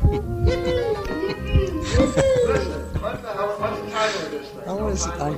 What 0.00 0.22
the 3.22 3.32
hell? 3.32 3.56
What's 3.58 3.80
the 3.80 3.90
title 3.90 4.22
of 4.22 4.30
this 4.30 4.48
thing? 4.48 4.66
What 4.66 4.92
is 4.92 5.06
it? 5.06 5.10
I, 5.10 5.34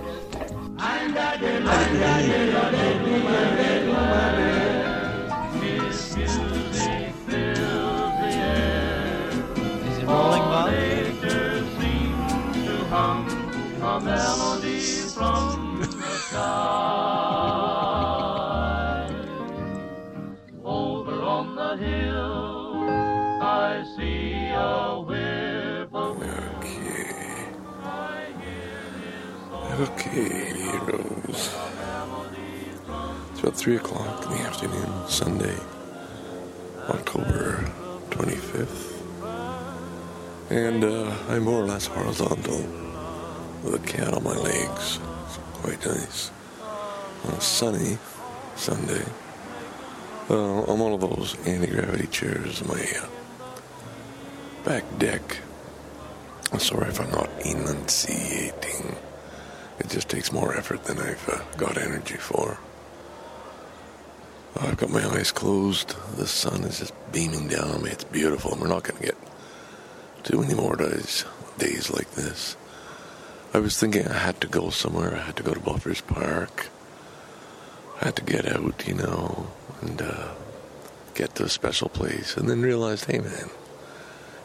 Okay, 29.80 30.52
heroes. 30.52 31.56
It's 33.30 33.40
about 33.40 33.56
3 33.56 33.76
o'clock 33.76 34.26
in 34.26 34.32
the 34.32 34.38
afternoon, 34.40 35.08
Sunday, 35.08 35.56
October 36.90 37.64
25th. 38.10 39.00
And 40.50 40.84
uh, 40.84 41.16
I'm 41.30 41.44
more 41.44 41.62
or 41.62 41.64
less 41.64 41.86
horizontal 41.86 42.58
with 43.64 43.82
a 43.82 43.86
cat 43.86 44.12
on 44.12 44.22
my 44.22 44.36
legs. 44.36 44.98
It's 45.24 45.38
quite 45.54 45.86
nice. 45.86 46.30
On 47.24 47.32
a 47.32 47.40
sunny 47.40 47.96
Sunday. 48.56 49.04
Uh, 50.28 50.60
on 50.64 50.78
one 50.78 50.92
of 50.92 51.00
those 51.00 51.36
anti-gravity 51.46 52.08
chairs 52.08 52.60
in 52.60 52.68
my 52.68 52.86
uh, 53.00 53.06
back 54.62 54.84
deck. 54.98 55.38
I'm 56.52 56.58
sorry 56.58 56.90
if 56.90 57.00
I'm 57.00 57.10
not 57.12 57.30
enunciating. 57.46 58.94
It 59.80 59.88
just 59.88 60.08
takes 60.08 60.30
more 60.30 60.54
effort 60.56 60.84
than 60.84 60.98
I've 60.98 61.28
uh, 61.28 61.42
got 61.56 61.78
energy 61.78 62.16
for. 62.16 62.58
I've 64.60 64.76
got 64.76 64.90
my 64.90 65.04
eyes 65.06 65.32
closed. 65.32 65.94
The 66.16 66.26
sun 66.26 66.64
is 66.64 66.80
just 66.80 66.92
beaming 67.12 67.48
down 67.48 67.70
on 67.70 67.82
me. 67.82 67.90
It's 67.90 68.04
beautiful. 68.04 68.52
and 68.52 68.60
We're 68.60 68.68
not 68.68 68.82
going 68.84 69.00
to 69.00 69.06
get 69.06 69.16
too 70.22 70.40
many 70.40 70.54
more 70.54 70.76
days, 70.76 71.24
days 71.58 71.90
like 71.90 72.10
this. 72.12 72.56
I 73.54 73.58
was 73.58 73.78
thinking 73.78 74.06
I 74.06 74.18
had 74.18 74.40
to 74.42 74.46
go 74.46 74.70
somewhere. 74.70 75.16
I 75.16 75.20
had 75.22 75.36
to 75.36 75.42
go 75.42 75.54
to 75.54 75.60
Bluffers 75.60 76.06
Park. 76.06 76.68
I 78.00 78.04
had 78.06 78.16
to 78.16 78.22
get 78.22 78.46
out, 78.46 78.86
you 78.86 78.94
know, 78.94 79.50
and 79.80 80.02
uh, 80.02 80.34
get 81.14 81.34
to 81.36 81.44
a 81.44 81.48
special 81.48 81.88
place. 81.88 82.36
And 82.36 82.48
then 82.48 82.60
realized, 82.60 83.06
hey, 83.06 83.18
man, 83.18 83.50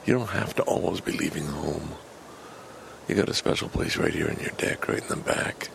you 0.05 0.14
don't 0.14 0.30
have 0.30 0.55
to 0.55 0.64
always 0.64 1.02
be 1.02 1.11
leaving 1.11 1.45
home. 1.45 1.92
You 3.08 3.14
got 3.14 3.30
a 3.30 3.36
special 3.36 3.70
place 3.70 3.98
right 3.98 4.14
here 4.14 4.28
in 4.28 4.39
your 4.39 4.52
deck, 4.58 4.88
right 4.88 5.02
in 5.02 5.08
the 5.08 5.16
back, 5.16 5.70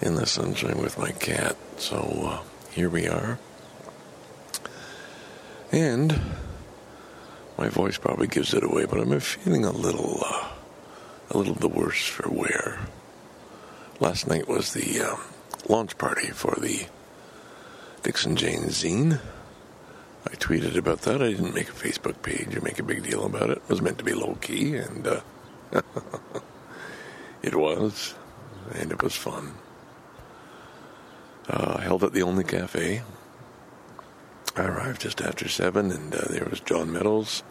in 0.00 0.14
the 0.14 0.26
sunshine 0.26 0.78
with 0.78 0.98
my 0.98 1.10
cat. 1.12 1.56
So 1.76 1.98
uh, 2.24 2.42
here 2.70 2.88
we 2.88 3.06
are. 3.06 3.38
And 5.70 6.18
my 7.58 7.68
voice 7.68 7.98
probably 7.98 8.28
gives 8.28 8.54
it 8.54 8.64
away, 8.64 8.86
but 8.86 8.98
I'm 8.98 9.20
feeling 9.20 9.66
a 9.66 9.72
little, 9.72 10.22
uh, 10.24 10.48
a 11.30 11.36
little 11.36 11.54
the 11.54 11.68
worse 11.68 12.06
for 12.06 12.30
wear. 12.30 12.80
Last 14.00 14.26
night 14.26 14.48
was 14.48 14.72
the 14.72 15.02
um, 15.02 15.20
launch 15.68 15.98
party 15.98 16.28
for 16.28 16.56
the 16.58 16.86
Dixon 18.02 18.36
Jane 18.36 18.64
zine. 18.64 19.20
I 20.26 20.30
tweeted 20.36 20.76
about 20.76 21.02
that. 21.02 21.20
I 21.20 21.28
didn't 21.28 21.54
make 21.54 21.68
a 21.68 21.72
Facebook 21.72 22.22
page 22.22 22.56
or 22.56 22.62
make 22.62 22.78
a 22.78 22.82
big 22.82 23.02
deal 23.02 23.26
about 23.26 23.50
it. 23.50 23.58
It 23.58 23.68
was 23.68 23.82
meant 23.82 23.98
to 23.98 24.04
be 24.04 24.14
low 24.14 24.36
key, 24.40 24.76
and 24.76 25.06
uh, 25.06 25.20
it 27.42 27.54
was, 27.54 28.14
and 28.74 28.90
it 28.90 29.02
was 29.02 29.16
fun. 29.16 29.54
Uh, 31.48 31.78
held 31.78 32.04
at 32.04 32.12
the 32.12 32.22
only 32.22 32.44
cafe. 32.44 33.02
I 34.56 34.64
arrived 34.64 35.00
just 35.00 35.20
after 35.20 35.48
seven, 35.48 35.90
and 35.90 36.14
uh, 36.14 36.20
there 36.28 36.44
was 36.44 36.60
John 36.60 36.92
Meadows 36.92 37.42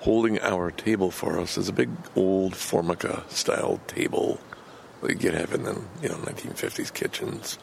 holding 0.00 0.40
our 0.40 0.70
table 0.70 1.10
for 1.10 1.38
us. 1.38 1.56
It's 1.58 1.68
a 1.68 1.72
big 1.72 1.90
old 2.16 2.56
Formica 2.56 3.24
style 3.28 3.80
table 3.86 4.40
that 5.00 5.10
you 5.10 5.16
get 5.16 5.34
have 5.34 5.52
in 5.52 5.64
the 5.64 5.80
you 6.00 6.08
know 6.08 6.16
1950s 6.16 6.92
kitchens 6.92 7.58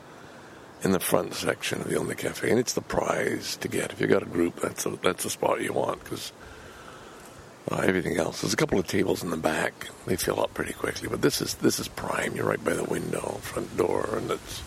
in 0.83 0.91
the 0.91 0.99
front 0.99 1.33
section 1.33 1.81
of 1.81 1.89
the 1.89 1.97
only 1.97 2.15
cafe, 2.15 2.49
and 2.49 2.59
it's 2.59 2.73
the 2.73 2.81
prize 2.81 3.57
to 3.57 3.67
get 3.67 3.91
if 3.91 3.99
you 3.99 4.07
got 4.07 4.23
a 4.23 4.27
group. 4.27 4.59
That's 4.61 4.85
a, 4.85 4.91
that's 5.01 5.23
the 5.23 5.29
spot 5.29 5.61
you 5.61 5.73
want 5.73 6.03
because 6.03 6.31
uh, 7.71 7.77
everything 7.77 8.17
else. 8.17 8.41
There's 8.41 8.53
a 8.53 8.57
couple 8.57 8.79
of 8.79 8.87
tables 8.87 9.23
in 9.23 9.29
the 9.29 9.37
back. 9.37 9.89
They 10.05 10.15
fill 10.15 10.39
up 10.39 10.53
pretty 10.53 10.73
quickly, 10.73 11.07
but 11.07 11.21
this 11.21 11.41
is 11.41 11.55
this 11.55 11.79
is 11.79 11.87
prime. 11.87 12.35
You're 12.35 12.45
right 12.45 12.63
by 12.63 12.73
the 12.73 12.83
window, 12.83 13.39
front 13.41 13.77
door, 13.77 14.09
and 14.17 14.31
it's 14.31 14.63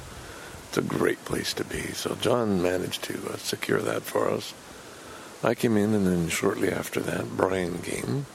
it's 0.69 0.79
a 0.79 0.83
great 0.83 1.25
place 1.25 1.53
to 1.55 1.65
be. 1.65 1.81
So 1.93 2.15
John 2.21 2.63
managed 2.63 3.03
to 3.05 3.15
uh, 3.31 3.37
secure 3.37 3.81
that 3.81 4.03
for 4.03 4.31
us. 4.31 4.55
I 5.43 5.55
came 5.55 5.77
in, 5.77 5.93
and 5.95 6.07
then 6.07 6.29
shortly 6.29 6.71
after 6.71 7.01
that, 7.01 7.37
Brian 7.37 7.79
came. 7.79 8.27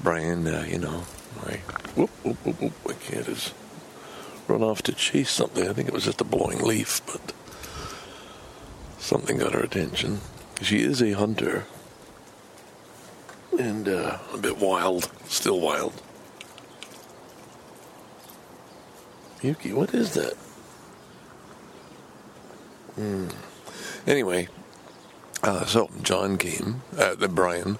Brian, 0.00 0.46
uh, 0.46 0.64
you 0.68 0.78
know, 0.78 1.04
my 1.44 1.56
whoop 1.96 2.10
whoop 2.22 2.36
whoop 2.44 2.60
whoop, 2.60 2.72
my 2.86 2.94
cat 2.94 3.26
has 3.26 3.52
run 4.46 4.62
off 4.62 4.82
to 4.82 4.92
chase 4.92 5.30
something. 5.30 5.68
I 5.68 5.72
think 5.72 5.88
it 5.88 5.94
was 5.94 6.04
just 6.04 6.20
a 6.20 6.24
blowing 6.24 6.62
leaf, 6.62 7.02
but 7.06 7.32
something 8.98 9.38
got 9.38 9.54
her 9.54 9.60
attention. 9.60 10.20
She 10.62 10.82
is 10.82 11.02
a 11.02 11.12
hunter 11.12 11.66
and 13.58 13.88
uh, 13.88 14.18
a 14.32 14.38
bit 14.38 14.58
wild, 14.58 15.10
still 15.26 15.60
wild. 15.60 15.92
Yuki, 19.42 19.72
what 19.72 19.94
is 19.94 20.14
that? 20.14 20.34
Hmm. 22.94 23.28
Anyway, 24.06 24.48
uh, 25.42 25.64
so 25.66 25.90
John 26.02 26.38
came, 26.38 26.82
uh, 26.96 27.14
the 27.14 27.28
Brian, 27.28 27.78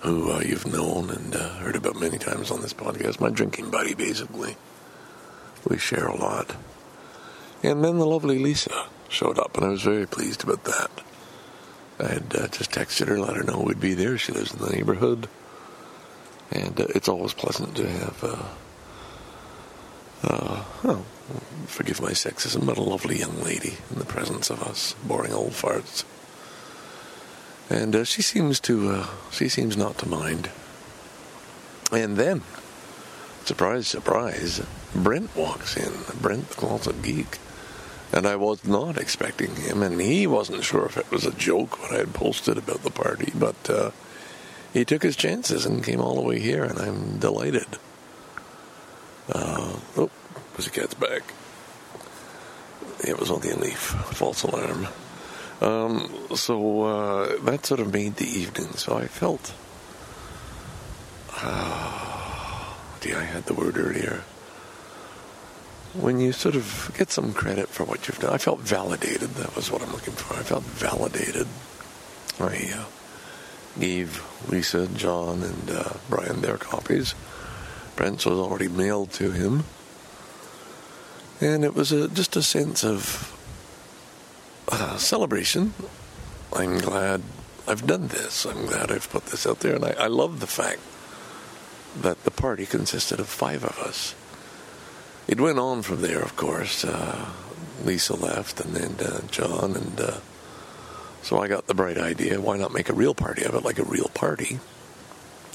who 0.00 0.30
uh, 0.30 0.40
you've 0.40 0.66
known 0.66 1.10
and 1.10 1.34
uh, 1.34 1.48
heard 1.56 1.76
about 1.76 1.98
many 1.98 2.18
times 2.18 2.50
on 2.50 2.62
this 2.62 2.72
podcast, 2.72 3.20
my 3.20 3.30
drinking 3.30 3.70
buddy, 3.70 3.94
basically. 3.94 4.56
We 5.68 5.78
share 5.78 6.06
a 6.06 6.16
lot. 6.16 6.56
And 7.62 7.84
then 7.84 7.98
the 7.98 8.06
lovely 8.06 8.38
Lisa 8.38 8.86
showed 9.08 9.38
up, 9.38 9.56
and 9.56 9.66
I 9.66 9.70
was 9.70 9.82
very 9.82 10.06
pleased 10.06 10.44
about 10.44 10.64
that. 10.64 10.90
I 12.00 12.08
had 12.08 12.34
uh, 12.34 12.48
just 12.48 12.70
texted 12.72 13.08
her, 13.08 13.18
let 13.18 13.36
her 13.36 13.42
know 13.42 13.60
we'd 13.60 13.80
be 13.80 13.94
there. 13.94 14.16
She 14.16 14.32
lives 14.32 14.52
in 14.52 14.60
the 14.60 14.70
neighborhood, 14.70 15.28
and 16.50 16.80
uh, 16.80 16.86
it's 16.94 17.08
always 17.08 17.34
pleasant 17.34 17.76
to 17.76 17.88
have. 17.88 18.24
Uh, 18.24 18.48
uh, 20.22 20.64
oh, 20.84 21.04
forgive 21.66 22.00
my 22.00 22.10
sexism, 22.10 22.66
but 22.66 22.76
a 22.76 22.82
lovely 22.82 23.18
young 23.18 23.42
lady 23.42 23.74
in 23.90 23.98
the 23.98 24.04
presence 24.04 24.50
of 24.50 24.62
us, 24.62 24.94
boring 25.04 25.32
old 25.32 25.52
farts. 25.52 26.04
And 27.70 27.94
uh, 27.94 28.04
she 28.04 28.20
seems 28.20 28.60
to, 28.60 28.90
uh, 28.90 29.06
she 29.30 29.48
seems 29.48 29.76
not 29.76 29.96
to 29.98 30.08
mind. 30.08 30.50
And 31.92 32.16
then, 32.16 32.42
surprise, 33.44 33.88
surprise, 33.88 34.60
Brent 34.94 35.34
walks 35.36 35.76
in. 35.76 35.92
Brent, 36.20 36.48
the 36.50 36.54
closet 36.54 37.02
geek. 37.02 37.38
And 38.12 38.26
I 38.26 38.36
was 38.36 38.64
not 38.64 38.98
expecting 38.98 39.54
him, 39.54 39.82
and 39.82 40.00
he 40.00 40.26
wasn't 40.26 40.64
sure 40.64 40.86
if 40.86 40.96
it 40.96 41.10
was 41.10 41.24
a 41.24 41.32
joke 41.32 41.80
what 41.80 41.92
I 41.92 41.98
had 41.98 42.12
posted 42.12 42.58
about 42.58 42.82
the 42.82 42.90
party, 42.90 43.32
but 43.34 43.70
uh, 43.70 43.90
he 44.72 44.84
took 44.84 45.02
his 45.02 45.16
chances 45.16 45.64
and 45.64 45.84
came 45.84 46.00
all 46.00 46.16
the 46.16 46.22
way 46.22 46.40
here, 46.40 46.64
and 46.64 46.78
I'm 46.78 47.18
delighted. 47.18 47.78
Uh, 49.32 49.76
oh, 49.96 50.10
Pussycat's 50.54 50.94
back. 50.94 51.22
It 53.06 53.18
was 53.18 53.30
only 53.30 53.50
a 53.50 53.56
leaf. 53.56 53.78
False 53.78 54.42
alarm. 54.42 54.88
Um, 55.60 56.10
so 56.34 56.82
uh, 56.82 57.36
that 57.42 57.66
sort 57.66 57.80
of 57.80 57.92
made 57.92 58.16
the 58.16 58.26
evening. 58.26 58.72
So 58.72 58.96
I 58.96 59.06
felt. 59.06 59.54
Uh, 61.42 63.16
I 63.16 63.24
had 63.24 63.46
the 63.46 63.54
word 63.54 63.78
earlier. 63.78 64.22
When 65.92 66.20
you 66.20 66.32
sort 66.32 66.54
of 66.54 66.94
get 66.96 67.10
some 67.10 67.32
credit 67.32 67.68
for 67.68 67.84
what 67.84 68.06
you've 68.06 68.20
done, 68.20 68.32
I 68.32 68.38
felt 68.38 68.60
validated. 68.60 69.30
That 69.30 69.56
was 69.56 69.70
what 69.70 69.82
I'm 69.82 69.90
looking 69.90 70.14
for. 70.14 70.38
I 70.38 70.42
felt 70.44 70.62
validated. 70.62 71.48
I 72.38 72.72
uh, 72.74 72.84
gave 73.78 74.22
Lisa, 74.48 74.86
John, 74.86 75.42
and 75.42 75.70
uh, 75.70 75.94
Brian 76.08 76.42
their 76.42 76.58
copies. 76.58 77.14
Brent's 77.96 78.24
was 78.24 78.38
already 78.38 78.68
mailed 78.68 79.10
to 79.12 79.32
him. 79.32 79.64
And 81.40 81.64
it 81.64 81.74
was 81.74 81.90
a, 81.90 82.08
just 82.08 82.36
a 82.36 82.42
sense 82.42 82.84
of 82.84 83.36
uh, 84.68 84.96
celebration. 84.96 85.74
I'm 86.52 86.78
glad 86.78 87.22
I've 87.66 87.86
done 87.86 88.08
this. 88.08 88.44
I'm 88.44 88.66
glad 88.66 88.92
I've 88.92 89.10
put 89.10 89.26
this 89.26 89.46
out 89.46 89.60
there. 89.60 89.74
And 89.74 89.84
I, 89.84 89.94
I 89.98 90.06
love 90.06 90.40
the 90.40 90.46
fact 90.46 90.80
that 92.00 92.22
the 92.24 92.30
party 92.30 92.64
consisted 92.64 93.18
of 93.18 93.28
five 93.28 93.64
of 93.64 93.78
us. 93.80 94.14
It 95.30 95.38
went 95.38 95.60
on 95.60 95.82
from 95.82 96.02
there, 96.02 96.20
of 96.22 96.34
course. 96.34 96.84
Uh, 96.84 97.30
Lisa 97.84 98.16
left, 98.16 98.58
and 98.60 98.74
then 98.74 98.96
uh, 98.98 99.20
John 99.30 99.76
and 99.76 100.00
uh, 100.00 100.18
So 101.22 101.38
I 101.38 101.46
got 101.46 101.68
the 101.68 101.74
bright 101.74 101.98
idea, 101.98 102.40
why 102.40 102.56
not 102.56 102.72
make 102.72 102.88
a 102.88 102.94
real 102.94 103.14
party 103.14 103.44
of 103.44 103.54
it, 103.54 103.62
like 103.62 103.78
a 103.78 103.84
real 103.84 104.10
party, 104.12 104.58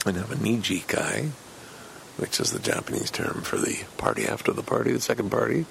and 0.06 0.16
have 0.16 0.31
a 0.31 0.36
Niji 0.36 0.88
Kai, 0.88 1.31
which 2.16 2.39
is 2.39 2.51
the 2.51 2.60
Japanese 2.60 3.12
term 3.12 3.42
for 3.42 3.57
the 3.57 3.83
party 3.98 4.25
after 4.25 4.54
the 4.54 4.63
party, 4.63 4.94
the 4.94 5.01
second 5.01 5.30
party, 5.30 5.66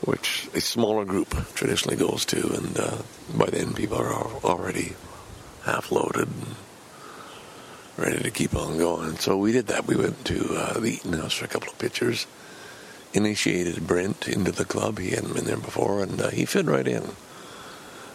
which 0.00 0.48
a 0.52 0.60
smaller 0.60 1.04
group 1.04 1.36
traditionally 1.54 1.96
goes 1.96 2.24
to, 2.24 2.52
and 2.52 2.80
uh, 2.80 2.98
by 3.36 3.46
then 3.46 3.74
people 3.74 3.98
are 3.98 4.12
already 4.42 4.94
half 5.64 5.92
loaded 5.92 6.26
and 6.26 6.56
ready 7.96 8.22
to 8.22 8.30
keep 8.30 8.56
on 8.56 8.76
going. 8.78 9.16
So 9.18 9.36
we 9.36 9.52
did 9.52 9.68
that. 9.68 9.86
We 9.86 9.96
went 9.96 10.24
to 10.26 10.54
uh, 10.56 10.80
the 10.80 10.94
Eton 10.94 11.12
House 11.12 11.34
for 11.34 11.44
a 11.44 11.48
couple 11.48 11.68
of 11.68 11.78
pictures, 11.78 12.26
initiated 13.12 13.86
Brent 13.86 14.28
into 14.28 14.52
the 14.52 14.64
club. 14.64 14.98
He 14.98 15.10
hadn't 15.10 15.34
been 15.34 15.44
there 15.44 15.56
before, 15.56 16.02
and 16.02 16.20
uh, 16.20 16.30
he 16.30 16.44
fit 16.44 16.66
right 16.66 16.86
in. 16.86 17.04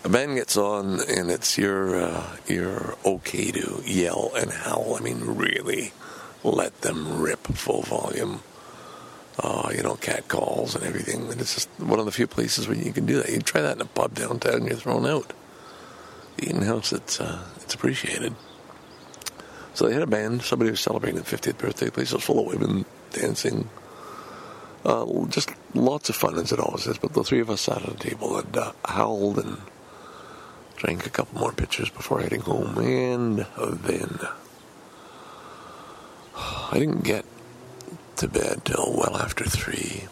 A 0.03 0.09
band 0.09 0.35
gets 0.35 0.57
on, 0.57 0.99
and 1.07 1.29
it's 1.29 1.57
you're 1.57 1.95
uh, 2.01 2.37
you're 2.47 2.95
okay 3.05 3.51
to 3.51 3.83
yell 3.85 4.31
and 4.35 4.51
howl. 4.51 4.95
I 4.95 5.01
mean, 5.01 5.21
really 5.21 5.93
let 6.43 6.81
them 6.81 7.21
rip 7.21 7.45
full 7.47 7.83
volume. 7.83 8.41
Uh, 9.39 9.71
you 9.75 9.81
know, 9.81 9.95
cat 9.95 10.27
calls 10.27 10.75
and 10.75 10.83
everything. 10.83 11.31
And 11.31 11.39
it's 11.39 11.53
just 11.53 11.69
one 11.79 11.99
of 11.99 12.05
the 12.05 12.11
few 12.11 12.27
places 12.27 12.67
where 12.67 12.77
you 12.77 12.91
can 12.91 13.05
do 13.05 13.17
that. 13.17 13.31
You 13.31 13.39
try 13.39 13.61
that 13.61 13.75
in 13.75 13.81
a 13.81 13.85
pub 13.85 14.13
downtown, 14.13 14.65
you're 14.65 14.75
thrown 14.75 15.05
out. 15.05 15.33
The 16.37 16.49
Eton 16.49 16.63
House, 16.63 16.91
it's 16.91 17.19
uh, 17.19 17.43
it's 17.57 17.73
appreciated. 17.73 18.35
So 19.73 19.87
they 19.87 19.93
had 19.93 20.03
a 20.03 20.07
band. 20.07 20.41
Somebody 20.41 20.71
was 20.71 20.79
celebrating 20.79 21.21
the 21.21 21.25
50th 21.25 21.57
birthday. 21.57 21.85
The 21.85 21.91
place 21.91 22.11
was 22.11 22.23
full 22.23 22.39
of 22.39 22.45
women 22.47 22.85
dancing. 23.11 23.69
Uh, 24.83 25.05
just 25.27 25.51
lots 25.73 26.09
of 26.09 26.15
fun, 26.15 26.37
as 26.37 26.51
it 26.51 26.59
always 26.59 26.87
is. 26.87 26.97
But 26.97 27.13
the 27.13 27.23
three 27.23 27.39
of 27.39 27.49
us 27.49 27.61
sat 27.61 27.83
at 27.83 27.89
a 27.89 27.95
table 27.95 28.37
and 28.37 28.57
uh, 28.57 28.71
howled 28.85 29.37
and 29.37 29.57
drank 30.75 31.05
a 31.05 31.11
couple 31.11 31.39
more 31.39 31.51
pitchers 31.51 31.89
before 31.89 32.21
heading 32.21 32.41
home. 32.41 32.77
And 32.79 33.45
then 33.55 34.19
I 36.35 36.79
didn't 36.79 37.03
get 37.03 37.25
to 38.15 38.27
bed 38.27 38.65
till 38.65 38.93
well 38.97 39.17
after 39.17 39.43
three. 39.45 40.05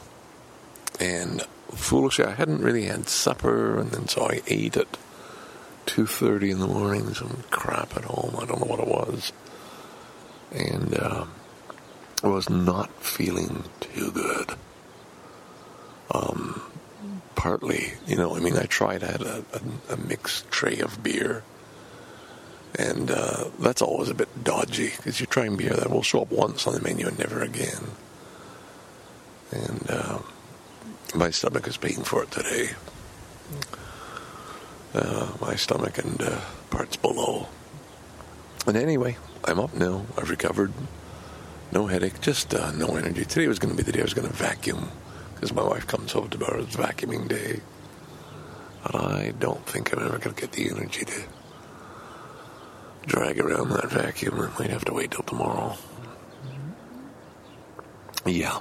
And 0.99 1.41
foolishly, 1.71 2.25
I 2.25 2.31
hadn't 2.31 2.61
really 2.61 2.85
had 2.85 3.07
supper, 3.07 3.79
and 3.79 3.91
then 3.91 4.07
so 4.07 4.23
I 4.29 4.41
ate 4.47 4.77
at 4.77 4.97
two 5.85 6.05
thirty 6.05 6.51
in 6.51 6.59
the 6.59 6.67
morning. 6.67 7.13
Some 7.13 7.43
crap 7.49 7.95
at 7.97 8.03
home. 8.03 8.35
I 8.37 8.45
don't 8.45 8.59
know 8.59 8.67
what 8.67 8.81
it 8.81 8.87
was, 8.87 9.31
and 10.51 10.93
uh, 10.93 11.25
was 12.27 12.49
not 12.49 12.91
feeling 13.03 13.63
too 13.79 14.11
good. 14.11 14.55
Um, 16.11 16.61
partly, 17.35 17.93
you 18.07 18.15
know, 18.15 18.35
I 18.35 18.39
mean, 18.39 18.57
I 18.57 18.63
tried. 18.63 19.03
I 19.03 19.11
had 19.11 19.21
a, 19.21 19.45
a, 19.53 19.93
a 19.93 19.97
mixed 19.97 20.49
tray 20.51 20.79
of 20.79 21.01
beer. 21.01 21.43
And 22.77 23.09
uh, 23.09 23.45
that's 23.59 23.81
always 23.81 24.09
a 24.09 24.13
bit 24.13 24.43
dodgy 24.43 24.91
because 24.95 25.19
you're 25.19 25.27
trying 25.27 25.57
beer 25.57 25.73
that 25.73 25.89
will 25.89 26.03
show 26.03 26.21
up 26.21 26.31
once 26.31 26.67
on 26.67 26.73
the 26.73 26.81
menu 26.81 27.07
and 27.07 27.17
never 27.17 27.41
again. 27.41 27.91
And 29.51 29.89
uh, 29.89 30.19
my 31.15 31.31
stomach 31.31 31.67
is 31.67 31.77
paying 31.77 32.03
for 32.03 32.23
it 32.23 32.31
today. 32.31 32.69
Uh, 34.93 35.31
my 35.41 35.55
stomach 35.55 35.97
and 35.97 36.21
uh, 36.21 36.41
parts 36.69 36.95
below. 36.95 37.47
And 38.67 38.77
anyway, 38.77 39.17
I'm 39.45 39.59
up 39.59 39.73
now. 39.73 40.05
I've 40.17 40.29
recovered. 40.29 40.73
No 41.71 41.85
headache, 41.85 42.19
just 42.19 42.53
uh, 42.53 42.71
no 42.71 42.95
energy. 42.95 43.25
Today 43.25 43.47
was 43.47 43.59
going 43.59 43.75
to 43.75 43.77
be 43.77 43.83
the 43.83 43.91
day 43.91 43.99
I 43.99 44.03
was 44.03 44.13
going 44.13 44.27
to 44.27 44.33
vacuum 44.33 44.89
because 45.35 45.53
my 45.53 45.63
wife 45.63 45.85
comes 45.85 46.11
home 46.11 46.29
tomorrow. 46.29 46.63
It's 46.63 46.75
vacuuming 46.75 47.27
day. 47.27 47.61
But 48.83 48.95
I 48.95 49.33
don't 49.39 49.65
think 49.65 49.93
I'm 49.93 49.99
ever 49.99 50.17
going 50.17 50.35
to 50.35 50.41
get 50.41 50.51
the 50.53 50.69
energy 50.69 51.05
to 51.05 51.23
drag 53.05 53.39
around 53.39 53.69
that 53.69 53.89
vacuum. 53.91 54.39
I 54.39 54.59
might 54.59 54.69
have 54.71 54.85
to 54.85 54.93
wait 54.93 55.11
till 55.11 55.23
tomorrow. 55.23 55.77
Yeah. 58.25 58.59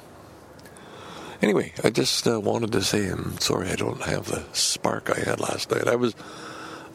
Anyway, 1.41 1.73
I 1.83 1.91
just 1.91 2.27
uh, 2.27 2.41
wanted 2.41 2.73
to 2.73 2.83
say 2.83 3.09
I'm 3.09 3.39
sorry 3.39 3.71
I 3.71 3.77
don't 3.77 4.03
have 4.03 4.27
the 4.27 4.45
spark 4.53 5.11
I 5.11 5.21
had 5.21 5.41
last 5.41 5.71
night. 5.71 5.87
I 5.87 5.97
was 5.97 6.15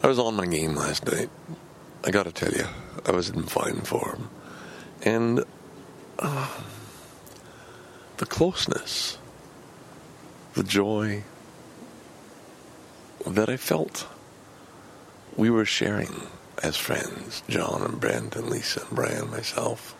I 0.02 0.06
was 0.06 0.18
on 0.18 0.34
my 0.34 0.46
game 0.46 0.74
last 0.74 1.06
night. 1.06 1.30
I 2.04 2.10
got 2.10 2.24
to 2.24 2.32
tell 2.32 2.52
you, 2.52 2.66
I 3.06 3.12
was 3.12 3.30
in 3.30 3.44
fine 3.44 3.80
form, 3.80 4.28
and 5.02 5.44
uh, 6.18 6.48
the 8.16 8.26
closeness, 8.26 9.18
the 10.54 10.62
joy 10.62 11.24
that 13.26 13.48
I 13.48 13.56
felt 13.56 14.06
we 15.36 15.50
were 15.50 15.64
sharing 15.64 16.28
as 16.62 16.76
friends, 16.76 17.42
John 17.48 17.82
and 17.82 18.00
Brent 18.00 18.36
and 18.36 18.48
Lisa 18.48 18.80
and 18.80 18.90
Brian 18.90 19.22
and 19.22 19.30
myself. 19.30 19.96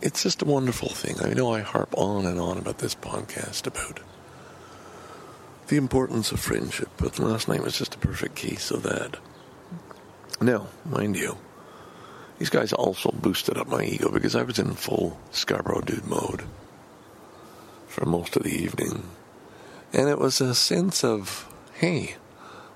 It's 0.00 0.22
just 0.22 0.42
a 0.42 0.46
wonderful 0.46 0.88
thing. 0.88 1.16
I 1.20 1.34
know 1.34 1.52
I 1.52 1.60
harp 1.60 1.92
on 1.96 2.24
and 2.24 2.40
on 2.40 2.56
about 2.56 2.78
this 2.78 2.94
podcast 2.94 3.66
about 3.66 4.00
the 5.66 5.76
importance 5.76 6.32
of 6.32 6.40
friendship, 6.40 6.88
but 6.96 7.18
last 7.18 7.48
night 7.48 7.62
was 7.62 7.76
just 7.76 7.94
a 7.94 7.98
perfect 7.98 8.36
case 8.36 8.70
of 8.70 8.84
that. 8.84 9.16
Now, 10.40 10.68
mind 10.86 11.16
you, 11.16 11.36
these 12.38 12.50
guys 12.50 12.72
also 12.72 13.10
boosted 13.10 13.58
up 13.58 13.68
my 13.68 13.82
ego 13.82 14.10
because 14.10 14.36
I 14.36 14.42
was 14.42 14.58
in 14.58 14.74
full 14.74 15.18
Scarborough 15.30 15.80
dude 15.80 16.06
mode 16.06 16.44
for 17.88 18.06
most 18.06 18.36
of 18.36 18.44
the 18.44 18.54
evening. 18.54 19.02
And 19.92 20.08
it 20.08 20.18
was 20.18 20.40
a 20.40 20.54
sense 20.54 21.02
of, 21.02 21.52
hey, 21.74 22.16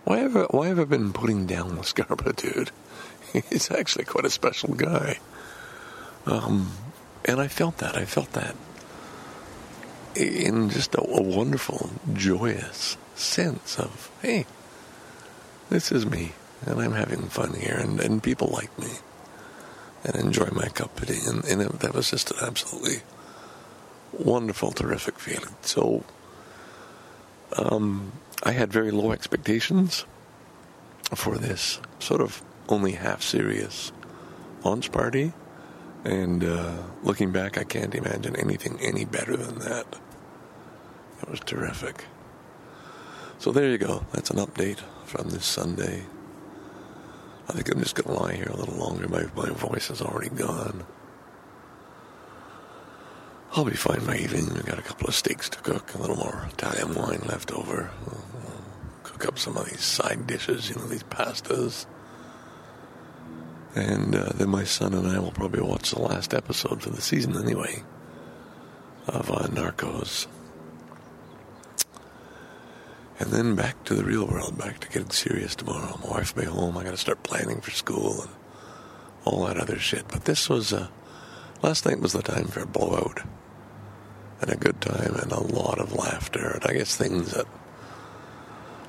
why 0.04 0.18
have 0.18 0.36
I, 0.36 0.42
why 0.50 0.68
have 0.68 0.80
I 0.80 0.84
been 0.84 1.12
putting 1.12 1.46
down 1.46 1.76
the 1.76 1.84
Scarborough 1.84 2.32
dude? 2.32 2.70
He's 3.50 3.70
actually 3.70 4.04
quite 4.04 4.24
a 4.24 4.30
special 4.30 4.74
guy. 4.74 5.18
Um, 6.26 6.72
and 7.24 7.40
I 7.40 7.48
felt 7.48 7.78
that. 7.78 7.96
I 7.96 8.04
felt 8.04 8.32
that 8.32 8.56
in 10.14 10.70
just 10.70 10.94
a, 10.94 11.00
a 11.00 11.22
wonderful, 11.22 11.90
joyous 12.12 12.96
sense 13.14 13.78
of, 13.78 14.10
hey, 14.20 14.46
this 15.70 15.92
is 15.92 16.04
me, 16.04 16.32
and 16.66 16.80
I'm 16.80 16.92
having 16.92 17.28
fun 17.28 17.54
here, 17.54 17.76
and, 17.76 18.00
and 18.00 18.22
people 18.22 18.48
like 18.48 18.76
me, 18.78 18.88
and 20.04 20.16
enjoy 20.16 20.48
my 20.52 20.68
company. 20.68 21.18
And, 21.26 21.44
and 21.44 21.62
it, 21.62 21.80
that 21.80 21.94
was 21.94 22.10
just 22.10 22.30
an 22.30 22.38
absolutely 22.42 23.02
wonderful, 24.12 24.72
terrific 24.72 25.18
feeling. 25.18 25.54
So, 25.62 26.04
um, 27.56 28.12
I 28.42 28.52
had 28.52 28.72
very 28.72 28.90
low 28.90 29.12
expectations 29.12 30.04
for 31.14 31.38
this 31.38 31.80
sort 31.98 32.20
of 32.20 32.42
only 32.68 32.92
half 32.92 33.22
serious 33.22 33.92
launch 34.64 34.90
party. 34.90 35.32
And 36.04 36.42
uh, 36.42 36.82
looking 37.04 37.30
back, 37.30 37.56
I 37.56 37.64
can't 37.64 37.94
imagine 37.94 38.34
anything 38.36 38.78
any 38.80 39.04
better 39.04 39.36
than 39.36 39.60
that. 39.60 39.86
It 41.22 41.28
was 41.30 41.40
terrific. 41.40 42.06
So 43.38 43.52
there 43.52 43.68
you 43.68 43.78
go. 43.78 44.04
That's 44.12 44.30
an 44.30 44.38
update 44.38 44.80
from 45.04 45.30
this 45.30 45.44
Sunday. 45.46 46.02
I 47.52 47.56
think 47.56 47.70
I'm 47.70 47.80
just 47.80 47.94
going 47.94 48.16
to 48.16 48.22
lie 48.22 48.32
here 48.32 48.48
a 48.48 48.56
little 48.56 48.76
longer. 48.76 49.06
My, 49.08 49.24
my 49.36 49.50
voice 49.50 49.90
is 49.90 50.00
already 50.00 50.30
gone. 50.30 50.86
I'll 53.54 53.66
be 53.66 53.72
fine 53.72 54.06
by 54.06 54.16
evening. 54.16 54.50
I've 54.56 54.64
got 54.64 54.78
a 54.78 54.82
couple 54.82 55.06
of 55.06 55.14
steaks 55.14 55.50
to 55.50 55.58
cook, 55.58 55.92
a 55.94 55.98
little 55.98 56.16
more 56.16 56.48
Italian 56.50 56.94
wine 56.94 57.20
left 57.26 57.52
over. 57.52 57.90
I'll, 58.06 58.24
cook 59.02 59.26
up 59.26 59.38
some 59.38 59.58
of 59.58 59.66
these 59.66 59.82
side 59.82 60.26
dishes, 60.26 60.70
you 60.70 60.76
know, 60.76 60.86
these 60.86 61.02
pastas. 61.02 61.84
And 63.74 64.16
uh, 64.16 64.30
then 64.34 64.48
my 64.48 64.64
son 64.64 64.94
and 64.94 65.06
I 65.06 65.18
will 65.18 65.32
probably 65.32 65.60
watch 65.60 65.90
the 65.90 66.00
last 66.00 66.32
episode 66.32 66.80
for 66.80 66.88
the 66.88 67.02
season 67.02 67.36
anyway 67.36 67.82
of 69.08 69.30
uh, 69.30 69.48
Narcos. 69.48 70.26
And 73.22 73.30
then 73.30 73.54
back 73.54 73.84
to 73.84 73.94
the 73.94 74.02
real 74.02 74.26
world, 74.26 74.58
back 74.58 74.80
to 74.80 74.88
getting 74.88 75.10
serious 75.10 75.54
tomorrow. 75.54 75.96
My 76.02 76.10
wife 76.10 76.34
will 76.34 76.42
be 76.42 76.48
home. 76.48 76.76
I 76.76 76.82
got 76.82 76.90
to 76.90 76.96
start 76.96 77.22
planning 77.22 77.60
for 77.60 77.70
school 77.70 78.22
and 78.22 78.30
all 79.24 79.46
that 79.46 79.58
other 79.58 79.78
shit. 79.78 80.08
But 80.08 80.24
this 80.24 80.48
was, 80.48 80.72
uh, 80.72 80.88
last 81.62 81.86
night 81.86 82.00
was 82.00 82.14
the 82.14 82.22
time 82.22 82.48
for 82.48 82.62
a 82.62 82.66
blowout 82.66 83.22
and 84.40 84.50
a 84.50 84.56
good 84.56 84.80
time 84.80 85.14
and 85.14 85.30
a 85.30 85.38
lot 85.38 85.78
of 85.78 85.92
laughter. 85.92 86.50
And 86.50 86.64
I 86.64 86.72
guess 86.72 86.96
things 86.96 87.30
that 87.30 87.46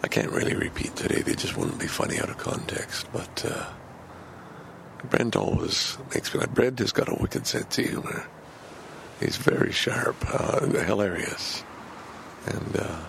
I 0.03 0.07
can't 0.07 0.31
really 0.31 0.55
repeat 0.55 0.95
today, 0.95 1.21
they 1.21 1.35
just 1.35 1.55
wouldn't 1.55 1.79
be 1.79 1.85
funny 1.85 2.17
out 2.17 2.31
of 2.31 2.39
context. 2.39 3.05
But, 3.13 3.45
uh, 3.45 3.67
Brent 5.11 5.35
always 5.35 5.95
makes 6.11 6.33
me 6.33 6.39
laugh. 6.39 6.49
Brent 6.49 6.79
has 6.79 6.91
got 6.91 7.07
a 7.07 7.21
wicked 7.21 7.45
sense 7.45 7.77
of 7.77 7.85
humor. 7.85 8.25
He's 9.19 9.37
very 9.37 9.71
sharp, 9.71 10.15
uh, 10.27 10.65
hilarious. 10.65 11.63
And 12.47 12.77
uh, 12.79 12.99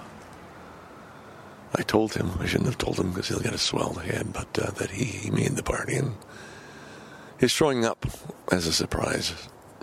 I 1.75 1.83
told 1.83 2.15
him, 2.15 2.31
I 2.39 2.47
shouldn't 2.47 2.69
have 2.69 2.79
told 2.79 2.99
him 2.99 3.11
because 3.11 3.29
he'll 3.29 3.41
get 3.41 3.53
a 3.53 3.59
swelled 3.59 4.03
head, 4.03 4.33
but 4.33 4.59
uh, 4.59 4.71
that 4.73 4.91
he, 4.91 5.05
he 5.05 5.31
made 5.31 5.57
the 5.57 5.63
party. 5.63 5.97
And 5.97 6.15
his 7.39 7.51
showing 7.51 7.85
up 7.85 8.07
as 8.53 8.67
a 8.67 8.73
surprise 8.73 9.33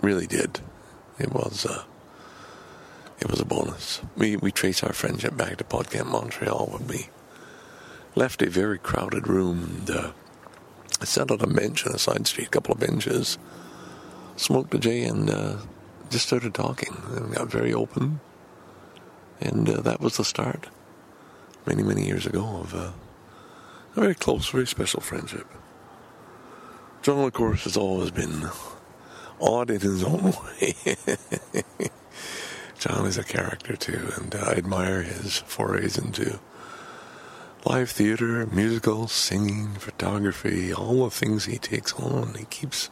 really 0.02 0.26
did. 0.26 0.60
It 1.18 1.32
was, 1.32 1.66
uh, 1.66 1.84
it 3.20 3.30
was 3.30 3.40
a 3.40 3.44
bonus. 3.44 4.00
We, 4.16 4.36
we 4.36 4.50
trace 4.50 4.82
our 4.82 4.92
friendship 4.92 5.36
back 5.36 5.58
to 5.58 5.64
PodCamp 5.64 6.06
Montreal 6.06 6.66
when 6.66 6.86
we 6.88 7.08
left 8.14 8.42
a 8.42 8.50
very 8.50 8.78
crowded 8.78 9.28
room 9.28 9.84
and 9.86 9.90
uh, 9.90 10.12
sat 11.04 11.30
on 11.30 11.40
a 11.40 11.46
bench 11.46 11.84
in 11.86 11.92
a 11.92 11.98
side 11.98 12.26
street, 12.26 12.48
a 12.48 12.50
couple 12.50 12.72
of 12.72 12.80
benches, 12.80 13.38
smoked 14.36 14.74
a 14.74 14.78
J, 14.78 15.04
and 15.04 15.30
uh, 15.30 15.56
just 16.10 16.26
started 16.26 16.54
talking. 16.54 16.96
And 17.10 17.34
got 17.34 17.50
very 17.50 17.72
open, 17.72 18.20
and 19.40 19.68
uh, 19.68 19.80
that 19.82 20.00
was 20.00 20.16
the 20.16 20.24
start, 20.24 20.68
many 21.66 21.82
many 21.82 22.06
years 22.06 22.26
ago, 22.26 22.44
of 22.60 22.74
uh, 22.74 22.92
a 23.96 24.00
very 24.00 24.14
close, 24.14 24.48
very 24.48 24.66
special 24.66 25.00
friendship. 25.00 25.46
John, 27.02 27.24
of 27.24 27.32
course, 27.32 27.64
has 27.64 27.76
always 27.76 28.10
been 28.10 28.48
odd 29.40 29.70
in 29.70 29.80
his 29.80 30.04
own 30.04 30.22
way. 30.60 30.74
John 32.78 33.06
is 33.06 33.18
a 33.18 33.24
character 33.24 33.76
too, 33.76 34.12
and 34.16 34.34
I 34.34 34.52
admire 34.54 35.02
his 35.02 35.38
forays 35.38 35.98
into 35.98 36.40
live 37.64 37.90
theater, 37.90 38.46
musical, 38.46 39.06
singing, 39.08 39.74
photography, 39.74 40.72
all 40.72 41.04
the 41.04 41.10
things 41.10 41.44
he 41.44 41.58
takes 41.58 41.92
on. 41.94 42.34
He 42.34 42.44
keeps 42.46 42.90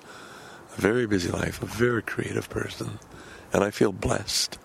a 0.77 0.81
very 0.81 1.07
busy 1.07 1.31
life, 1.31 1.63
a 1.63 1.67
very 1.67 2.03
creative 2.03 2.49
person, 2.49 2.99
and 3.53 3.65
I 3.65 3.71
feel 3.71 3.93
blessed 3.93 4.59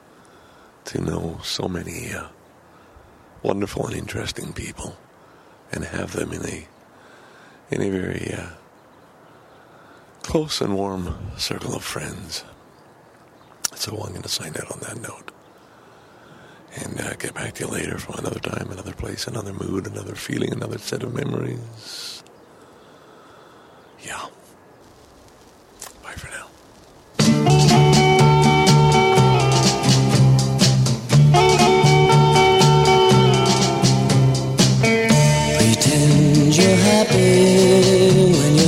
to 0.86 1.02
know 1.02 1.40
so 1.44 1.68
many 1.68 2.14
uh, 2.14 2.28
wonderful 3.46 3.86
and 3.86 3.96
interesting 3.96 4.52
people 4.54 4.98
and 5.72 5.84
have 5.84 6.14
them 6.14 6.34
in 6.34 6.44
a 6.46 6.68
in 7.70 7.82
a 7.82 7.90
very 7.90 8.34
uh, 8.34 8.50
close 10.24 10.62
and 10.62 10.76
warm 10.76 11.16
circle 11.38 11.76
of 11.76 11.84
friends. 11.84 12.44
So 13.76 13.92
I'm 13.98 14.10
going 14.10 14.22
to 14.24 14.30
sign 14.30 14.56
out 14.58 14.72
on 14.72 14.80
that 14.80 15.02
note. 15.02 15.32
And 16.78 17.00
uh, 17.00 17.14
get 17.16 17.34
back 17.34 17.54
to 17.56 17.66
you 17.66 17.72
later 17.72 17.98
from 17.98 18.16
another 18.16 18.40
time, 18.40 18.70
another 18.72 18.94
place, 18.94 19.28
another 19.28 19.54
mood, 19.54 19.88
another 19.88 20.16
feeling, 20.16 20.52
another 20.52 20.78
set 20.78 21.04
of 21.04 21.14
memories. 21.14 22.24
Yeah. 24.04 24.28
Bye 26.04 26.14
for 26.14 26.30
now. 26.32 26.45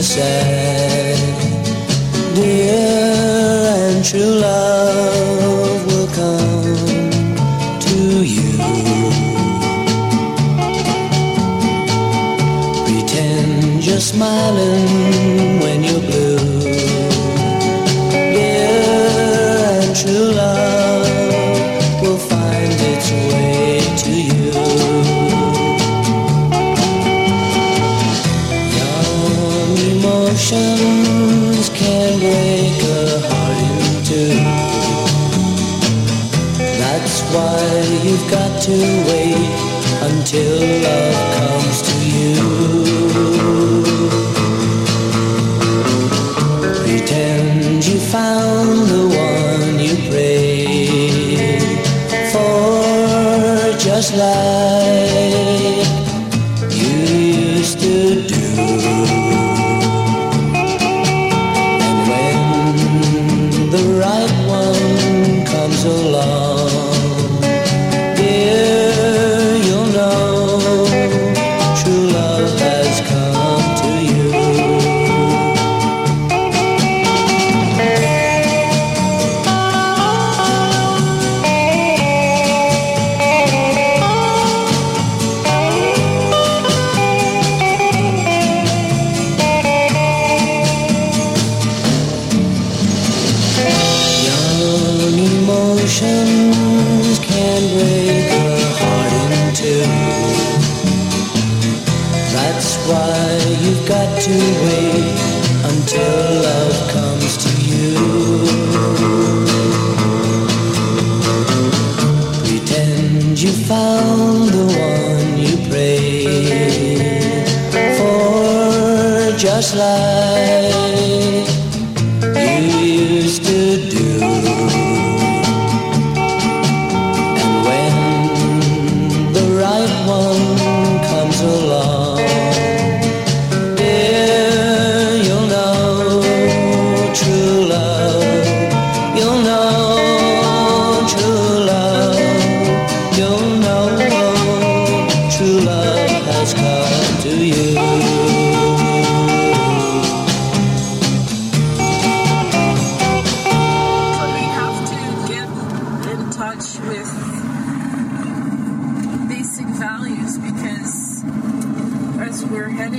Sad, 0.07 1.17
dear, 2.33 2.75
and 3.89 4.05
true 4.05 4.39
love 4.47 5.85
will 5.87 6.07
come 6.21 6.99
to 7.85 7.97
you. 8.35 8.51
Pretend 12.85 13.85
you're 13.85 13.99
smiling 13.99 14.96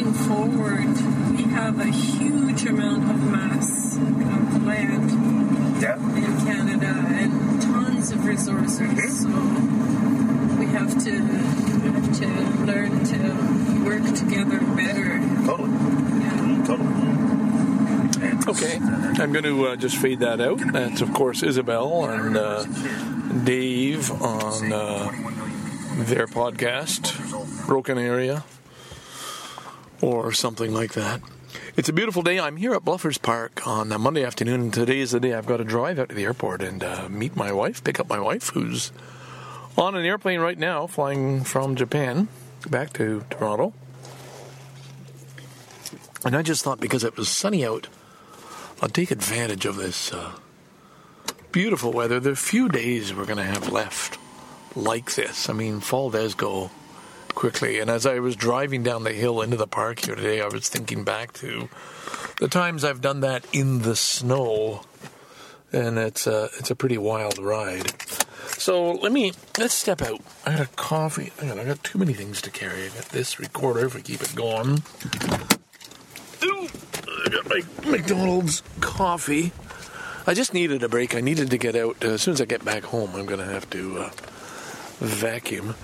we're 0.09 0.15
forward, 0.15 1.37
we 1.37 1.43
have 1.53 1.79
a 1.81 1.85
huge 1.87 2.65
amount 2.65 3.11
of 3.11 3.23
mass 3.31 3.97
of 3.97 4.65
land 4.65 5.11
Yeah. 5.83 5.97
in 6.17 6.47
Canada 6.47 6.87
and 7.09 7.61
tons 7.61 8.11
of 8.13 8.25
resources. 8.25 9.21
So 9.23 9.29
we 9.29 10.67
have 10.67 10.93
to 11.05 11.11
we 11.11 11.91
have 11.91 12.19
to 12.21 12.27
learn 12.65 13.05
to 13.05 13.85
work 13.85 14.15
together 14.17 14.61
better. 14.75 15.19
Totally. 15.47 15.71
Yeah. 16.21 16.65
Totally. 16.67 17.09
Okay, 18.49 18.79
I'm 19.23 19.33
going 19.33 19.45
to 19.45 19.67
uh, 19.69 19.77
just 19.77 19.97
fade 19.99 20.21
that 20.21 20.41
out. 20.41 20.59
That's, 20.73 21.03
of 21.03 21.13
course, 21.13 21.43
Isabel 21.43 22.07
and 22.07 22.35
uh, 22.35 22.65
Dave 23.45 24.11
on 24.23 24.73
uh, 24.73 25.11
their 25.99 26.27
podcast, 26.27 27.67
Broken 27.67 27.99
Area, 27.99 28.43
or 30.01 30.33
something 30.33 30.73
like 30.73 30.93
that. 30.95 31.21
It's 31.77 31.89
a 31.89 31.93
beautiful 31.93 32.23
day. 32.23 32.39
I'm 32.39 32.57
here 32.57 32.75
at 32.75 32.85
Bluffers 32.85 33.21
Park 33.21 33.67
on 33.67 33.91
a 33.93 33.99
Monday 33.99 34.25
afternoon, 34.25 34.71
today 34.71 35.01
is 35.01 35.13
the 35.13 35.21
day 35.21 35.35
I've 35.35 35.47
got 35.47 35.59
to 35.59 35.65
drive 35.65 35.99
out 35.99 36.09
to 36.11 36.15
the 36.15 36.25
airport 36.25 36.63
and 36.63 36.83
uh, 36.83 37.09
meet 37.09 37.37
my 37.37 37.53
wife, 37.53 37.83
pick 37.83 37.99
up 37.99 38.09
my 38.09 38.19
wife, 38.21 38.51
who's 38.51 38.93
on 39.77 39.95
an 39.95 40.05
airplane 40.05 40.41
right 40.41 40.59
now, 40.59 40.87
flying 40.87 41.45
from 41.45 41.77
Japan 41.77 42.29
back 42.69 42.93
to 42.95 43.25
Toronto. 43.31 43.73
And 46.25 46.37
I 46.37 46.43
just 46.43 46.65
thought 46.65 46.81
because 46.81 47.05
it 47.05 47.17
was 47.17 47.29
sunny 47.29 47.65
out, 47.65 47.87
I'll 48.83 48.89
take 48.89 49.11
advantage 49.11 49.67
of 49.67 49.77
this 49.77 50.13
uh, 50.13 50.33
beautiful 51.53 51.93
weather. 51.93 52.21
The 52.21 52.37
few 52.37 52.69
days 52.69 53.15
we're 53.15 53.25
going 53.25 53.39
to 53.39 53.45
have 53.45 53.73
left 53.73 54.19
like 54.75 55.15
this. 55.15 55.49
I 55.49 55.53
mean, 55.53 55.81
fall 55.81 56.11
does 56.11 56.35
go 56.35 56.71
quickly. 57.39 57.79
And 57.79 57.89
as 57.89 58.05
I 58.05 58.19
was 58.19 58.35
driving 58.35 58.83
down 58.83 59.05
the 59.05 59.13
hill 59.13 59.41
into 59.43 59.57
the 59.57 59.69
park 59.69 60.05
here 60.05 60.17
today, 60.17 60.41
I 60.41 60.49
was 60.49 60.69
thinking 60.69 61.05
back 61.05 61.33
to 61.35 61.69
the 62.41 62.49
times 62.49 62.83
I've 62.83 63.01
done 63.01 63.21
that 63.21 63.47
in 63.53 63.83
the 63.83 63.95
snow, 63.95 64.83
and 65.73 65.99
it's 65.99 66.27
a 66.27 66.51
it's 66.59 66.73
a 66.73 66.75
pretty 66.75 66.99
wild 66.99 67.39
ride. 67.39 67.93
So 68.59 68.91
let 68.91 69.13
me 69.13 69.35
let's 69.57 69.73
step 69.73 70.03
out. 70.03 70.21
I 70.45 70.57
got 70.57 70.67
a 70.67 70.71
coffee. 70.71 71.33
I 71.41 71.47
got, 71.47 71.61
I 71.61 71.65
got 71.65 71.85
too 71.85 72.01
many 72.01 72.13
things 72.13 72.43
to 72.43 72.51
carry. 72.51 72.87
I 72.87 72.89
got 72.89 73.11
this 73.11 73.39
recorder 73.39 73.87
if 73.87 73.95
we 73.95 74.03
keep 74.03 74.21
it 74.21 74.35
going. 74.35 74.83
Ooh, 76.43 76.69
I 77.25 77.29
got 77.31 77.49
my 77.49 77.63
McDonald's 77.89 78.65
coffee. 78.81 79.53
I 80.27 80.35
just 80.35 80.53
needed 80.53 80.83
a 80.83 80.89
break. 80.89 81.15
I 81.15 81.21
needed 81.21 81.51
to 81.51 81.57
get 81.57 81.77
out. 81.77 82.05
Uh, 82.05 82.15
as 82.15 82.23
soon 82.23 82.35
as 82.35 82.41
I 82.41 82.47
get 82.47 82.65
back 82.65 82.83
home, 82.83 83.15
I'm 83.15 83.27
going 83.27 83.39
to 83.39 83.47
have 83.47 83.71
to 83.71 83.99
uh, 83.99 84.11
vacuum. 84.99 85.77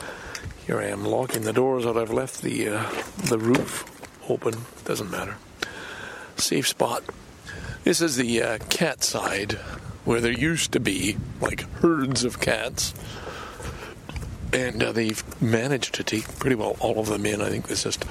Here 0.66 0.80
I 0.80 0.87
am 0.87 1.04
locking 1.04 1.42
the 1.42 1.52
doors 1.52 1.85
out. 1.85 1.99
I've 1.99 2.11
left 2.11 2.40
the 2.40 2.68
uh, 2.68 2.90
the 3.25 3.38
roof 3.38 3.85
open. 4.30 4.54
Doesn't 4.87 5.11
matter. 5.11 5.37
Safe 6.37 6.66
spot. 6.66 7.04
This 7.85 8.00
is 8.00 8.16
the 8.16 8.42
uh, 8.42 8.59
cat 8.71 9.04
side 9.04 9.52
where 10.06 10.23
there 10.23 10.33
used 10.33 10.73
to 10.73 10.80
be 10.80 11.18
like 11.40 11.71
herds 11.80 12.25
of 12.25 12.40
cats. 12.40 12.94
And 14.54 14.83
uh, 14.83 14.92
they've 14.92 15.23
managed 15.42 15.94
to 15.97 16.04
take 16.04 16.38
pretty 16.38 16.56
well 16.56 16.76
all 16.80 16.99
of 16.99 17.09
them 17.09 17.26
in. 17.26 17.42
I 17.42 17.50
think 17.50 17.66
there's 17.66 17.85
just 17.85 18.04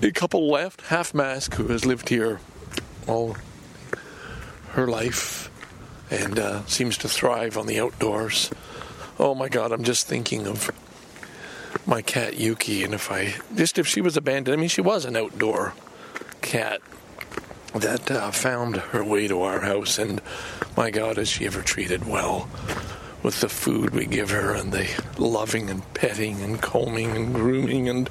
a 0.00 0.12
couple 0.12 0.50
left. 0.50 0.80
Half 0.82 1.12
Mask, 1.12 1.54
who 1.56 1.66
has 1.68 1.84
lived 1.84 2.08
here 2.08 2.40
all 3.06 3.36
her 4.70 4.86
life 4.86 5.50
and 6.10 6.38
uh, 6.38 6.64
seems 6.64 6.96
to 6.98 7.08
thrive 7.08 7.58
on 7.58 7.66
the 7.66 7.80
outdoors. 7.80 8.50
Oh 9.18 9.34
my 9.34 9.50
God, 9.50 9.72
I'm 9.72 9.84
just 9.84 10.06
thinking 10.06 10.46
of 10.46 10.70
my 11.86 12.02
cat 12.02 12.38
Yuki, 12.38 12.82
and 12.82 12.94
if 12.94 13.10
I 13.10 13.34
just 13.54 13.78
if 13.78 13.86
she 13.86 14.00
was 14.00 14.16
abandoned, 14.16 14.56
I 14.56 14.60
mean, 14.60 14.68
she 14.68 14.80
was 14.80 15.04
an 15.04 15.16
outdoor 15.16 15.74
cat 16.40 16.80
that 17.74 18.10
uh, 18.10 18.30
found 18.30 18.76
her 18.76 19.04
way 19.04 19.28
to 19.28 19.42
our 19.42 19.60
house, 19.60 19.98
and 19.98 20.20
my 20.76 20.90
God, 20.90 21.18
is 21.18 21.28
she 21.28 21.46
ever 21.46 21.62
treated 21.62 22.06
well 22.06 22.48
with 23.22 23.40
the 23.40 23.48
food 23.48 23.90
we 23.90 24.06
give 24.06 24.30
her 24.30 24.54
and 24.54 24.70
the 24.72 24.86
loving 25.18 25.70
and 25.70 25.94
petting 25.94 26.42
and 26.42 26.60
combing 26.60 27.16
and 27.16 27.34
grooming 27.34 27.88
and 27.88 28.08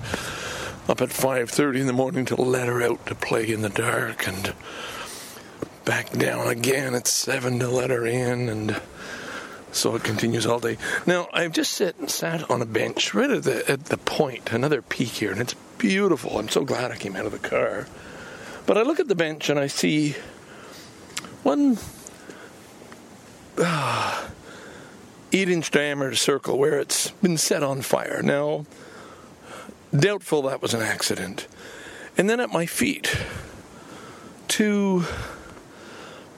up 0.90 1.02
at 1.02 1.10
5.30 1.10 1.82
in 1.82 1.88
the 1.88 1.94
morning 1.94 2.26
to 2.26 2.36
let 2.36 2.68
her 2.68 2.82
out 2.82 3.06
to 3.06 3.16
play 3.16 3.50
in 3.50 3.62
the 3.62 3.70
dark 3.70 4.28
and 4.28 4.54
back 5.86 6.12
down 6.12 6.48
again 6.48 6.96
at 6.96 7.08
7 7.08 7.60
to 7.60 7.70
let 7.70 7.92
her 7.92 8.06
in 8.08 8.50
and 8.50 8.82
so 9.74 9.96
it 9.96 10.04
continues 10.04 10.46
all 10.46 10.60
day. 10.60 10.78
Now 11.06 11.28
I've 11.34 11.52
just 11.52 11.74
sit, 11.74 12.10
sat 12.10 12.50
on 12.50 12.62
a 12.62 12.66
bench 12.66 13.14
right 13.14 13.30
at 13.30 13.44
the 13.44 13.70
at 13.70 13.86
the 13.86 13.98
point, 13.98 14.52
another 14.52 14.82
peak 14.82 15.10
here, 15.10 15.32
and 15.32 15.42
it's 15.42 15.56
beautiful. 15.78 16.40
I'm 16.40 16.50
so 16.50 16.64
glad 16.64 16.92
I 16.92 16.96
came 16.96 17.16
out 17.16 17.26
of 17.26 17.32
the 17.32 17.40
car. 17.40 17.88
But 18.66 18.78
I 18.78 18.84
look 18.84 19.00
at 19.00 19.08
the 19.10 19.16
bench 19.16 19.50
and 19.50 19.60
I 19.60 19.68
see 19.68 20.16
one 21.44 21.78
ah, 23.60 24.30
eight 25.34 25.50
inch 25.50 25.72
diameter 25.72 26.16
circle 26.16 26.58
where 26.58 26.80
it's 26.80 27.12
been 27.12 27.38
set 27.38 27.64
on 27.64 27.82
fire. 27.82 28.22
Now, 28.24 28.66
doubtful 29.94 30.44
that 30.44 30.62
was 30.62 30.74
an 30.74 30.82
accident. 30.82 31.48
And 32.18 32.30
then 32.30 32.40
at 32.40 32.52
my 32.52 32.66
feet, 32.66 33.16
two 34.48 35.06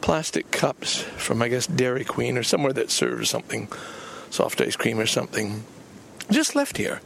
plastic 0.06 0.52
cups 0.52 1.00
from, 1.18 1.42
I 1.42 1.48
guess, 1.48 1.66
Dairy 1.66 2.04
Queen 2.06 2.38
or 2.38 2.44
somewhere 2.44 2.74
that 2.74 2.92
serves 2.92 3.28
something, 3.28 3.68
soft 4.30 4.62
ice 4.62 4.76
cream 4.76 5.00
or 5.00 5.08
something, 5.08 5.64
just 6.30 6.56
left 6.56 6.78
here. 6.78 7.02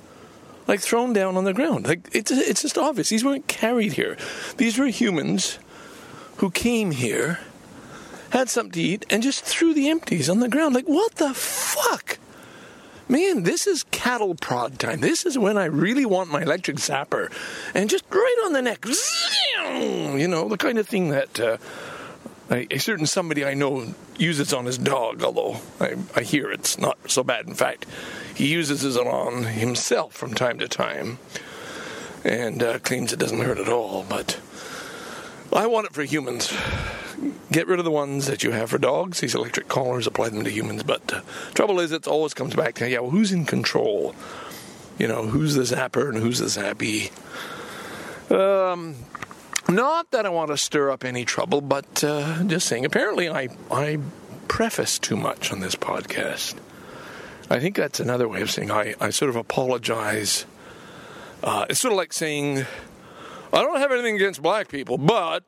Like 0.67 0.81
thrown 0.81 1.13
down 1.13 1.37
on 1.37 1.45
the 1.45 1.53
ground. 1.53 1.87
Like 1.87 2.09
it's 2.11 2.29
it's 2.29 2.61
just 2.61 2.77
obvious. 2.77 3.07
These 3.07 3.23
weren't 3.23 3.47
carried 3.47 3.93
here. 3.93 4.17
These 4.57 4.77
were 4.77 4.88
humans 4.88 5.59
who 6.38 6.51
came 6.51 6.91
here, 6.91 7.39
had 8.31 8.49
something 8.49 8.73
to 8.73 8.81
eat, 8.81 9.05
and 9.09 9.23
just 9.23 9.45
threw 9.45 9.73
the 9.73 9.89
empties 9.89 10.29
on 10.29 10.41
the 10.41 10.49
ground. 10.49 10.75
Like 10.75 10.89
what 10.89 11.15
the 11.15 11.33
fuck? 11.33 12.19
Man, 13.07 13.43
this 13.43 13.65
is 13.65 13.85
cattle 13.91 14.35
prod 14.35 14.77
time. 14.77 14.99
This 14.99 15.25
is 15.25 15.38
when 15.38 15.57
I 15.57 15.65
really 15.65 16.05
want 16.05 16.31
my 16.31 16.41
electric 16.41 16.77
zapper, 16.77 17.31
and 17.73 17.89
just 17.89 18.03
right 18.12 18.43
on 18.45 18.51
the 18.51 18.62
neck. 18.62 18.85
You 20.19 20.27
know 20.27 20.49
the 20.49 20.57
kind 20.57 20.77
of 20.77 20.85
thing 20.85 21.12
that. 21.12 21.39
Uh, 21.39 21.57
a, 22.49 22.77
certain 22.79 23.05
somebody 23.05 23.45
I 23.45 23.53
know 23.53 23.93
uses 24.17 24.53
on 24.53 24.65
his 24.65 24.77
dog, 24.77 25.23
although 25.23 25.59
I, 25.79 25.95
I 26.15 26.21
hear 26.21 26.51
it's 26.51 26.79
not 26.79 26.97
so 27.09 27.23
bad. 27.23 27.47
In 27.47 27.53
fact, 27.53 27.85
he 28.33 28.47
uses 28.47 28.83
it 28.83 29.07
on 29.07 29.43
himself 29.43 30.13
from 30.13 30.33
time 30.33 30.59
to 30.59 30.67
time 30.67 31.19
and 32.23 32.62
uh, 32.63 32.79
claims 32.79 33.13
it 33.13 33.19
doesn't 33.19 33.39
hurt 33.39 33.59
at 33.59 33.69
all. 33.69 34.05
But 34.09 34.39
I 35.53 35.67
want 35.67 35.88
it 35.88 35.93
for 35.93 36.03
humans. 36.03 36.53
Get 37.51 37.67
rid 37.67 37.79
of 37.79 37.85
the 37.85 37.91
ones 37.91 38.27
that 38.27 38.43
you 38.43 38.51
have 38.51 38.69
for 38.69 38.77
dogs. 38.77 39.19
These 39.19 39.35
electric 39.35 39.67
collars, 39.67 40.07
apply 40.07 40.29
them 40.29 40.43
to 40.43 40.51
humans. 40.51 40.83
But 40.83 41.13
uh, 41.13 41.21
trouble 41.53 41.79
is, 41.79 41.91
it 41.91 42.07
always 42.07 42.33
comes 42.33 42.55
back 42.55 42.75
to 42.75 42.89
yeah, 42.89 42.99
well, 42.99 43.12
who's 43.12 43.31
in 43.31 43.45
control? 43.45 44.15
You 44.97 45.07
know, 45.07 45.27
who's 45.27 45.55
the 45.55 45.63
zapper 45.63 46.09
and 46.09 46.17
who's 46.17 46.39
the 46.39 46.45
zappy? 46.45 47.12
Um, 48.31 48.95
not 49.69 50.12
that 50.12 50.25
I 50.25 50.29
want 50.29 50.51
to 50.51 50.58
stir 50.58 50.91
up 50.91 51.05
any 51.05 51.25
trouble, 51.25 51.62
but 51.62 52.03
uh, 52.03 52.43
just 52.43 52.67
saying. 52.67 52.86
Apparently, 52.86 53.29
I 53.29 53.49
I 53.71 53.99
preface 54.47 54.99
too 54.99 55.15
much 55.15 55.51
on 55.51 55.62
this 55.62 55.75
podcast. 55.75 56.55
I 57.49 57.60
think 57.60 57.75
that's 57.75 57.99
another 57.99 58.27
way 58.27 58.41
of 58.41 58.51
saying 58.51 58.69
I, 58.69 58.95
I 58.99 59.10
sort 59.10 59.29
of 59.29 59.36
apologize. 59.36 60.45
Uh, 61.41 61.65
it's 61.69 61.79
sort 61.79 61.93
of 61.93 61.97
like 61.97 62.13
saying, 62.13 62.65
I 63.51 63.62
don't 63.62 63.79
have 63.79 63.91
anything 63.91 64.15
against 64.15 64.41
black 64.41 64.67
people, 64.67 64.97
but, 64.97 65.43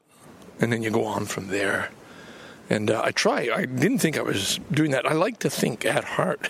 and 0.59 0.71
then 0.71 0.81
you 0.81 0.89
go 0.89 1.05
on 1.05 1.25
from 1.25 1.49
there. 1.49 1.89
And 2.69 2.89
uh, 2.89 3.01
I 3.03 3.11
try. 3.11 3.49
I 3.53 3.65
didn't 3.65 3.99
think 3.99 4.17
I 4.17 4.21
was 4.21 4.59
doing 4.71 4.91
that. 4.91 5.05
I 5.05 5.13
like 5.13 5.39
to 5.39 5.49
think 5.49 5.85
at 5.85 6.03
heart. 6.03 6.49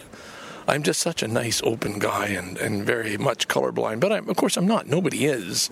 I'm 0.67 0.83
just 0.83 0.99
such 0.99 1.23
a 1.23 1.27
nice, 1.27 1.61
open 1.63 1.99
guy 1.99 2.27
and, 2.27 2.57
and 2.57 2.85
very 2.85 3.17
much 3.17 3.47
colorblind. 3.47 3.99
But 3.99 4.11
I'm, 4.11 4.29
of 4.29 4.37
course, 4.37 4.55
I'm 4.55 4.67
not. 4.67 4.87
Nobody 4.87 5.25
is. 5.25 5.69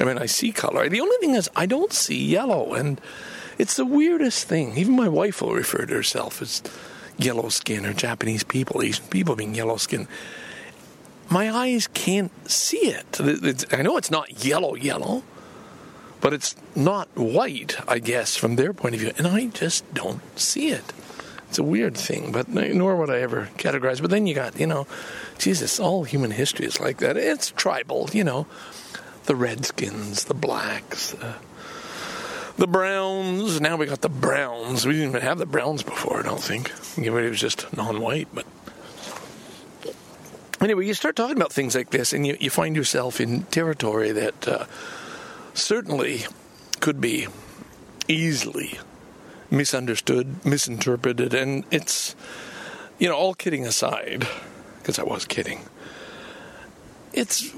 I 0.00 0.04
mean, 0.04 0.18
I 0.18 0.26
see 0.26 0.52
color. 0.52 0.88
The 0.88 1.00
only 1.00 1.16
thing 1.20 1.34
is, 1.34 1.50
I 1.54 1.66
don't 1.66 1.92
see 1.92 2.24
yellow. 2.24 2.74
And 2.74 3.00
it's 3.58 3.76
the 3.76 3.84
weirdest 3.84 4.46
thing. 4.46 4.76
Even 4.76 4.96
my 4.96 5.08
wife 5.08 5.42
will 5.42 5.54
refer 5.54 5.84
to 5.86 5.94
herself 5.94 6.40
as 6.40 6.62
yellow 7.18 7.48
skin 7.48 7.84
or 7.84 7.92
Japanese 7.92 8.42
people, 8.42 8.82
Asian 8.82 9.06
people 9.06 9.36
being 9.36 9.54
yellow 9.54 9.76
skin. 9.76 10.08
My 11.28 11.50
eyes 11.50 11.88
can't 11.88 12.32
see 12.50 12.88
it. 12.88 13.18
It's, 13.20 13.64
I 13.72 13.82
know 13.82 13.96
it's 13.96 14.10
not 14.10 14.44
yellow, 14.44 14.74
yellow, 14.74 15.22
but 16.20 16.32
it's 16.32 16.56
not 16.74 17.08
white, 17.14 17.76
I 17.88 17.98
guess, 17.98 18.36
from 18.36 18.56
their 18.56 18.72
point 18.72 18.94
of 18.94 19.00
view. 19.00 19.12
And 19.18 19.26
I 19.26 19.46
just 19.46 19.92
don't 19.94 20.20
see 20.38 20.70
it. 20.70 20.92
It's 21.48 21.58
a 21.58 21.62
weird 21.62 21.96
thing, 21.96 22.32
but 22.32 22.48
nor 22.48 22.96
would 22.96 23.10
I 23.10 23.20
ever 23.20 23.50
categorize. 23.58 24.00
But 24.00 24.10
then 24.10 24.26
you 24.26 24.34
got, 24.34 24.58
you 24.58 24.66
know, 24.66 24.86
Jesus, 25.38 25.78
all 25.78 26.04
human 26.04 26.30
history 26.30 26.64
is 26.64 26.80
like 26.80 26.98
that. 26.98 27.18
It's 27.18 27.50
tribal, 27.50 28.08
you 28.12 28.24
know 28.24 28.46
the 29.24 29.36
redskins, 29.36 30.24
the 30.24 30.34
blacks, 30.34 31.14
uh, 31.14 31.38
the 32.56 32.66
browns. 32.66 33.60
Now 33.60 33.76
we 33.76 33.86
got 33.86 34.00
the 34.00 34.08
browns. 34.08 34.86
We 34.86 34.94
didn't 34.94 35.10
even 35.10 35.22
have 35.22 35.38
the 35.38 35.46
browns 35.46 35.82
before, 35.82 36.20
I 36.20 36.22
don't 36.22 36.42
think. 36.42 36.72
It 36.96 37.10
was 37.10 37.40
just 37.40 37.74
non-white, 37.76 38.28
but 38.34 38.46
anyway, 40.60 40.86
you 40.86 40.94
start 40.94 41.16
talking 41.16 41.36
about 41.36 41.52
things 41.52 41.74
like 41.74 41.90
this, 41.90 42.12
and 42.12 42.26
you, 42.26 42.36
you 42.40 42.50
find 42.50 42.76
yourself 42.76 43.20
in 43.20 43.44
territory 43.44 44.12
that 44.12 44.48
uh, 44.48 44.66
certainly 45.54 46.26
could 46.80 47.00
be 47.00 47.26
easily 48.08 48.78
misunderstood, 49.50 50.44
misinterpreted, 50.44 51.34
and 51.34 51.64
it's 51.70 52.16
you 52.98 53.08
know, 53.08 53.16
all 53.16 53.34
kidding 53.34 53.66
aside, 53.66 54.26
because 54.78 54.98
I 54.98 55.02
was 55.02 55.24
kidding. 55.24 55.60
It's 57.12 57.52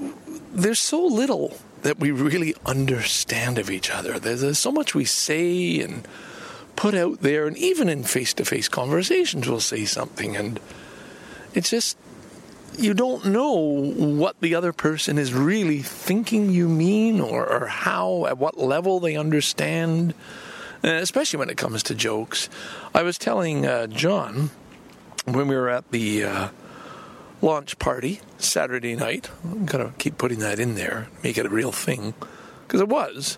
there's 0.53 0.79
so 0.79 1.05
little 1.05 1.57
that 1.81 1.99
we 1.99 2.11
really 2.11 2.55
understand 2.65 3.59
of 3.59 3.69
each 3.69 3.91
other. 3.91 4.17
There's, 4.17 4.41
there's 4.41 4.59
so 4.59 4.71
much 4.71 4.95
we 4.95 5.05
say 5.05 5.79
and 5.81 6.07
put 6.75 6.95
out 6.95 7.21
there, 7.21 7.47
and 7.47 7.57
even 7.57 7.89
in 7.89 8.03
face 8.03 8.33
to 8.33 8.45
face 8.45 8.67
conversations, 8.67 9.47
we'll 9.47 9.59
say 9.59 9.85
something, 9.85 10.35
and 10.35 10.59
it's 11.53 11.69
just 11.69 11.97
you 12.77 12.93
don't 12.93 13.25
know 13.25 13.53
what 13.53 14.41
the 14.41 14.55
other 14.55 14.73
person 14.73 15.17
is 15.17 15.33
really 15.33 15.81
thinking 15.81 16.49
you 16.49 16.67
mean 16.67 17.21
or, 17.21 17.47
or 17.47 17.67
how, 17.67 18.25
at 18.25 18.37
what 18.37 18.57
level 18.57 18.99
they 18.99 19.15
understand, 19.15 20.13
and 20.83 20.97
especially 20.97 21.39
when 21.39 21.49
it 21.49 21.57
comes 21.57 21.83
to 21.83 21.95
jokes. 21.95 22.49
I 22.93 23.03
was 23.03 23.17
telling 23.17 23.65
uh, 23.65 23.87
John 23.87 24.49
when 25.25 25.47
we 25.47 25.55
were 25.55 25.69
at 25.69 25.91
the. 25.91 26.23
Uh, 26.23 26.47
launch 27.45 27.77
party 27.77 28.19
Saturday 28.39 28.95
night. 28.95 29.29
I'm 29.43 29.65
going 29.65 29.85
to 29.85 29.93
keep 29.97 30.17
putting 30.17 30.39
that 30.39 30.59
in 30.59 30.73
there, 30.75 31.07
make 31.23 31.37
it 31.37 31.45
a 31.45 31.49
real 31.49 31.71
thing, 31.71 32.15
because 32.63 32.81
it 32.81 32.89
was. 32.89 33.37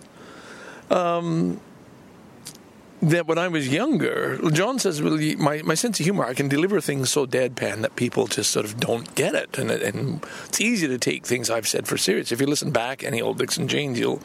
Um, 0.89 1.59
that 3.01 3.27
when 3.27 3.37
I 3.37 3.47
was 3.49 3.67
younger, 3.67 4.39
John 4.51 4.79
says, 4.79 5.01
well, 5.01 5.17
my, 5.37 5.61
my 5.61 5.75
sense 5.75 5.99
of 5.99 6.05
humor, 6.05 6.23
I 6.23 6.33
can 6.33 6.47
deliver 6.47 6.81
things 6.81 7.11
so 7.11 7.27
deadpan 7.27 7.81
that 7.81 7.95
people 7.95 8.25
just 8.27 8.49
sort 8.49 8.65
of 8.65 8.79
don't 8.79 9.13
get 9.13 9.35
it. 9.35 9.59
And, 9.59 9.69
and 9.69 10.25
it's 10.45 10.61
easy 10.61 10.87
to 10.87 10.97
take 10.97 11.25
things 11.25 11.49
I've 11.49 11.67
said 11.67 11.85
for 11.85 11.97
serious. 11.97 12.31
If 12.31 12.41
you 12.41 12.47
listen 12.47 12.71
back 12.71 13.03
any 13.03 13.21
old 13.21 13.37
Dixon 13.37 13.67
James, 13.67 13.99
you'll, 13.99 14.21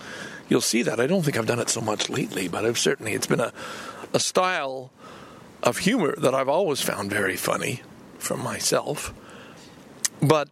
you'll 0.48 0.62
see 0.62 0.82
that. 0.84 1.00
I 1.00 1.06
don't 1.06 1.22
think 1.22 1.36
I've 1.36 1.46
done 1.46 1.58
it 1.58 1.68
so 1.68 1.82
much 1.82 2.08
lately, 2.08 2.48
but 2.48 2.64
I've 2.64 2.78
certainly, 2.78 3.12
it's 3.12 3.26
been 3.26 3.40
a, 3.40 3.52
a 4.14 4.20
style 4.20 4.90
of 5.62 5.78
humor 5.78 6.14
that 6.16 6.34
I've 6.34 6.48
always 6.48 6.80
found 6.80 7.10
very 7.10 7.36
funny 7.36 7.82
from 8.18 8.42
myself. 8.42 9.12
But 10.22 10.48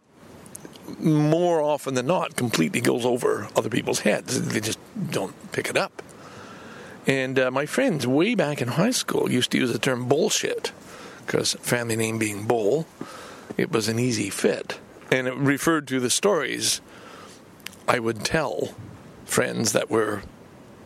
more 0.99 1.61
often 1.61 1.93
than 1.93 2.07
not, 2.07 2.35
completely 2.35 2.81
goes 2.81 3.05
over 3.05 3.47
other 3.55 3.69
people's 3.69 4.01
heads. 4.01 4.49
They 4.49 4.59
just 4.59 4.79
don't 5.09 5.33
pick 5.51 5.69
it 5.69 5.77
up. 5.77 6.01
And 7.07 7.39
uh, 7.39 7.49
my 7.49 7.65
friends, 7.65 8.05
way 8.05 8.35
back 8.35 8.61
in 8.61 8.67
high 8.67 8.91
school, 8.91 9.31
used 9.31 9.51
to 9.51 9.57
use 9.57 9.71
the 9.71 9.79
term 9.79 10.07
bullshit 10.07 10.71
because 11.25 11.53
family 11.53 11.95
name 11.95 12.19
being 12.19 12.45
Bull, 12.45 12.85
it 13.57 13.71
was 13.71 13.87
an 13.87 13.99
easy 13.99 14.29
fit. 14.29 14.79
And 15.11 15.27
it 15.27 15.33
referred 15.35 15.87
to 15.89 15.99
the 15.99 16.09
stories 16.09 16.81
I 17.87 17.99
would 17.99 18.23
tell 18.23 18.75
friends 19.25 19.71
that 19.71 19.89
were 19.89 20.23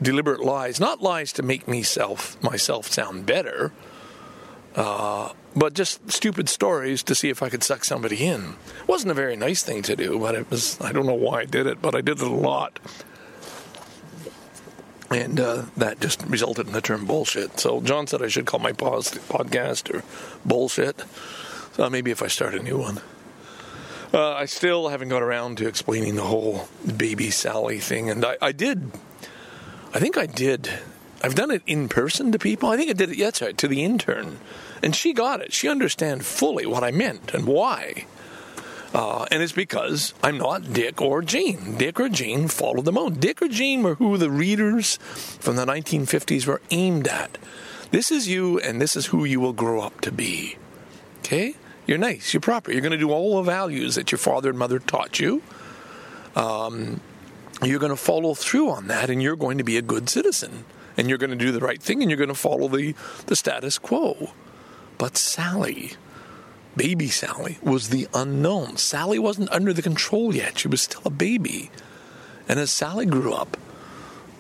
deliberate 0.02 0.42
lies, 0.42 0.80
not 0.80 1.02
lies 1.02 1.34
to 1.34 1.44
make 1.44 1.68
me 1.68 1.84
self, 1.84 2.42
myself 2.44 2.88
sound 2.88 3.26
better, 3.26 3.72
uh, 4.76 5.32
but 5.56 5.74
just 5.74 6.12
stupid 6.12 6.50
stories 6.50 7.04
to 7.04 7.16
see 7.16 7.30
if 7.30 7.42
I 7.42 7.50
could 7.50 7.64
suck 7.64 7.84
somebody 7.84 8.26
in. 8.26 8.56
It 8.82 8.88
wasn't 8.88 9.12
a 9.12 9.16
very 9.16 9.36
nice 9.36 9.64
thing 9.64 9.82
to 9.84 9.96
do, 9.96 10.20
but 10.20 10.36
it 10.36 10.50
was, 10.50 10.80
I 10.82 10.92
don't 10.92 11.06
know 11.06 11.14
why 11.14 11.42
I 11.42 11.46
did 11.46 11.68
it, 11.68 11.82
but 11.82 11.96
I 11.96 12.02
did 12.02 12.20
it 12.20 12.28
a 12.28 12.30
lot 12.30 12.80
and 15.12 15.40
uh, 15.40 15.64
that 15.78 16.00
just 16.00 16.24
resulted 16.24 16.68
in 16.68 16.74
the 16.74 16.82
term 16.82 17.06
bullshit. 17.06 17.60
So 17.60 17.82
John 17.82 18.08
said 18.08 18.22
I 18.22 18.28
should 18.28 18.46
call 18.46 18.60
my 18.60 18.72
podcast 18.72 19.94
or 19.94 20.04
bullshit. 20.46 21.04
So 21.74 21.90
maybe 21.90 22.12
if 22.12 22.22
I 22.22 22.28
start 22.28 22.56
a 22.56 22.64
new 22.64 22.78
one. 22.78 23.02
Uh, 24.14 24.34
I 24.34 24.46
still 24.46 24.90
haven't 24.90 25.10
got 25.10 25.22
around 25.22 25.58
to 25.58 25.68
explaining 25.68 26.16
the 26.16 26.24
whole 26.24 26.70
baby 26.96 27.32
Sally 27.32 27.80
thing, 27.80 28.10
and 28.10 28.24
I, 28.24 28.38
I 28.42 28.52
did. 28.54 28.92
I 29.94 30.00
think 30.00 30.18
I 30.18 30.26
did. 30.26 30.70
I've 31.24 31.36
done 31.36 31.52
it 31.52 31.64
in 31.66 31.90
person 31.90 32.32
to 32.32 32.40
people. 32.40 32.70
I 32.70 32.78
think 32.78 32.90
I 32.90 32.94
did 32.94 33.12
it. 33.12 33.42
Right, 33.42 33.58
to 33.58 33.68
the 33.68 33.84
intern, 33.84 34.40
and 34.84 34.96
she 34.96 35.14
got 35.14 35.42
it. 35.42 35.54
She 35.54 35.68
understand 35.68 36.26
fully 36.26 36.66
what 36.66 36.84
I 36.84 36.92
meant 36.92 37.34
and 37.34 37.46
why. 37.46 38.06
Uh, 38.94 39.26
and 39.30 39.44
it's 39.44 39.52
because 39.52 40.14
I'm 40.24 40.38
not 40.38 40.72
Dick 40.72 41.02
or 41.02 41.22
Jane. 41.22 41.76
Dick 41.78 42.00
or 42.00 42.08
Jane 42.08 42.48
followed 42.48 42.86
the 42.86 42.98
out. 42.98 43.20
Dick 43.20 43.42
or 43.42 43.50
Jane 43.50 43.84
were 43.84 43.96
who 43.96 44.18
the 44.18 44.30
readers 44.30 44.96
from 45.40 45.58
the 45.58 45.66
1950s 45.66 46.48
were 46.48 46.62
aimed 46.72 47.08
at. 47.08 47.38
This 47.92 48.10
is 48.10 48.30
you, 48.30 48.58
and 48.60 48.80
this 48.80 48.96
is 48.96 49.08
who 49.08 49.26
you 49.26 49.42
will 49.42 49.52
grow 49.52 49.82
up 49.82 50.00
to 50.02 50.14
be. 50.14 50.56
Okay? 51.20 51.56
You're 51.86 51.98
nice, 51.98 52.34
you're 52.34 52.42
proper, 52.42 52.72
you're 52.72 52.82
going 52.82 52.94
to 52.94 52.98
do 52.98 53.12
all 53.12 53.36
the 53.36 53.44
values 53.44 53.96
that 53.96 54.12
your 54.12 54.20
father 54.20 54.50
and 54.50 54.58
mother 54.58 54.80
taught 54.80 55.20
you. 55.20 55.44
Um, 56.36 57.02
you're 57.62 57.80
going 57.80 57.92
to 57.92 57.98
follow 57.98 58.34
through 58.34 58.70
on 58.70 58.88
that, 58.88 59.10
and 59.10 59.22
you're 59.22 59.36
going 59.36 59.58
to 59.58 59.64
be 59.64 59.78
a 59.78 59.82
good 59.82 60.10
citizen. 60.10 60.66
And 60.98 61.10
you're 61.10 61.18
going 61.18 61.32
to 61.32 61.36
do 61.36 61.52
the 61.52 61.60
right 61.60 61.82
thing, 61.82 62.02
and 62.02 62.10
you're 62.10 62.18
going 62.18 62.30
to 62.30 62.36
follow 62.36 62.68
the, 62.68 62.96
the 63.28 63.36
status 63.36 63.78
quo. 63.78 64.32
But 64.98 65.18
Sally, 65.18 65.94
baby 66.76 67.10
Sally 67.10 67.58
was 67.62 67.90
the 67.90 68.08
unknown. 68.14 68.78
Sally 68.78 69.20
wasn't 69.20 69.52
under 69.52 69.74
the 69.74 69.82
control 69.82 70.34
yet. 70.34 70.60
She 70.60 70.68
was 70.68 70.82
still 70.82 71.02
a 71.06 71.10
baby. 71.10 71.70
And 72.48 72.60
as 72.60 72.72
Sally 72.72 73.06
grew 73.06 73.34
up, 73.34 73.58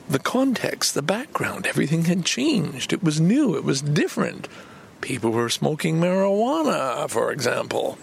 the 0.07 0.19
context, 0.19 0.93
the 0.93 1.01
background, 1.01 1.65
everything 1.65 2.05
had 2.05 2.25
changed. 2.25 2.93
It 2.93 3.03
was 3.03 3.19
new, 3.19 3.55
it 3.55 3.63
was 3.63 3.81
different. 3.81 4.47
People 5.01 5.31
were 5.31 5.49
smoking 5.49 5.99
marijuana, 5.99 7.09
for 7.09 7.31
example. 7.31 7.97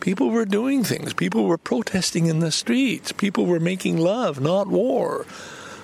People 0.00 0.30
were 0.30 0.46
doing 0.46 0.82
things. 0.82 1.12
People 1.12 1.44
were 1.44 1.58
protesting 1.58 2.26
in 2.26 2.38
the 2.38 2.50
streets. 2.50 3.12
People 3.12 3.46
were 3.46 3.60
making 3.60 3.98
love, 3.98 4.40
not 4.40 4.66
war. 4.66 5.26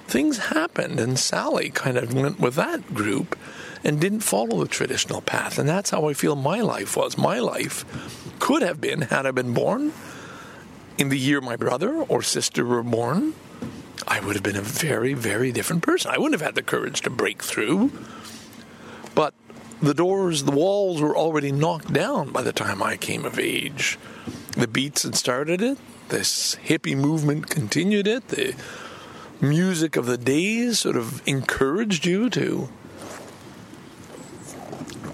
Things 0.07 0.38
happened, 0.38 1.01
and 1.01 1.19
Sally 1.19 1.71
kind 1.71 1.97
of 1.97 2.14
went 2.14 2.38
with 2.38 2.55
that 2.55 2.95
group 2.95 3.37
and 3.83 4.01
didn't 4.01 4.21
follow 4.21 4.62
the 4.62 4.69
traditional 4.69 5.21
path. 5.21 5.59
And 5.59 5.69
that's 5.69 5.90
how 5.90 6.09
I 6.09 6.14
feel 6.14 6.37
my 6.37 6.61
life 6.61 6.97
was. 6.97 7.19
My 7.19 7.38
life 7.38 7.85
could 8.38 8.62
have 8.62 8.81
been, 8.81 9.03
had 9.03 9.27
I 9.27 9.31
been 9.33 9.53
born 9.53 9.92
in 10.99 11.09
the 11.09 11.19
year 11.19 11.40
my 11.40 11.57
brother 11.57 12.03
or 12.03 12.23
sister 12.23 12.64
were 12.64 12.83
born, 12.83 13.35
I 14.09 14.21
would 14.21 14.35
have 14.35 14.42
been 14.42 14.57
a 14.57 14.62
very, 14.62 15.14
very 15.14 15.53
different 15.53 15.83
person. 15.83 16.11
I 16.11 16.19
wouldn't 16.19 16.40
have 16.40 16.47
had 16.47 16.55
the 16.55 16.62
courage 16.62 17.01
to 17.03 17.11
break 17.11 17.42
through. 17.42 17.90
But 19.14 19.35
the 19.83 19.95
doors, 19.95 20.45
the 20.45 20.53
walls 20.53 21.01
were 21.01 21.16
already 21.16 21.53
knocked 21.53 21.92
down 21.92 22.31
by 22.31 22.42
the 22.42 22.53
time 22.53 22.83
I 22.83 22.97
came 22.97 23.25
of 23.25 23.38
age. 23.38 23.99
The 24.53 24.69
beats 24.69 25.03
had 25.03 25.16
started 25.16 25.61
it, 25.61 25.79
this 26.09 26.57
hippie 26.64 26.97
movement 26.97 27.51
continued 27.51 28.07
it, 28.07 28.29
the 28.29 28.55
music 29.40 29.96
of 29.96 30.07
the 30.07 30.18
days 30.18 30.81
sort 30.81 30.96
of 30.96 31.27
encouraged 31.27 32.07
you 32.07 32.31
to 32.31 32.68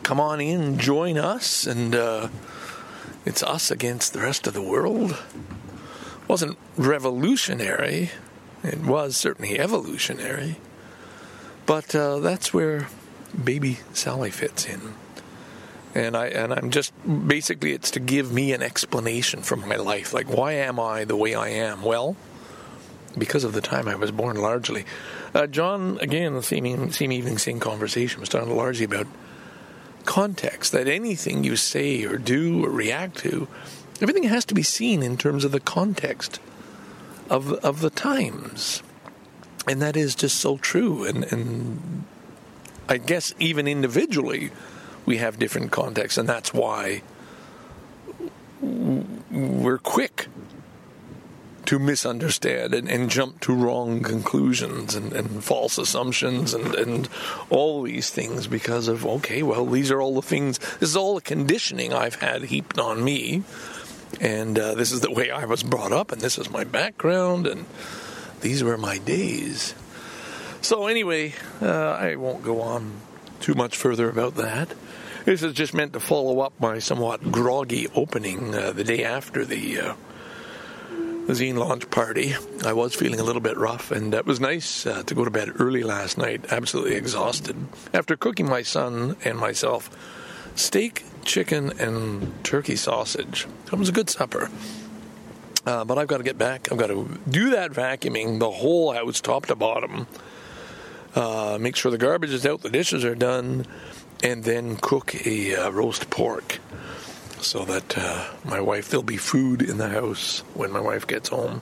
come 0.02 0.20
on 0.20 0.40
in, 0.40 0.78
join 0.78 1.16
us, 1.16 1.66
and 1.66 1.94
uh, 1.94 2.28
it's 3.24 3.42
us 3.42 3.70
against 3.70 4.12
the 4.12 4.20
rest 4.20 4.46
of 4.46 4.54
the 4.54 4.62
world. 4.62 5.12
It 5.12 6.28
wasn't 6.28 6.58
revolutionary, 6.76 8.10
it 8.62 8.80
was 8.80 9.16
certainly 9.16 9.58
evolutionary, 9.58 10.56
but 11.66 11.94
uh, 11.94 12.18
that's 12.18 12.52
where 12.52 12.88
baby 13.42 13.78
Sally 13.92 14.30
fits 14.30 14.66
in. 14.66 14.94
And 15.94 16.16
I 16.16 16.28
and 16.28 16.54
I'm 16.54 16.70
just 16.70 16.92
basically 17.28 17.72
it's 17.72 17.90
to 17.92 18.00
give 18.00 18.32
me 18.32 18.52
an 18.52 18.62
explanation 18.62 19.42
for 19.42 19.56
my 19.56 19.76
life. 19.76 20.14
Like 20.14 20.26
why 20.26 20.52
am 20.52 20.80
I 20.80 21.04
the 21.04 21.16
way 21.16 21.34
I 21.34 21.48
am? 21.48 21.82
Well, 21.82 22.16
because 23.16 23.44
of 23.44 23.52
the 23.52 23.60
time 23.60 23.88
I 23.88 23.94
was 23.94 24.10
born 24.10 24.36
largely. 24.36 24.84
Uh, 25.34 25.46
John, 25.46 25.98
again, 26.00 26.34
the 26.34 26.42
same, 26.42 26.90
same 26.90 27.12
evening, 27.12 27.38
same 27.38 27.60
conversation 27.60 28.20
was 28.20 28.28
talking 28.28 28.54
largely 28.54 28.84
about 28.84 29.06
context, 30.04 30.72
that 30.72 30.88
anything 30.88 31.44
you 31.44 31.56
say 31.56 32.04
or 32.04 32.18
do 32.18 32.64
or 32.64 32.70
react 32.70 33.18
to, 33.18 33.48
everything 34.00 34.24
has 34.24 34.44
to 34.46 34.54
be 34.54 34.62
seen 34.62 35.02
in 35.02 35.16
terms 35.16 35.44
of 35.44 35.52
the 35.52 35.60
context 35.60 36.40
of, 37.30 37.52
of 37.64 37.80
the 37.80 37.90
times. 37.90 38.82
And 39.68 39.80
that 39.80 39.96
is 39.96 40.14
just 40.14 40.38
so 40.38 40.56
true. 40.58 41.04
And, 41.04 41.24
and 41.32 42.04
I 42.88 42.98
guess 42.98 43.32
even 43.38 43.68
individually, 43.68 44.50
we 45.06 45.18
have 45.18 45.38
different 45.38 45.70
contexts, 45.70 46.18
and 46.18 46.28
that's 46.28 46.52
why 46.52 47.02
we're 48.60 49.78
quick 49.78 50.26
to 51.72 51.78
misunderstand 51.78 52.74
and, 52.74 52.86
and 52.86 53.08
jump 53.08 53.40
to 53.40 53.54
wrong 53.54 54.02
conclusions 54.02 54.94
and, 54.94 55.14
and 55.14 55.42
false 55.42 55.78
assumptions 55.78 56.52
and, 56.52 56.74
and 56.74 57.08
all 57.48 57.80
these 57.80 58.10
things 58.10 58.46
because 58.46 58.88
of, 58.88 59.06
okay, 59.06 59.42
well, 59.42 59.64
these 59.64 59.90
are 59.90 59.98
all 59.98 60.14
the 60.14 60.20
things, 60.20 60.58
this 60.58 60.90
is 60.90 60.96
all 60.98 61.14
the 61.14 61.22
conditioning 61.22 61.90
I've 61.90 62.16
had 62.16 62.42
heaped 62.42 62.78
on 62.78 63.02
me. 63.02 63.42
And 64.20 64.58
uh, 64.58 64.74
this 64.74 64.92
is 64.92 65.00
the 65.00 65.10
way 65.10 65.30
I 65.30 65.46
was 65.46 65.62
brought 65.62 65.92
up, 65.92 66.12
and 66.12 66.20
this 66.20 66.36
is 66.36 66.50
my 66.50 66.64
background, 66.64 67.46
and 67.46 67.64
these 68.42 68.62
were 68.62 68.76
my 68.76 68.98
days. 68.98 69.74
So, 70.60 70.88
anyway, 70.88 71.32
uh, 71.62 71.92
I 71.92 72.16
won't 72.16 72.42
go 72.42 72.60
on 72.60 73.00
too 73.40 73.54
much 73.54 73.78
further 73.78 74.10
about 74.10 74.34
that. 74.34 74.74
This 75.24 75.42
is 75.42 75.54
just 75.54 75.72
meant 75.72 75.94
to 75.94 76.00
follow 76.00 76.40
up 76.40 76.52
my 76.60 76.80
somewhat 76.80 77.32
groggy 77.32 77.88
opening 77.94 78.54
uh, 78.54 78.72
the 78.72 78.84
day 78.84 79.04
after 79.04 79.46
the 79.46 79.80
uh, 79.80 79.94
the 81.26 81.34
zine 81.34 81.56
launch 81.56 81.88
party. 81.90 82.34
I 82.64 82.72
was 82.72 82.94
feeling 82.94 83.20
a 83.20 83.24
little 83.24 83.40
bit 83.40 83.56
rough, 83.56 83.90
and 83.90 84.12
it 84.12 84.26
was 84.26 84.40
nice 84.40 84.86
uh, 84.86 85.02
to 85.04 85.14
go 85.14 85.24
to 85.24 85.30
bed 85.30 85.50
early 85.60 85.82
last 85.82 86.18
night, 86.18 86.46
absolutely 86.50 86.96
exhausted. 86.96 87.56
After 87.94 88.16
cooking 88.16 88.48
my 88.48 88.62
son 88.62 89.16
and 89.24 89.38
myself 89.38 89.90
steak, 90.54 91.04
chicken, 91.24 91.72
and 91.78 92.44
turkey 92.44 92.76
sausage. 92.76 93.46
It 93.66 93.78
was 93.78 93.88
a 93.88 93.92
good 93.92 94.10
supper. 94.10 94.50
Uh, 95.64 95.84
but 95.84 95.96
I've 95.96 96.08
got 96.08 96.18
to 96.18 96.24
get 96.24 96.38
back. 96.38 96.70
I've 96.72 96.78
got 96.78 96.88
to 96.88 97.18
do 97.28 97.50
that 97.50 97.70
vacuuming, 97.70 98.40
the 98.40 98.50
whole 98.50 98.92
house, 98.92 99.20
top 99.20 99.46
to 99.46 99.54
bottom. 99.54 100.06
Uh, 101.14 101.58
make 101.60 101.76
sure 101.76 101.90
the 101.90 101.98
garbage 101.98 102.30
is 102.30 102.44
out, 102.44 102.62
the 102.62 102.70
dishes 102.70 103.04
are 103.04 103.14
done, 103.14 103.66
and 104.24 104.44
then 104.44 104.76
cook 104.76 105.14
a 105.26 105.54
uh, 105.54 105.70
roast 105.70 106.10
pork 106.10 106.58
so 107.42 107.64
that 107.64 107.98
uh, 107.98 108.28
my 108.44 108.60
wife, 108.60 108.88
there'll 108.88 109.02
be 109.02 109.16
food 109.16 109.62
in 109.62 109.78
the 109.78 109.88
house 109.88 110.40
when 110.54 110.70
my 110.70 110.80
wife 110.80 111.06
gets 111.06 111.28
home. 111.28 111.60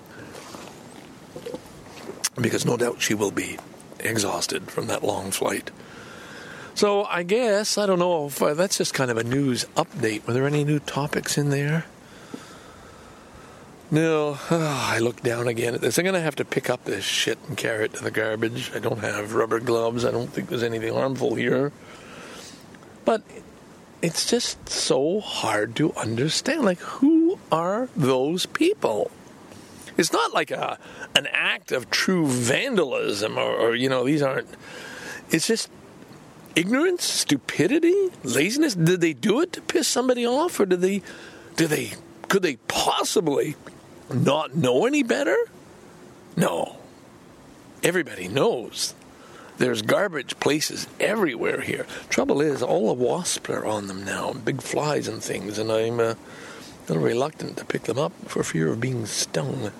Because 2.40 2.64
no 2.64 2.76
doubt 2.76 3.02
she 3.02 3.14
will 3.14 3.30
be 3.30 3.58
exhausted 3.98 4.70
from 4.70 4.86
that 4.86 5.02
long 5.02 5.30
flight. 5.30 5.70
So 6.74 7.04
I 7.04 7.22
guess, 7.22 7.76
I 7.76 7.86
don't 7.86 7.98
know 7.98 8.26
if 8.26 8.40
uh, 8.40 8.54
that's 8.54 8.78
just 8.78 8.94
kind 8.94 9.10
of 9.10 9.16
a 9.16 9.24
news 9.24 9.66
update. 9.76 10.26
Were 10.26 10.32
there 10.32 10.46
any 10.46 10.64
new 10.64 10.78
topics 10.78 11.36
in 11.36 11.50
there? 11.50 11.84
No, 13.90 14.38
I 14.50 14.98
look 15.00 15.22
down 15.22 15.48
again 15.48 15.74
at 15.74 15.80
this. 15.80 15.98
I'm 15.98 16.04
going 16.04 16.14
to 16.14 16.20
have 16.20 16.36
to 16.36 16.44
pick 16.44 16.70
up 16.70 16.84
this 16.84 17.04
shit 17.04 17.38
and 17.48 17.56
carry 17.56 17.86
it 17.86 17.94
to 17.94 18.04
the 18.04 18.10
garbage. 18.10 18.70
I 18.74 18.78
don't 18.78 19.00
have 19.00 19.34
rubber 19.34 19.60
gloves. 19.60 20.04
I 20.04 20.10
don't 20.10 20.32
think 20.32 20.48
there's 20.48 20.62
anything 20.62 20.94
harmful 20.94 21.34
here. 21.34 21.72
But 23.04 23.22
it's 24.02 24.30
just 24.30 24.68
so 24.68 25.20
hard 25.20 25.76
to 25.76 25.92
understand. 25.94 26.64
Like, 26.64 26.80
who 26.80 27.38
are 27.52 27.88
those 27.96 28.46
people? 28.46 29.10
It's 29.96 30.12
not 30.12 30.32
like 30.32 30.50
a 30.50 30.78
an 31.14 31.26
act 31.32 31.72
of 31.72 31.90
true 31.90 32.26
vandalism, 32.26 33.36
or, 33.38 33.52
or 33.52 33.74
you 33.74 33.88
know, 33.88 34.04
these 34.04 34.22
aren't. 34.22 34.48
It's 35.30 35.46
just 35.46 35.70
ignorance, 36.56 37.04
stupidity, 37.04 38.10
laziness. 38.22 38.74
Did 38.74 39.00
they 39.00 39.12
do 39.12 39.40
it 39.40 39.52
to 39.54 39.60
piss 39.60 39.88
somebody 39.88 40.26
off, 40.26 40.58
or 40.58 40.66
did 40.66 40.80
they? 40.80 41.02
Did 41.56 41.70
they? 41.70 41.92
Could 42.28 42.42
they 42.42 42.56
possibly 42.68 43.56
not 44.12 44.54
know 44.54 44.86
any 44.86 45.02
better? 45.02 45.36
No. 46.36 46.78
Everybody 47.82 48.28
knows. 48.28 48.94
There's 49.60 49.82
garbage 49.82 50.40
places 50.40 50.86
everywhere 50.98 51.60
here. 51.60 51.84
Trouble 52.08 52.40
is, 52.40 52.62
all 52.62 52.86
the 52.88 52.94
wasps 52.94 53.50
are 53.50 53.66
on 53.66 53.88
them 53.88 54.06
now, 54.06 54.32
big 54.32 54.62
flies 54.62 55.06
and 55.06 55.22
things, 55.22 55.58
and 55.58 55.70
I'm 55.70 56.00
uh, 56.00 56.14
a 56.14 56.16
little 56.88 57.02
reluctant 57.02 57.58
to 57.58 57.66
pick 57.66 57.82
them 57.82 57.98
up 57.98 58.12
for 58.24 58.42
fear 58.42 58.68
of 58.72 58.80
being 58.80 59.04
stung. 59.04 59.70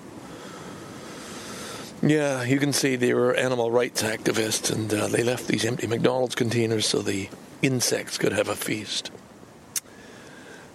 Yeah, 2.03 2.43
you 2.43 2.59
can 2.59 2.75
see 2.75 2.95
they 2.97 3.15
were 3.15 3.35
animal 3.35 3.71
rights 3.71 4.03
activists, 4.03 4.71
and 4.71 4.93
uh, 4.93 5.07
they 5.09 5.23
left 5.23 5.49
these 5.49 5.65
empty 5.65 5.87
McDonald's 5.87 6.35
containers 6.35 6.85
so 6.85 7.01
the 7.01 7.31
insects 7.63 8.19
could 8.19 8.35
have 8.35 8.51
a 8.51 8.57
feast. 8.57 9.11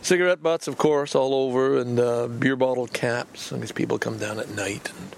Cigarette 0.02 0.42
butts, 0.42 0.68
of 0.68 0.80
course, 0.80 1.14
all 1.14 1.36
over, 1.36 1.78
and 1.78 2.00
uh, 2.00 2.26
beer 2.26 2.56
bottle 2.56 2.88
caps. 2.88 3.52
And 3.52 3.62
these 3.62 3.72
people 3.72 4.00
come 4.00 4.18
down 4.18 4.40
at 4.40 4.50
night. 4.50 4.92
And 4.98 5.16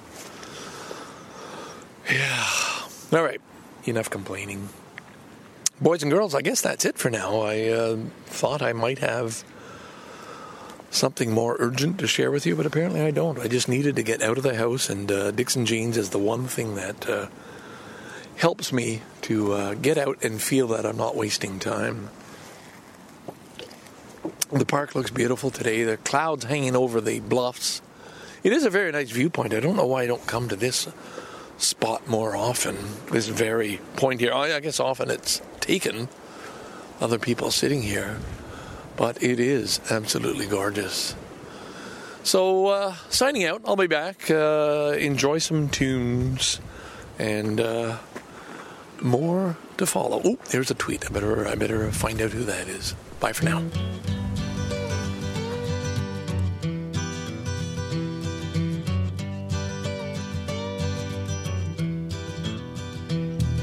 yeah, 2.12 2.48
all 3.14 3.24
right, 3.24 3.40
enough 3.88 4.10
complaining. 4.10 4.70
Boys 5.80 6.02
and 6.02 6.12
girls, 6.12 6.34
I 6.34 6.42
guess 6.42 6.62
that's 6.62 6.86
it 6.86 6.98
for 6.98 7.10
now. 7.10 7.42
I 7.42 7.68
uh, 7.68 7.98
thought 8.26 8.62
I 8.62 8.74
might 8.74 9.00
have 9.00 9.44
something 10.90 11.32
more 11.32 11.56
urgent 11.60 12.00
to 12.00 12.08
share 12.08 12.32
with 12.32 12.46
you, 12.46 12.56
but 12.56 12.66
apparently 12.66 13.02
I 13.02 13.12
don't. 13.12 13.40
I 13.40 13.48
just 13.48 13.70
needed 13.70 13.96
to 13.98 14.04
get 14.04 14.22
out 14.22 14.38
of 14.38 14.44
the 14.44 14.56
house, 14.56 14.90
and 14.90 15.12
uh, 15.12 15.32
Dixon 15.32 15.66
Jeans 15.66 15.98
is 15.98 16.10
the 16.10 16.20
one 16.20 16.48
thing 16.48 16.76
that 16.76 17.08
uh, 17.08 17.28
helps 18.38 18.74
me 18.74 19.02
to 19.24 19.54
uh, 19.54 19.74
get 19.76 19.98
out 19.98 20.24
and 20.24 20.42
feel 20.42 20.68
that 20.70 20.86
I'm 20.86 20.98
not 20.98 21.16
wasting 21.16 21.60
time. 21.60 22.10
The 24.52 24.66
park 24.66 24.96
looks 24.96 25.12
beautiful 25.12 25.52
today. 25.52 25.84
The 25.84 25.98
clouds 25.98 26.46
hanging 26.46 26.76
over 26.76 27.02
the 27.02 27.20
bluffs. 27.20 27.82
It 28.44 28.54
is 28.54 28.64
a 28.64 28.70
very 28.70 28.92
nice 28.92 29.12
viewpoint. 29.12 29.54
I 29.54 29.60
don't 29.60 29.76
know 29.76 29.86
why 29.86 30.04
I 30.04 30.08
don't 30.08 30.26
come 30.26 30.48
to 30.50 30.56
this 30.56 30.88
spot 31.58 32.08
more 32.08 32.36
often. 32.36 32.78
This 33.12 33.28
very 33.28 33.80
point 33.96 34.22
here. 34.22 34.34
I 34.34 34.60
guess 34.60 34.80
often 34.80 35.10
it's 35.10 35.42
taken. 35.60 36.10
Other 37.00 37.20
people 37.20 37.52
sitting 37.52 37.84
here 37.84 38.18
but 38.98 39.22
it 39.24 39.40
is 39.40 39.80
absolutely 39.90 40.48
gorgeous. 40.48 41.16
So, 42.24 42.68
uh, 42.68 42.96
signing 43.10 43.46
out. 43.46 43.62
I'll 43.64 43.78
be 43.78 43.88
back. 43.88 44.30
Uh, 44.30 44.96
enjoy 45.00 45.38
some 45.38 45.70
tunes 45.70 46.60
and 47.18 47.62
uh, 47.62 48.00
more 49.00 49.56
to 49.78 49.86
follow. 49.86 50.22
Oh, 50.26 50.38
there's 50.50 50.72
a 50.72 50.76
tweet. 50.76 51.06
I 51.06 51.14
better, 51.14 51.48
I 51.48 51.56
better 51.56 51.90
find 51.92 52.22
out 52.22 52.32
who 52.32 52.44
that 52.44 52.68
is. 52.68 52.96
Bye 53.22 53.32
for 53.32 53.46
now. 53.46 53.64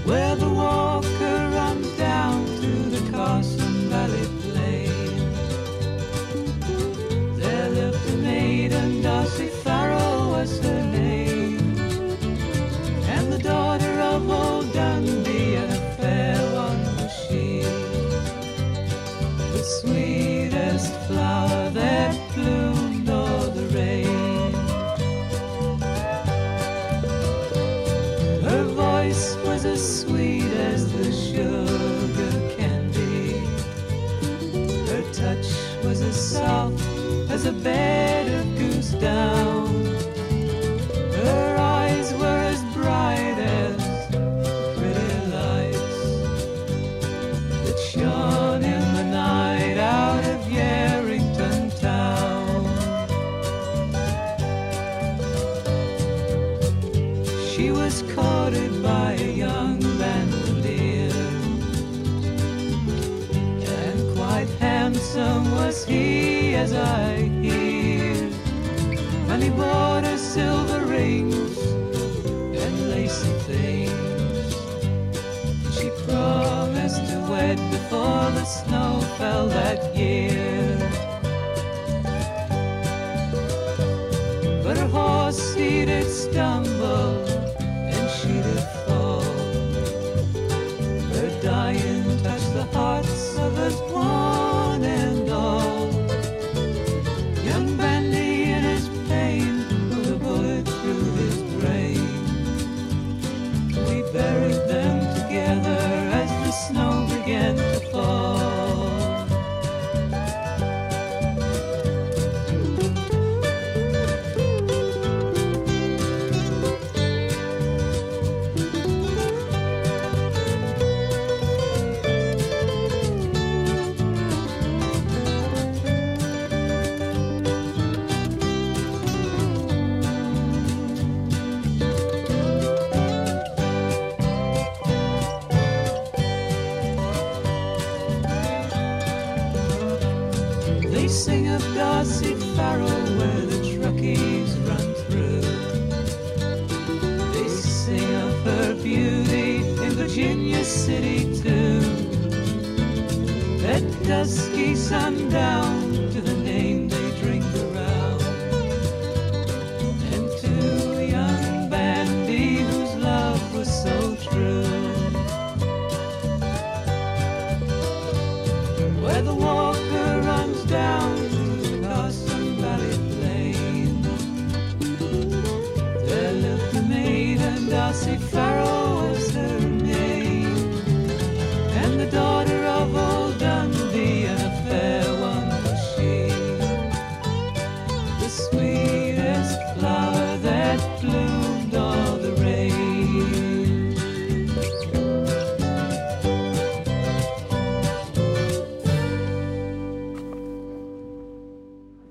Where 0.05 0.37
the 0.37 0.51
walker 0.51 1.51
runs 1.55 1.91
down 1.97 2.45
to 2.45 2.71
the 2.95 3.11
Carson 3.11 3.89
Valley 3.89 4.29
Plain. 4.43 5.17
There 7.39 7.71
lived 7.71 8.11
a 8.11 8.17
maiden, 8.19 9.01
Darcy 9.01 9.49
Farrow 9.49 10.29
was 10.33 10.61
her 10.61 10.83
name. 10.93 11.59
And 13.15 13.33
the 13.33 13.39
daughter 13.39 13.99
of 14.01 14.29
old 14.29 14.71
Dundee, 14.75 15.57
and 15.57 15.73
a 15.73 15.81
fair 15.97 16.37
one 16.53 16.85
was 16.97 17.13
she. 17.27 17.63
The 19.55 19.65
sweetest 19.81 20.93
flower 21.07 21.71
that 21.71 22.15
bloomed 22.35 22.74
soft 36.25 36.81
as 37.31 37.45
a 37.45 37.53
bed 37.53 38.27
of 38.29 38.59
goose 38.59 38.93
down. 38.93 39.74
Handsome 65.15 65.53
was 65.53 65.85
he, 65.85 66.55
as 66.55 66.73
I 66.73 67.17
hear. 67.41 68.31
And 69.29 69.43
he 69.43 69.51
bought 69.51 70.05
her 70.05 70.19
silver 70.19 70.85
rings 70.85 71.57
and 72.63 72.91
lacy 72.91 73.33
things. 73.47 74.55
She 75.77 75.91
promised 76.07 77.07
to 77.11 77.19
wed 77.31 77.59
before 77.71 78.31
the 78.33 78.45
snow 78.45 79.01
fell 79.19 79.47
that 79.49 79.97
year. 79.97 80.79
But 84.65 84.79
her 84.79 84.89
horse 84.89 85.55
he 85.55 85.85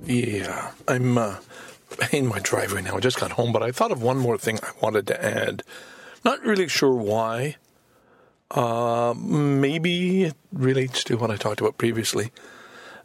I'm 0.08 1.18
uh, 1.18 1.38
in 2.12 2.28
my 2.28 2.39
driveway 2.39 2.82
now. 2.82 2.98
I 2.98 3.00
just 3.00 3.20
got 3.20 3.32
home, 3.34 3.52
but 3.52 3.63
I 3.63 3.72
thought 3.72 3.92
of 3.92 4.02
one 4.02 4.18
more 4.18 4.38
thing 4.38 4.60
I 4.62 4.72
wanted 4.82 5.08
to 5.08 5.24
add. 5.24 5.63
Not 6.26 6.42
really 6.42 6.68
sure 6.68 6.94
why. 6.94 7.56
Uh, 8.52 9.13
maybe 9.18 10.26
it 10.26 10.36
relates 10.52 11.04
to 11.06 11.18
what 11.18 11.32
I 11.32 11.38
talked 11.38 11.62
about 11.62 11.78
previously. 11.78 12.32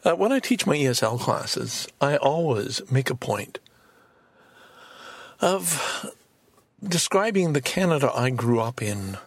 Uh, 0.03 0.13
when 0.13 0.31
I 0.31 0.39
teach 0.39 0.65
my 0.65 0.75
ESL 0.75 1.19
classes, 1.19 1.87
I 1.99 2.17
always 2.17 2.81
make 2.91 3.09
a 3.09 3.15
point 3.15 3.59
of 5.41 6.13
describing 6.83 7.53
the 7.53 7.61
Canada 7.61 8.11
I 8.13 8.29
grew 8.29 8.59
up 8.59 8.81
in 8.81 9.17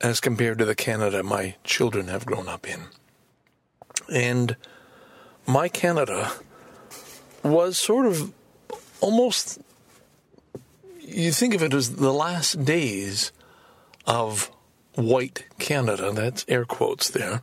as 0.00 0.20
compared 0.20 0.58
to 0.58 0.64
the 0.64 0.74
Canada 0.74 1.22
my 1.22 1.54
children 1.64 2.08
have 2.08 2.26
grown 2.26 2.48
up 2.48 2.68
in. 2.68 2.82
And 4.12 4.56
my 5.46 5.68
Canada 5.68 6.32
was 7.44 7.78
sort 7.78 8.06
of 8.06 8.32
almost, 9.00 9.60
you 11.00 11.30
think 11.30 11.54
of 11.54 11.62
it 11.62 11.74
as 11.74 11.96
the 11.96 12.12
last 12.12 12.64
days 12.64 13.32
of 14.06 14.50
white 14.94 15.44
Canada. 15.58 16.10
That's 16.12 16.44
air 16.48 16.64
quotes 16.64 17.10
there. 17.10 17.42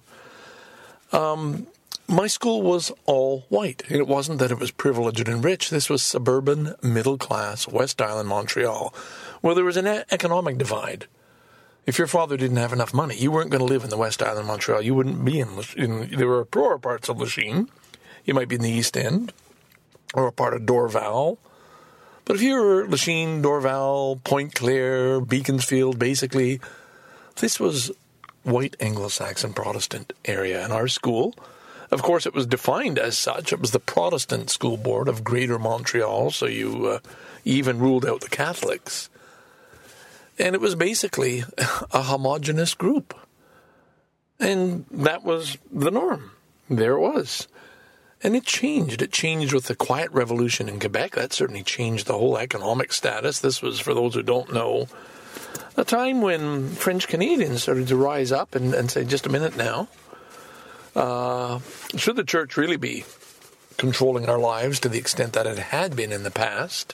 Um, 1.11 1.67
my 2.07 2.27
school 2.27 2.61
was 2.61 2.91
all 3.05 3.45
white. 3.49 3.83
It 3.89 4.07
wasn't 4.07 4.39
that 4.39 4.51
it 4.51 4.59
was 4.59 4.71
privileged 4.71 5.27
and 5.27 5.43
rich. 5.43 5.69
This 5.69 5.89
was 5.89 6.01
suburban, 6.01 6.75
middle 6.81 7.17
class, 7.17 7.67
West 7.67 8.01
Island, 8.01 8.27
Montreal, 8.27 8.93
where 9.41 9.55
there 9.55 9.63
was 9.63 9.77
an 9.77 9.87
economic 9.87 10.57
divide. 10.57 11.05
If 11.85 11.97
your 11.97 12.07
father 12.07 12.37
didn't 12.37 12.57
have 12.57 12.73
enough 12.73 12.93
money, 12.93 13.15
you 13.17 13.31
weren't 13.31 13.49
going 13.49 13.65
to 13.65 13.71
live 13.73 13.83
in 13.83 13.89
the 13.89 13.97
West 13.97 14.21
Island, 14.21 14.47
Montreal. 14.47 14.81
You 14.81 14.93
wouldn't 14.93 15.23
be 15.23 15.39
in, 15.39 15.49
in 15.75 16.11
there 16.15 16.27
were 16.27 16.45
poorer 16.45 16.77
parts 16.77 17.09
of 17.09 17.19
Lachine. 17.19 17.69
You 18.23 18.33
might 18.33 18.47
be 18.47 18.55
in 18.55 18.61
the 18.61 18.69
East 18.69 18.95
End 18.95 19.33
or 20.13 20.27
a 20.27 20.31
part 20.31 20.53
of 20.53 20.63
Dorval. 20.63 21.37
But 22.25 22.35
if 22.35 22.41
you 22.41 22.55
were 22.55 22.87
Lachine, 22.87 23.41
Dorval, 23.41 24.23
Pointe-Claire, 24.23 25.21
Beaconsfield, 25.21 25.97
basically, 25.97 26.59
this 27.37 27.59
was 27.59 27.91
white 28.43 28.75
Anglo-Saxon 28.79 29.53
Protestant 29.53 30.13
area. 30.25 30.63
And 30.63 30.71
our 30.71 30.87
school, 30.87 31.35
of 31.89 32.01
course, 32.01 32.25
it 32.25 32.33
was 32.33 32.45
defined 32.45 32.99
as 32.99 33.17
such. 33.17 33.51
It 33.51 33.59
was 33.59 33.71
the 33.71 33.79
Protestant 33.79 34.49
School 34.49 34.77
Board 34.77 35.07
of 35.07 35.23
Greater 35.23 35.59
Montreal, 35.59 36.31
so 36.31 36.45
you 36.45 36.85
uh, 36.87 36.99
even 37.43 37.79
ruled 37.79 38.05
out 38.05 38.21
the 38.21 38.29
Catholics. 38.29 39.09
And 40.39 40.55
it 40.55 40.61
was 40.61 40.75
basically 40.75 41.43
a 41.91 42.03
homogenous 42.03 42.73
group. 42.73 43.13
And 44.39 44.85
that 44.91 45.23
was 45.23 45.57
the 45.71 45.91
norm. 45.91 46.31
There 46.69 46.93
it 46.93 46.99
was. 46.99 47.47
And 48.23 48.35
it 48.35 48.45
changed. 48.45 49.01
It 49.01 49.11
changed 49.11 49.53
with 49.53 49.65
the 49.65 49.75
Quiet 49.75 50.11
Revolution 50.11 50.69
in 50.69 50.79
Quebec. 50.79 51.13
That 51.13 51.33
certainly 51.33 51.63
changed 51.63 52.05
the 52.05 52.17
whole 52.17 52.37
economic 52.37 52.93
status. 52.93 53.39
This 53.39 53.61
was, 53.61 53.79
for 53.79 53.93
those 53.93 54.13
who 54.13 54.21
don't 54.21 54.53
know, 54.53 54.87
a 55.75 55.83
time 55.83 56.21
when 56.21 56.69
French 56.69 57.07
Canadians 57.07 57.63
started 57.63 57.87
to 57.87 57.95
rise 57.95 58.31
up 58.31 58.53
and, 58.53 58.73
and 58.73 58.91
say, 58.91 59.05
just 59.05 59.25
a 59.25 59.29
minute 59.29 59.57
now, 59.57 59.87
uh, 60.95 61.59
should 61.95 62.15
the 62.15 62.23
church 62.23 62.57
really 62.57 62.77
be 62.77 63.05
controlling 63.77 64.29
our 64.29 64.37
lives 64.37 64.79
to 64.81 64.89
the 64.89 64.99
extent 64.99 65.33
that 65.33 65.47
it 65.47 65.57
had 65.57 65.95
been 65.95 66.11
in 66.11 66.23
the 66.23 66.31
past? 66.31 66.93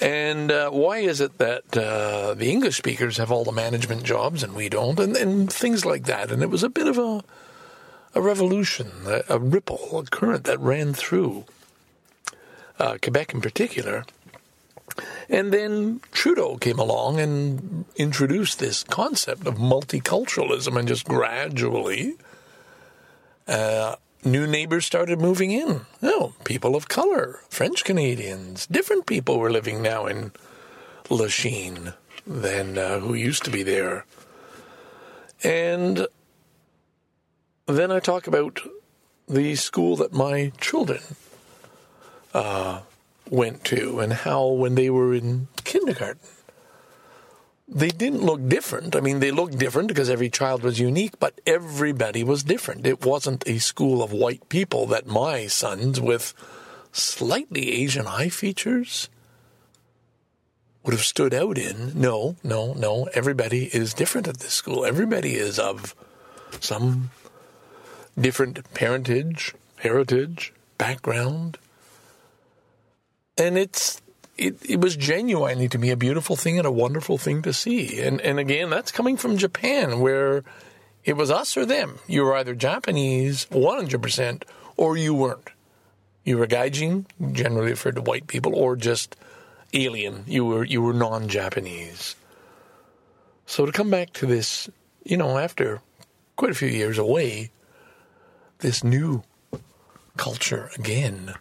And 0.00 0.50
uh, 0.50 0.70
why 0.70 0.98
is 0.98 1.20
it 1.20 1.38
that 1.38 1.76
uh, 1.76 2.34
the 2.34 2.50
English 2.50 2.76
speakers 2.76 3.16
have 3.18 3.30
all 3.30 3.44
the 3.44 3.52
management 3.52 4.02
jobs 4.02 4.42
and 4.42 4.54
we 4.54 4.68
don't? 4.68 4.98
And, 4.98 5.16
and 5.16 5.52
things 5.52 5.86
like 5.86 6.04
that. 6.04 6.30
And 6.30 6.42
it 6.42 6.50
was 6.50 6.62
a 6.62 6.68
bit 6.68 6.86
of 6.86 6.98
a, 6.98 7.24
a 8.16 8.20
revolution, 8.20 8.90
a, 9.06 9.22
a 9.28 9.38
ripple, 9.38 9.98
a 9.98 10.04
current 10.04 10.44
that 10.44 10.58
ran 10.58 10.94
through 10.94 11.44
uh, 12.78 12.96
Quebec 13.02 13.34
in 13.34 13.40
particular. 13.42 14.04
And 15.28 15.52
then 15.52 16.00
Trudeau 16.12 16.56
came 16.56 16.78
along 16.78 17.20
and 17.20 17.84
introduced 17.96 18.58
this 18.58 18.82
concept 18.84 19.46
of 19.46 19.56
multiculturalism, 19.56 20.78
and 20.78 20.88
just 20.88 21.04
gradually, 21.04 22.14
uh, 23.46 23.96
new 24.24 24.46
neighbors 24.46 24.86
started 24.86 25.20
moving 25.20 25.50
in. 25.50 25.82
Oh, 26.02 26.32
people 26.44 26.74
of 26.74 26.88
color, 26.88 27.40
French 27.50 27.84
Canadians, 27.84 28.66
different 28.66 29.04
people 29.04 29.38
were 29.38 29.52
living 29.52 29.82
now 29.82 30.06
in 30.06 30.32
Lachine 31.10 31.92
than 32.26 32.78
uh, 32.78 33.00
who 33.00 33.12
used 33.12 33.44
to 33.44 33.50
be 33.50 33.62
there. 33.62 34.06
And 35.44 36.06
then 37.66 37.90
I 37.90 37.98
talk 37.98 38.26
about 38.26 38.60
the 39.28 39.56
school 39.56 39.96
that 39.96 40.12
my 40.12 40.52
children 40.60 41.02
uh, 42.32 42.80
went 43.28 43.64
to 43.64 43.98
and 43.98 44.12
how 44.12 44.46
when 44.46 44.76
they 44.76 44.88
were 44.88 45.12
in 45.12 45.48
kindergarten, 45.64 46.20
they 47.68 47.88
didn't 47.88 48.22
look 48.22 48.48
different. 48.48 48.94
I 48.94 49.00
mean, 49.00 49.18
they 49.18 49.32
looked 49.32 49.58
different 49.58 49.88
because 49.88 50.08
every 50.08 50.30
child 50.30 50.62
was 50.62 50.78
unique, 50.78 51.18
but 51.18 51.40
everybody 51.46 52.22
was 52.22 52.44
different. 52.44 52.86
It 52.86 53.04
wasn't 53.04 53.42
a 53.48 53.58
school 53.58 54.02
of 54.02 54.12
white 54.12 54.48
people 54.48 54.86
that 54.86 55.06
my 55.06 55.48
sons 55.48 56.00
with 56.00 56.32
slightly 56.92 57.72
Asian 57.72 58.06
eye 58.06 58.28
features 58.28 59.08
would 60.84 60.94
have 60.94 61.04
stood 61.04 61.34
out 61.34 61.58
in. 61.58 62.00
No, 62.00 62.36
no, 62.44 62.72
no. 62.74 63.08
Everybody 63.12 63.64
is 63.74 63.92
different 63.92 64.28
at 64.28 64.38
this 64.38 64.52
school. 64.52 64.84
Everybody 64.84 65.34
is 65.34 65.58
of 65.58 65.96
some 66.60 67.10
different 68.18 68.72
parentage, 68.74 69.54
heritage, 69.78 70.52
background. 70.78 71.58
And 73.38 73.58
it's 73.58 74.00
it, 74.38 74.56
it 74.68 74.80
was 74.80 74.96
genuinely 74.96 75.68
to 75.68 75.78
me 75.78 75.90
a 75.90 75.96
beautiful 75.96 76.36
thing 76.36 76.58
and 76.58 76.66
a 76.66 76.72
wonderful 76.72 77.18
thing 77.18 77.42
to 77.42 77.52
see. 77.52 78.00
And 78.00 78.20
and 78.20 78.38
again, 78.38 78.70
that's 78.70 78.92
coming 78.92 79.16
from 79.16 79.38
Japan 79.38 80.00
where 80.00 80.44
it 81.04 81.16
was 81.16 81.30
us 81.30 81.56
or 81.56 81.64
them. 81.64 81.98
You 82.06 82.24
were 82.24 82.36
either 82.36 82.54
Japanese 82.54 83.46
100% 83.46 84.42
or 84.76 84.96
you 84.96 85.14
weren't. 85.14 85.50
You 86.24 86.38
were 86.38 86.46
gaijin, 86.46 87.06
generally 87.32 87.70
referred 87.70 87.94
to 87.94 88.02
white 88.02 88.26
people, 88.26 88.56
or 88.56 88.74
just 88.74 89.14
alien. 89.72 90.24
You 90.26 90.44
were 90.44 90.64
you 90.64 90.82
were 90.82 90.92
non-Japanese. 90.92 92.16
So 93.46 93.64
to 93.64 93.70
come 93.70 93.90
back 93.90 94.12
to 94.14 94.26
this, 94.26 94.68
you 95.04 95.16
know, 95.16 95.38
after 95.38 95.80
quite 96.34 96.50
a 96.50 96.54
few 96.54 96.68
years 96.68 96.98
away, 96.98 97.50
this 98.58 98.82
new 98.82 99.22
culture 100.16 100.70
again 100.76 101.34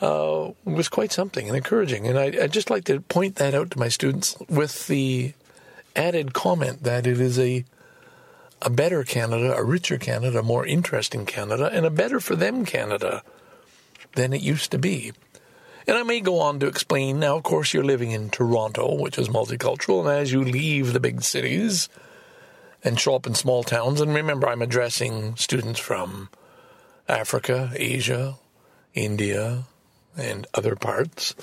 uh, 0.00 0.50
was 0.64 0.88
quite 0.88 1.12
something 1.12 1.46
and 1.46 1.56
encouraging. 1.56 2.06
And 2.06 2.18
I, 2.18 2.24
I'd 2.42 2.52
just 2.52 2.70
like 2.70 2.84
to 2.84 3.00
point 3.00 3.36
that 3.36 3.54
out 3.54 3.70
to 3.72 3.78
my 3.78 3.88
students 3.88 4.36
with 4.48 4.86
the 4.86 5.32
added 5.94 6.34
comment 6.34 6.82
that 6.82 7.06
it 7.06 7.20
is 7.20 7.38
a 7.38 7.64
a 8.62 8.70
better 8.70 9.04
Canada, 9.04 9.54
a 9.54 9.62
richer 9.62 9.98
Canada, 9.98 10.38
a 10.38 10.42
more 10.42 10.64
interesting 10.64 11.26
Canada, 11.26 11.70
and 11.72 11.84
a 11.84 11.90
better 11.90 12.20
for 12.20 12.34
them 12.34 12.64
Canada 12.64 13.22
than 14.14 14.32
it 14.32 14.40
used 14.40 14.70
to 14.70 14.78
be. 14.78 15.12
And 15.86 15.96
I 15.96 16.02
may 16.02 16.20
go 16.20 16.40
on 16.40 16.58
to 16.60 16.66
explain 16.66 17.20
now, 17.20 17.36
of 17.36 17.42
course, 17.42 17.74
you're 17.74 17.84
living 17.84 18.12
in 18.12 18.30
Toronto, 18.30 18.94
which 18.94 19.18
is 19.18 19.28
multicultural, 19.28 20.00
and 20.00 20.08
as 20.08 20.32
you 20.32 20.42
leave 20.42 20.94
the 20.94 21.00
big 21.00 21.22
cities 21.22 21.90
and 22.86 23.00
show 23.00 23.16
up 23.16 23.26
in 23.26 23.34
small 23.34 23.64
towns, 23.64 24.00
and 24.00 24.14
remember, 24.14 24.46
I'm 24.46 24.62
addressing 24.62 25.34
students 25.34 25.80
from 25.80 26.28
Africa, 27.08 27.72
Asia, 27.74 28.36
India, 28.94 29.64
and 30.16 30.46
other 30.54 30.76
parts. 30.76 31.34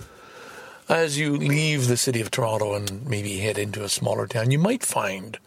As 0.88 1.18
you 1.18 1.36
leave 1.36 1.88
the 1.88 1.98
city 1.98 2.22
of 2.22 2.32
Toronto 2.32 2.76
and 2.76 3.06
maybe 3.06 3.40
head 3.40 3.58
into 3.58 3.84
a 3.84 3.90
smaller 3.90 4.26
town, 4.26 4.52
you 4.52 4.58
might 4.58 4.84
find 4.84 5.38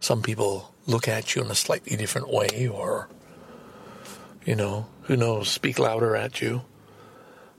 some 0.00 0.20
people 0.20 0.74
look 0.86 1.06
at 1.06 1.36
you 1.36 1.42
in 1.42 1.50
a 1.50 1.54
slightly 1.54 1.96
different 1.96 2.28
way 2.28 2.66
or, 2.66 3.08
you 4.44 4.56
know, 4.56 4.86
who 5.02 5.16
knows, 5.16 5.48
speak 5.48 5.78
louder 5.78 6.16
at 6.16 6.42
you. 6.42 6.62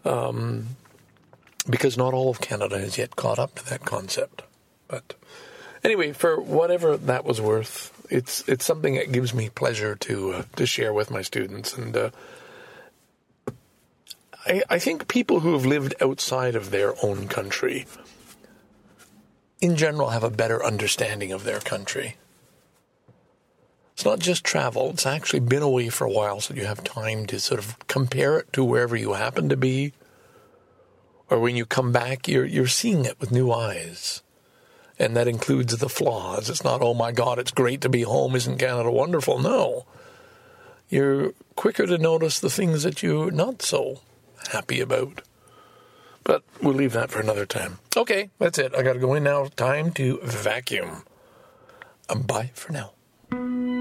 Um, 0.04 0.76
because 1.70 1.98
not 1.98 2.14
all 2.14 2.30
of 2.30 2.42
Canada 2.42 2.78
has 2.78 2.98
yet 2.98 3.16
caught 3.16 3.40
up 3.40 3.56
to 3.56 3.66
that 3.70 3.86
concept. 3.86 4.44
But 4.90 5.16
anyway, 5.86 6.12
for 6.12 6.42
whatever 6.42 6.98
that 6.98 7.24
was 7.24 7.40
worth, 7.40 7.94
it's 8.10 8.48
it's 8.50 8.66
something 8.66 8.96
that 8.96 9.12
gives 9.12 9.34
me 9.34 9.50
pleasure 9.50 9.96
to 9.96 10.34
uh, 10.34 10.44
to 10.56 10.66
share 10.66 10.92
with 10.92 11.12
my 11.12 11.22
students, 11.22 11.78
and 11.78 11.96
uh, 11.96 12.10
I, 14.46 14.64
I 14.70 14.80
think 14.80 15.08
people 15.08 15.40
who 15.40 15.54
have 15.54 15.66
lived 15.66 15.96
outside 16.02 16.56
of 16.56 16.72
their 16.72 16.94
own 17.04 17.28
country, 17.28 17.86
in 19.62 19.76
general, 19.76 20.10
have 20.10 20.24
a 20.24 20.30
better 20.30 20.64
understanding 20.64 21.32
of 21.32 21.44
their 21.44 21.60
country. 21.60 22.18
It's 23.94 24.04
not 24.04 24.20
just 24.20 24.44
travel, 24.44 24.90
it's 24.90 25.06
actually 25.06 25.40
been 25.40 25.64
away 25.64 25.88
for 25.88 26.04
a 26.06 26.12
while, 26.12 26.42
so 26.42 26.54
you 26.54 26.66
have 26.66 26.84
time 26.84 27.26
to 27.28 27.40
sort 27.40 27.60
of 27.60 27.80
compare 27.88 28.40
it 28.40 28.52
to 28.52 28.64
wherever 28.64 28.98
you 28.98 29.14
happen 29.14 29.48
to 29.48 29.56
be. 29.56 29.94
Or 31.30 31.40
when 31.40 31.56
you 31.56 31.66
come 31.66 31.94
back, 31.94 32.28
you're, 32.28 32.46
you're 32.46 32.68
seeing 32.68 33.06
it 33.06 33.18
with 33.22 33.32
new 33.32 33.54
eyes. 33.54 34.22
And 34.98 35.16
that 35.16 35.28
includes 35.28 35.78
the 35.78 35.90
flaws. 35.90 36.50
It's 36.50 36.64
not, 36.64 36.82
oh 36.82 36.94
my 36.94 37.12
God, 37.12 37.38
it's 37.38 37.52
great 37.52 37.82
to 37.82 37.90
be 37.90 38.04
home. 38.04 38.36
Isn't 38.36 38.58
Canada 38.58 38.92
wonderful? 38.92 39.40
No. 39.40 39.86
You're 40.90 41.34
quicker 41.56 41.86
to 41.86 41.98
notice 41.98 42.40
the 42.40 42.50
things 42.50 42.84
that 42.84 43.04
you're 43.04 43.32
not 43.32 43.62
so 43.62 44.00
happy 44.52 44.80
about. 44.80 45.22
But 46.24 46.44
we'll 46.62 46.74
leave 46.74 46.94
that 46.94 47.12
for 47.12 47.20
another 47.20 47.46
time. 47.46 47.80
Okay, 47.96 48.30
that's 48.40 48.58
it. 48.58 48.74
I 48.76 48.84
got 48.84 48.94
to 48.94 49.00
go 49.00 49.14
in 49.14 49.24
now. 49.24 49.46
Time 49.56 49.92
to 49.94 50.20
vacuum. 50.24 51.04
Um, 52.10 52.22
bye 52.22 52.52
for 52.54 52.72
now. 52.72 53.75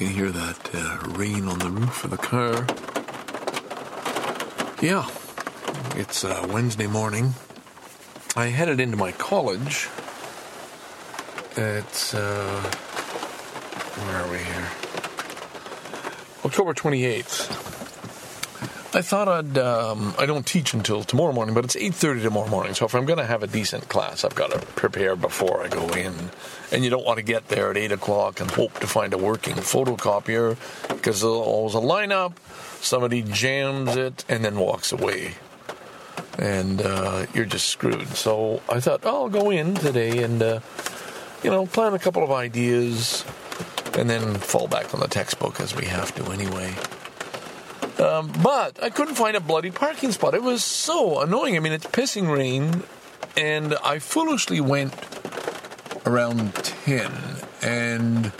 You 0.00 0.06
can 0.06 0.14
hear 0.16 0.30
that 0.30 0.74
uh, 0.74 0.98
rain 1.10 1.46
on 1.46 1.60
the 1.60 1.70
roof 1.70 2.02
of 2.02 2.10
the 2.10 2.16
car. 2.16 2.66
Yeah, 4.82 5.08
it's 5.96 6.24
uh, 6.24 6.48
Wednesday 6.50 6.88
morning. 6.88 7.34
I 8.34 8.46
headed 8.46 8.80
into 8.80 8.96
my 8.96 9.12
college. 9.12 9.88
It's, 11.56 12.12
uh, 12.12 12.60
where 14.00 14.16
are 14.16 14.32
we 14.32 14.38
here? 14.38 14.68
October 16.44 16.74
28th. 16.74 17.50
I 18.96 19.02
thought 19.02 19.28
I'd, 19.28 19.58
um, 19.58 20.12
I 20.18 20.26
don't 20.26 20.44
teach 20.44 20.74
until 20.74 21.04
tomorrow 21.04 21.32
morning, 21.32 21.54
but 21.54 21.64
it's 21.64 21.76
8.30 21.76 22.22
tomorrow 22.22 22.48
morning, 22.48 22.74
so 22.74 22.84
if 22.84 22.96
I'm 22.96 23.04
going 23.04 23.20
to 23.20 23.26
have 23.26 23.44
a 23.44 23.46
decent 23.46 23.88
class, 23.88 24.24
I've 24.24 24.34
got 24.34 24.50
to 24.50 24.58
prepare 24.58 25.14
before 25.14 25.62
I 25.62 25.68
go 25.68 25.86
in. 25.90 26.30
And 26.72 26.82
you 26.82 26.90
don't 26.90 27.04
want 27.04 27.18
to 27.18 27.22
get 27.22 27.48
there 27.48 27.70
at 27.70 27.76
8 27.76 27.92
o'clock 27.92 28.40
and 28.40 28.50
hope 28.50 28.78
to 28.80 28.86
find 28.86 29.12
a 29.12 29.18
working 29.18 29.54
photocopier, 29.54 30.56
because 30.88 31.20
there's 31.20 31.24
always 31.24 31.74
a 31.74 31.78
lineup, 31.78 32.36
somebody 32.80 33.22
jams 33.22 33.96
it, 33.96 34.24
and 34.28 34.44
then 34.44 34.58
walks 34.58 34.92
away. 34.92 35.34
And 36.38 36.82
uh, 36.82 37.26
you're 37.32 37.44
just 37.44 37.68
screwed. 37.68 38.08
So 38.08 38.60
I 38.68 38.80
thought, 38.80 39.02
oh, 39.04 39.24
I'll 39.24 39.28
go 39.28 39.50
in 39.50 39.74
today 39.74 40.22
and, 40.22 40.42
uh, 40.42 40.60
you 41.42 41.50
know, 41.50 41.66
plan 41.66 41.94
a 41.94 41.98
couple 41.98 42.24
of 42.24 42.30
ideas, 42.30 43.24
and 43.96 44.10
then 44.10 44.34
fall 44.34 44.66
back 44.66 44.92
on 44.94 45.00
the 45.00 45.08
textbook 45.08 45.60
as 45.60 45.76
we 45.76 45.84
have 45.84 46.14
to 46.16 46.24
anyway. 46.32 46.74
Um, 47.98 48.32
but 48.42 48.82
I 48.82 48.90
couldn't 48.90 49.14
find 49.14 49.36
a 49.36 49.40
bloody 49.40 49.70
parking 49.70 50.10
spot. 50.10 50.34
It 50.34 50.42
was 50.42 50.64
so 50.64 51.20
annoying. 51.20 51.56
I 51.56 51.60
mean, 51.60 51.72
it's 51.72 51.86
pissing 51.86 52.30
rain, 52.30 52.82
and 53.36 53.74
I 53.84 53.98
foolishly 54.00 54.60
went 54.60 54.92
around 56.06 56.54
10, 56.54 57.12
and 57.62 58.32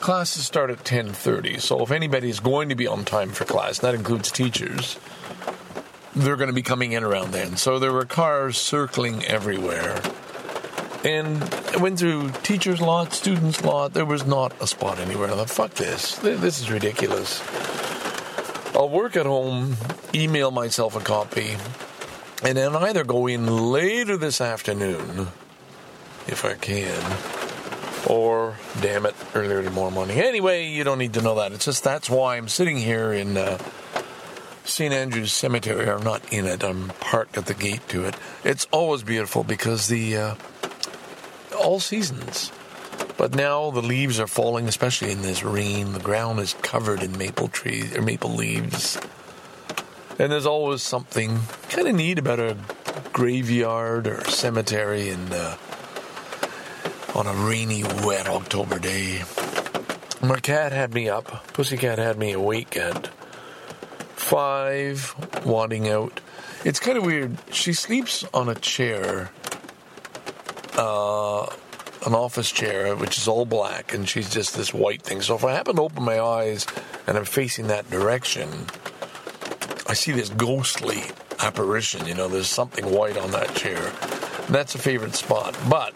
classes 0.00 0.46
start 0.46 0.70
at 0.70 0.84
10.30. 0.84 1.60
So 1.60 1.82
if 1.82 1.90
anybody's 1.90 2.40
going 2.40 2.68
to 2.68 2.74
be 2.74 2.86
on 2.86 3.04
time 3.04 3.30
for 3.30 3.44
class, 3.44 3.78
that 3.80 3.94
includes 3.94 4.30
teachers, 4.30 4.98
they're 6.14 6.36
going 6.36 6.48
to 6.48 6.54
be 6.54 6.62
coming 6.62 6.92
in 6.92 7.04
around 7.04 7.32
then. 7.32 7.56
So 7.56 7.78
there 7.78 7.92
were 7.92 8.04
cars 8.04 8.56
circling 8.56 9.24
everywhere. 9.24 10.00
And 11.04 11.42
I 11.72 11.78
went 11.78 11.98
through 11.98 12.30
teachers' 12.42 12.80
lot, 12.80 13.14
students' 13.14 13.64
lot. 13.64 13.94
There 13.94 14.04
was 14.04 14.26
not 14.26 14.52
a 14.60 14.66
spot 14.66 14.98
anywhere. 14.98 15.30
I 15.30 15.36
thought, 15.36 15.50
fuck 15.50 15.74
this. 15.74 16.16
This 16.16 16.60
is 16.60 16.70
ridiculous. 16.70 17.42
I'll 18.74 18.88
work 18.88 19.16
at 19.16 19.26
home, 19.26 19.76
email 20.14 20.50
myself 20.50 20.96
a 20.96 21.00
copy, 21.00 21.56
and 22.42 22.56
then 22.56 22.74
either 22.76 23.04
go 23.04 23.26
in 23.26 23.70
later 23.72 24.16
this 24.16 24.40
afternoon, 24.40 25.28
if 26.26 26.44
I 26.44 26.54
can, 26.54 27.02
or 28.08 28.56
damn 28.80 29.06
it, 29.06 29.14
earlier 29.34 29.62
tomorrow 29.62 29.90
morning. 29.90 30.18
Anyway, 30.18 30.66
you 30.66 30.84
don't 30.84 30.98
need 30.98 31.14
to 31.14 31.22
know 31.22 31.36
that. 31.36 31.52
It's 31.52 31.64
just 31.64 31.84
that's 31.84 32.08
why 32.08 32.36
I'm 32.36 32.48
sitting 32.48 32.76
here 32.76 33.12
in 33.12 33.36
uh, 33.36 33.58
St. 34.64 34.92
Andrew's 34.92 35.32
Cemetery. 35.32 35.88
I'm 35.88 36.02
not 36.02 36.32
in 36.32 36.46
it. 36.46 36.62
I'm 36.62 36.88
parked 37.00 37.36
at 37.36 37.46
the 37.46 37.54
gate 37.54 37.86
to 37.88 38.04
it. 38.04 38.14
It's 38.44 38.66
always 38.70 39.02
beautiful 39.02 39.44
because 39.44 39.88
the 39.88 40.16
uh, 40.16 40.34
all 41.58 41.80
seasons. 41.80 42.52
But 43.16 43.34
now 43.34 43.70
the 43.70 43.82
leaves 43.82 44.18
are 44.18 44.26
falling, 44.26 44.66
especially 44.66 45.12
in 45.12 45.20
this 45.20 45.42
rain. 45.42 45.92
The 45.92 46.00
ground 46.00 46.40
is 46.40 46.54
covered 46.62 47.02
in 47.02 47.18
maple 47.18 47.48
trees 47.48 47.94
or 47.94 48.00
maple 48.00 48.30
leaves. 48.30 48.98
And 50.18 50.32
there's 50.32 50.46
always 50.46 50.82
something 50.82 51.40
kind 51.68 51.86
of 51.86 51.94
neat 51.94 52.18
about 52.18 52.40
a 52.40 52.56
graveyard 53.12 54.06
or 54.06 54.24
cemetery 54.24 55.10
and 55.10 55.32
uh, 55.32 55.56
on 57.14 57.26
a 57.26 57.32
rainy, 57.32 57.82
wet 58.04 58.28
October 58.28 58.78
day. 58.78 59.22
My 60.22 60.38
cat 60.38 60.72
had 60.72 60.94
me 60.94 61.08
up. 61.08 61.46
Pussycat 61.52 61.98
had 61.98 62.18
me 62.18 62.32
awake 62.32 62.76
at 62.76 63.08
five, 64.14 65.14
wanting 65.44 65.88
out. 65.88 66.20
It's 66.64 66.78
kind 66.78 66.98
of 66.98 67.04
weird. 67.04 67.38
She 67.50 67.72
sleeps 67.72 68.24
on 68.34 68.48
a 68.48 68.54
chair, 68.54 69.30
uh, 70.76 71.46
an 72.06 72.14
office 72.14 72.52
chair, 72.52 72.94
which 72.94 73.18
is 73.18 73.26
all 73.26 73.46
black, 73.46 73.94
and 73.94 74.08
she's 74.08 74.30
just 74.30 74.54
this 74.56 74.72
white 74.72 75.02
thing. 75.02 75.22
So 75.22 75.34
if 75.34 75.44
I 75.44 75.52
happen 75.52 75.76
to 75.76 75.82
open 75.82 76.02
my 76.04 76.20
eyes 76.20 76.66
and 77.06 77.16
I'm 77.16 77.24
facing 77.24 77.68
that 77.68 77.90
direction, 77.90 78.66
I 79.86 79.94
see 79.94 80.12
this 80.12 80.28
ghostly 80.28 81.02
apparition. 81.40 82.06
You 82.06 82.14
know, 82.14 82.28
there's 82.28 82.46
something 82.46 82.84
white 82.90 83.16
on 83.16 83.30
that 83.32 83.54
chair. 83.54 83.80
That's 84.48 84.74
a 84.74 84.78
favorite 84.78 85.14
spot. 85.14 85.56
But 85.68 85.94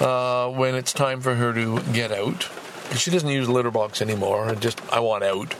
uh, 0.00 0.48
when 0.50 0.74
it's 0.74 0.92
time 0.92 1.20
for 1.20 1.34
her 1.34 1.52
to 1.52 1.80
get 1.92 2.12
out, 2.12 2.48
she 2.96 3.10
doesn't 3.10 3.28
use 3.28 3.48
litter 3.48 3.70
box 3.70 4.02
anymore. 4.02 4.54
Just 4.54 4.80
I 4.92 5.00
want 5.00 5.24
out. 5.24 5.54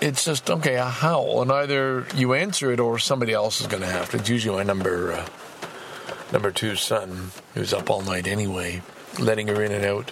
It's 0.00 0.24
just 0.24 0.50
okay. 0.50 0.74
A 0.74 0.84
howl, 0.84 1.42
and 1.42 1.52
either 1.52 2.06
you 2.14 2.34
answer 2.34 2.72
it 2.72 2.80
or 2.80 2.98
somebody 2.98 3.32
else 3.32 3.60
is 3.60 3.68
going 3.68 3.82
to 3.82 3.88
have 3.88 4.10
to. 4.10 4.16
It's 4.18 4.28
usually 4.28 4.56
my 4.56 4.64
number 4.64 5.12
uh, 5.12 5.26
number 6.32 6.50
two 6.50 6.76
son 6.76 7.30
who's 7.54 7.72
up 7.72 7.88
all 7.88 8.02
night 8.02 8.26
anyway, 8.26 8.82
letting 9.18 9.48
her 9.48 9.62
in 9.62 9.72
and 9.72 9.84
out. 9.84 10.10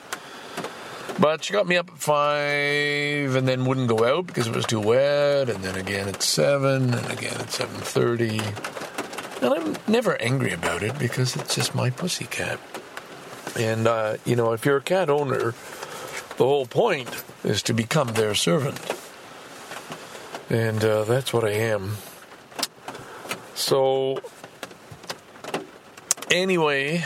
But 1.18 1.44
she 1.44 1.52
got 1.52 1.66
me 1.66 1.76
up 1.76 1.90
at 1.90 1.98
five, 1.98 3.34
and 3.34 3.46
then 3.46 3.66
wouldn't 3.66 3.88
go 3.88 4.04
out 4.04 4.26
because 4.26 4.46
it 4.46 4.54
was 4.54 4.64
too 4.64 4.80
wet. 4.80 5.50
And 5.50 5.62
then 5.62 5.76
again 5.76 6.08
at 6.08 6.22
seven, 6.22 6.94
and 6.94 7.10
again 7.10 7.38
at 7.38 7.50
seven 7.50 7.80
thirty. 7.80 8.40
And 9.40 9.54
I'm 9.54 9.76
never 9.88 10.20
angry 10.20 10.52
about 10.52 10.82
it 10.82 10.98
because 10.98 11.36
it's 11.36 11.54
just 11.54 11.74
my 11.74 11.90
pussy 11.90 12.26
cat. 12.26 12.60
And 13.58 13.86
uh, 13.86 14.16
you 14.24 14.36
know, 14.36 14.52
if 14.52 14.64
you're 14.64 14.76
a 14.76 14.82
cat 14.82 15.08
owner, 15.08 15.54
the 16.36 16.44
whole 16.44 16.66
point 16.66 17.24
is 17.44 17.62
to 17.64 17.72
become 17.72 18.08
their 18.08 18.34
servant. 18.34 18.78
And 20.48 20.84
uh, 20.84 21.04
that's 21.04 21.32
what 21.32 21.44
I 21.44 21.52
am. 21.52 21.96
So, 23.54 24.20
anyway, 26.30 27.04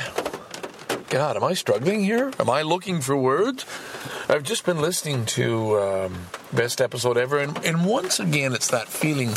God, 1.10 1.36
am 1.36 1.44
I 1.44 1.54
struggling 1.54 2.04
here? 2.04 2.32
Am 2.38 2.48
I 2.48 2.62
looking 2.62 3.00
for 3.00 3.16
words? 3.16 3.66
I've 4.28 4.44
just 4.44 4.64
been 4.64 4.80
listening 4.80 5.26
to 5.26 5.78
um, 5.78 6.26
Best 6.52 6.80
Episode 6.80 7.18
Ever, 7.18 7.38
and, 7.38 7.58
and 7.64 7.84
once 7.84 8.18
again, 8.18 8.52
it's 8.52 8.68
that 8.70 8.88
feeling 8.88 9.34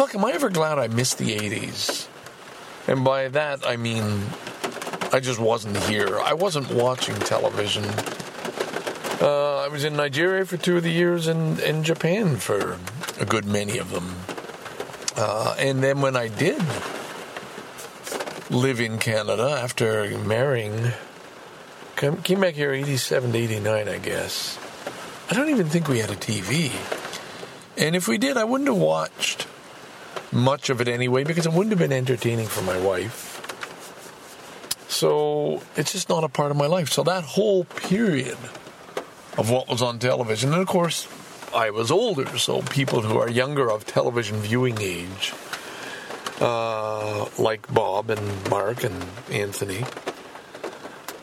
fuck, 0.00 0.14
am 0.14 0.24
I 0.24 0.32
ever 0.32 0.48
glad 0.48 0.78
I 0.78 0.88
missed 0.88 1.18
the 1.18 1.36
80s? 1.36 2.08
And 2.88 3.04
by 3.04 3.28
that, 3.28 3.66
I 3.66 3.76
mean, 3.76 4.24
I 5.12 5.20
just 5.20 5.38
wasn't 5.38 5.76
here. 5.76 6.18
I 6.18 6.32
wasn't 6.32 6.70
watching 6.70 7.14
television. 7.16 7.84
Uh, 9.20 9.58
I 9.58 9.68
was 9.68 9.84
in 9.84 9.96
Nigeria 9.96 10.46
for 10.46 10.56
two 10.56 10.78
of 10.78 10.84
the 10.84 10.90
years 10.90 11.26
and 11.26 11.60
in 11.60 11.84
Japan 11.84 12.36
for 12.36 12.78
a 13.18 13.26
good 13.26 13.44
many 13.44 13.76
of 13.76 13.90
them. 13.90 14.16
Uh, 15.18 15.54
and 15.58 15.82
then 15.82 16.00
when 16.00 16.16
I 16.16 16.28
did 16.28 16.62
live 18.48 18.80
in 18.80 18.98
Canada 18.98 19.60
after 19.62 20.16
marrying, 20.20 20.92
came, 21.96 22.22
came 22.22 22.40
back 22.40 22.54
here 22.54 22.72
87 22.72 23.32
to 23.32 23.38
89, 23.38 23.86
I 23.86 23.98
guess. 23.98 24.58
I 25.30 25.34
don't 25.34 25.50
even 25.50 25.66
think 25.66 25.88
we 25.88 25.98
had 25.98 26.10
a 26.10 26.16
TV. 26.16 26.72
And 27.76 27.94
if 27.94 28.08
we 28.08 28.16
did, 28.16 28.38
I 28.38 28.44
wouldn't 28.44 28.68
have 28.68 28.78
watched 28.78 29.46
much 30.32 30.70
of 30.70 30.80
it 30.80 30.88
anyway 30.88 31.24
because 31.24 31.46
it 31.46 31.52
wouldn't 31.52 31.70
have 31.70 31.78
been 31.78 31.96
entertaining 31.96 32.46
for 32.46 32.62
my 32.62 32.78
wife. 32.78 33.36
So 34.88 35.62
it's 35.76 35.92
just 35.92 36.08
not 36.08 36.24
a 36.24 36.28
part 36.28 36.50
of 36.50 36.56
my 36.56 36.66
life. 36.66 36.90
So 36.90 37.02
that 37.04 37.24
whole 37.24 37.64
period 37.64 38.38
of 39.38 39.50
what 39.50 39.68
was 39.68 39.82
on 39.82 39.98
television, 39.98 40.52
and 40.52 40.60
of 40.60 40.68
course, 40.68 41.08
I 41.54 41.70
was 41.70 41.90
older, 41.90 42.38
so 42.38 42.62
people 42.62 43.00
who 43.02 43.18
are 43.18 43.28
younger 43.28 43.70
of 43.70 43.86
television 43.86 44.38
viewing 44.38 44.80
age, 44.80 45.32
uh, 46.40 47.26
like 47.38 47.72
Bob 47.72 48.10
and 48.10 48.50
Mark 48.50 48.84
and 48.84 49.04
Anthony, 49.30 49.84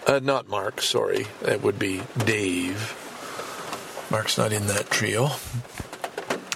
uh, 0.06 0.20
not 0.24 0.48
Mark, 0.48 0.82
sorry, 0.82 1.28
it 1.46 1.62
would 1.62 1.78
be 1.78 2.02
Dave. 2.18 2.96
Mark's 4.10 4.38
not 4.38 4.54
in 4.54 4.68
that 4.68 4.90
trio 4.90 5.32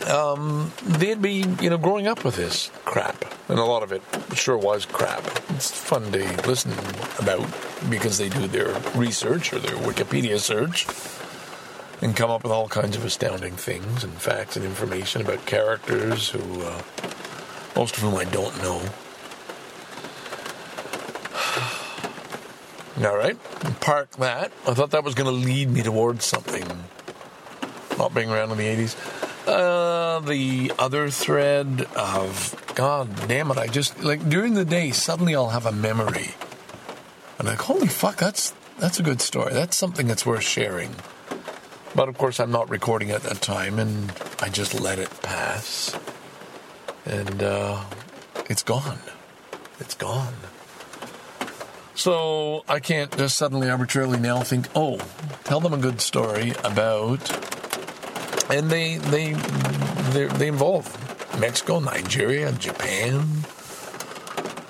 um, 0.09 0.71
they'd 0.83 1.21
be, 1.21 1.45
you 1.61 1.69
know, 1.69 1.77
growing 1.77 2.07
up 2.07 2.23
with 2.23 2.35
this 2.35 2.71
crap. 2.85 3.25
And 3.49 3.59
a 3.59 3.63
lot 3.63 3.83
of 3.83 3.91
it 3.91 4.01
sure 4.33 4.57
was 4.57 4.85
crap. 4.85 5.25
It's 5.49 5.71
fun 5.71 6.11
to 6.11 6.47
listen 6.47 6.71
about 7.19 7.47
because 7.89 8.17
they 8.17 8.29
do 8.29 8.47
their 8.47 8.73
research 8.95 9.53
or 9.53 9.59
their 9.59 9.75
Wikipedia 9.75 10.39
search 10.39 10.87
and 12.01 12.15
come 12.15 12.31
up 12.31 12.43
with 12.43 12.51
all 12.51 12.67
kinds 12.67 12.95
of 12.95 13.05
astounding 13.05 13.53
things 13.53 14.03
and 14.03 14.13
facts 14.13 14.55
and 14.55 14.65
information 14.65 15.21
about 15.21 15.45
characters 15.45 16.29
who, 16.29 16.61
uh, 16.61 16.81
most 17.75 17.95
of 17.97 18.03
whom 18.03 18.15
I 18.15 18.25
don't 18.25 18.57
know. 18.61 18.81
All 23.07 23.17
right, 23.17 23.37
park 23.81 24.11
that. 24.17 24.51
I 24.67 24.73
thought 24.73 24.91
that 24.91 25.03
was 25.03 25.15
going 25.15 25.27
to 25.27 25.45
lead 25.45 25.69
me 25.69 25.81
towards 25.81 26.25
something. 26.25 26.65
Not 27.97 28.13
being 28.13 28.31
around 28.31 28.51
in 28.51 28.57
the 28.57 28.63
80s. 28.63 29.20
Uh, 29.51 30.21
the 30.21 30.71
other 30.79 31.09
thread 31.09 31.85
of 31.93 32.55
God 32.73 33.27
damn 33.27 33.51
it! 33.51 33.57
I 33.57 33.67
just 33.67 34.01
like 34.01 34.29
during 34.29 34.53
the 34.53 34.63
day 34.63 34.91
suddenly 34.91 35.35
I'll 35.35 35.49
have 35.49 35.65
a 35.65 35.73
memory, 35.73 36.29
and 37.37 37.49
like 37.49 37.59
holy 37.59 37.87
fuck, 37.87 38.15
that's 38.15 38.53
that's 38.79 38.97
a 38.97 39.03
good 39.03 39.19
story. 39.19 39.53
That's 39.53 39.75
something 39.75 40.07
that's 40.07 40.25
worth 40.25 40.43
sharing. 40.43 40.95
But 41.93 42.07
of 42.07 42.17
course, 42.17 42.39
I'm 42.39 42.51
not 42.51 42.69
recording 42.69 43.11
at 43.11 43.23
that 43.23 43.41
time, 43.41 43.77
and 43.77 44.13
I 44.39 44.47
just 44.47 44.79
let 44.79 44.99
it 44.99 45.09
pass, 45.21 45.99
and 47.05 47.43
uh, 47.43 47.83
it's 48.49 48.63
gone. 48.63 48.99
It's 49.81 49.95
gone. 49.95 50.35
So 51.93 52.63
I 52.69 52.79
can't 52.79 53.15
just 53.17 53.35
suddenly 53.35 53.69
arbitrarily 53.69 54.17
now 54.17 54.43
think, 54.43 54.67
oh, 54.75 54.97
tell 55.43 55.59
them 55.59 55.73
a 55.73 55.77
good 55.77 55.99
story 55.99 56.53
about 56.63 57.19
and 58.49 58.69
they 58.69 58.97
they 58.97 59.33
they, 60.11 60.47
involve 60.47 60.87
Mexico, 61.39 61.79
Nigeria, 61.79 62.51
Japan, 62.53 63.27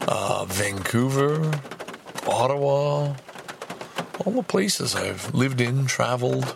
uh, 0.07 0.45
Vancouver, 0.45 1.51
Ottawa, 2.27 3.15
all 4.19 4.33
the 4.33 4.43
places 4.43 4.95
I've 4.95 5.33
lived 5.33 5.61
in, 5.61 5.85
traveled. 5.85 6.55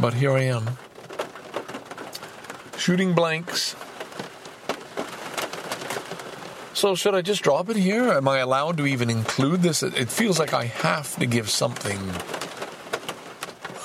But 0.00 0.14
here 0.14 0.32
I 0.32 0.42
am, 0.42 0.78
shooting 2.76 3.14
blanks. 3.14 3.76
So 6.80 6.94
should 6.94 7.14
I 7.14 7.20
just 7.20 7.42
drop 7.42 7.68
it 7.68 7.76
here? 7.76 8.04
Am 8.04 8.26
I 8.26 8.38
allowed 8.38 8.78
to 8.78 8.86
even 8.86 9.10
include 9.10 9.60
this? 9.60 9.82
It 9.82 10.08
feels 10.08 10.38
like 10.38 10.54
I 10.54 10.64
have 10.64 11.14
to 11.16 11.26
give 11.26 11.50
something 11.50 11.98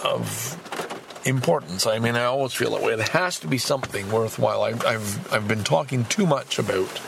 of 0.02 1.22
importance. 1.26 1.86
I 1.86 2.00
mean, 2.00 2.16
I 2.16 2.24
always 2.24 2.54
feel 2.54 2.72
that 2.72 2.82
way. 2.82 2.94
It 2.94 3.10
has 3.10 3.38
to 3.42 3.48
be 3.48 3.58
something 3.58 4.10
worthwhile. 4.10 4.64
I, 4.64 4.70
I've 4.70 5.34
I've 5.34 5.46
been 5.46 5.66
talking 5.66 6.06
too 6.06 6.26
much 6.26 6.58
about 6.58 7.02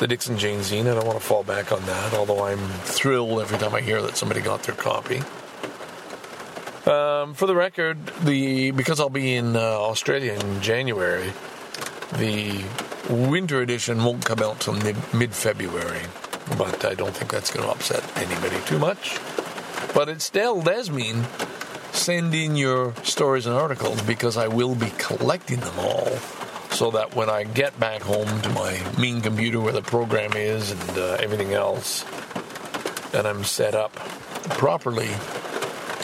the 0.00 0.08
Dixon 0.08 0.38
Jane 0.38 0.58
zine. 0.58 0.90
I 0.90 0.94
don't 0.94 1.06
want 1.06 1.20
to 1.20 1.24
fall 1.24 1.44
back 1.44 1.70
on 1.70 1.86
that. 1.86 2.12
Although 2.12 2.42
I'm 2.42 2.66
thrilled 2.82 3.38
every 3.38 3.58
time 3.58 3.76
I 3.76 3.82
hear 3.82 4.02
that 4.02 4.16
somebody 4.16 4.40
got 4.40 4.64
their 4.64 4.74
copy. 4.74 5.18
Um, 6.90 7.34
for 7.34 7.46
the 7.46 7.54
record, 7.54 8.04
the 8.24 8.72
because 8.72 8.98
I'll 8.98 9.08
be 9.08 9.36
in 9.36 9.54
uh, 9.54 9.60
Australia 9.60 10.32
in 10.32 10.60
January, 10.62 11.32
the 12.14 12.64
winter 13.10 13.60
edition 13.60 14.04
won't 14.04 14.24
come 14.24 14.40
out 14.40 14.60
till 14.60 14.74
mid 14.74 15.32
February. 15.32 16.02
But 16.56 16.84
I 16.84 16.94
don't 16.94 17.14
think 17.14 17.30
that's 17.30 17.52
going 17.52 17.66
to 17.66 17.72
upset 17.72 18.04
anybody 18.16 18.56
too 18.66 18.78
much. 18.78 19.18
But 19.94 20.08
it 20.08 20.22
still 20.22 20.62
does 20.62 20.90
mean 20.90 21.24
send 21.92 22.34
in 22.34 22.56
your 22.56 22.94
stories 23.02 23.46
and 23.46 23.54
articles 23.56 24.02
because 24.02 24.36
I 24.36 24.48
will 24.48 24.74
be 24.74 24.90
collecting 24.98 25.60
them 25.60 25.78
all 25.78 26.06
so 26.70 26.90
that 26.90 27.16
when 27.16 27.30
I 27.30 27.44
get 27.44 27.78
back 27.80 28.02
home 28.02 28.42
to 28.42 28.48
my 28.50 28.78
main 28.98 29.22
computer 29.22 29.60
where 29.60 29.72
the 29.72 29.82
program 29.82 30.34
is 30.34 30.70
and 30.70 30.98
uh, 30.98 31.16
everything 31.20 31.54
else, 31.54 32.04
and 33.14 33.26
I'm 33.26 33.44
set 33.44 33.74
up 33.74 33.94
properly, 33.94 35.08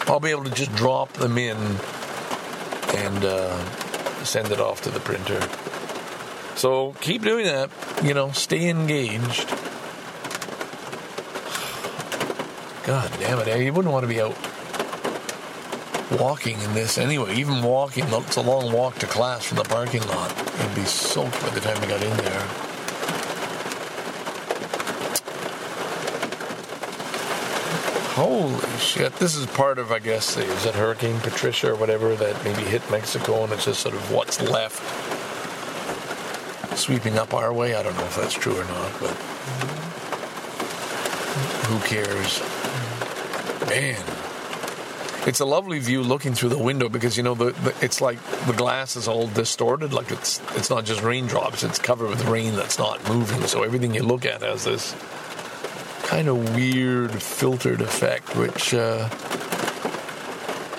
I'll 0.06 0.20
be 0.20 0.30
able 0.30 0.44
to 0.44 0.50
just 0.50 0.74
drop 0.74 1.12
them 1.12 1.36
in 1.36 1.56
and 2.94 3.24
uh, 3.24 4.24
send 4.24 4.50
it 4.50 4.60
off 4.60 4.80
to 4.82 4.90
the 4.90 5.00
printer. 5.00 5.40
So 6.56 6.94
keep 7.00 7.22
doing 7.22 7.46
that. 7.46 7.70
You 8.02 8.14
know, 8.14 8.30
stay 8.32 8.68
engaged. 8.68 9.48
God 12.84 13.12
damn 13.20 13.38
it, 13.38 13.60
you 13.60 13.72
wouldn't 13.72 13.92
want 13.92 14.02
to 14.02 14.08
be 14.08 14.20
out 14.20 14.36
walking 16.18 16.60
in 16.60 16.74
this 16.74 16.98
anyway. 16.98 17.34
Even 17.36 17.62
walking, 17.62 18.04
it's 18.08 18.36
a 18.36 18.40
long 18.40 18.72
walk 18.72 18.96
to 18.96 19.06
class 19.06 19.44
from 19.44 19.58
the 19.58 19.64
parking 19.64 20.02
lot. 20.08 20.36
It'd 20.58 20.74
be 20.74 20.84
soaked 20.84 21.40
by 21.42 21.50
the 21.50 21.60
time 21.60 21.80
we 21.80 21.86
got 21.86 22.02
in 22.02 22.16
there. 22.18 22.72
Holy 28.14 28.78
shit. 28.78 29.14
This 29.16 29.36
is 29.36 29.46
part 29.46 29.78
of, 29.78 29.90
I 29.90 29.98
guess, 29.98 30.36
is 30.36 30.66
it 30.66 30.74
Hurricane 30.74 31.18
Patricia 31.20 31.72
or 31.72 31.76
whatever 31.76 32.14
that 32.16 32.44
maybe 32.44 32.62
hit 32.62 32.82
Mexico 32.90 33.44
and 33.44 33.52
it's 33.52 33.64
just 33.64 33.80
sort 33.80 33.94
of 33.94 34.12
what's 34.12 34.40
left 34.42 34.82
sweeping 36.76 37.18
up 37.18 37.34
our 37.34 37.52
way. 37.52 37.74
I 37.74 37.82
don't 37.82 37.96
know 37.96 38.04
if 38.04 38.16
that's 38.16 38.34
true 38.34 38.58
or 38.58 38.64
not, 38.64 38.92
but 39.00 39.14
who 41.66 41.78
cares? 41.86 42.40
Man. 43.68 44.02
It's 45.24 45.38
a 45.38 45.44
lovely 45.44 45.78
view 45.78 46.02
looking 46.02 46.34
through 46.34 46.48
the 46.48 46.58
window 46.58 46.88
because 46.88 47.16
you 47.16 47.22
know 47.22 47.34
the, 47.34 47.52
the 47.52 47.74
it's 47.80 48.00
like 48.00 48.20
the 48.46 48.52
glass 48.52 48.96
is 48.96 49.06
all 49.06 49.28
distorted, 49.28 49.92
like 49.92 50.10
it's 50.10 50.40
it's 50.56 50.68
not 50.68 50.84
just 50.84 51.00
raindrops; 51.00 51.62
it's 51.62 51.78
covered 51.78 52.08
with 52.10 52.24
rain 52.24 52.56
that's 52.56 52.76
not 52.76 53.08
moving. 53.08 53.40
So 53.46 53.62
everything 53.62 53.94
you 53.94 54.02
look 54.02 54.26
at 54.26 54.42
has 54.42 54.64
this 54.64 54.96
kind 56.02 56.28
of 56.28 56.56
weird 56.56 57.22
filtered 57.22 57.80
effect, 57.80 58.36
which 58.36 58.74
uh, 58.74 59.08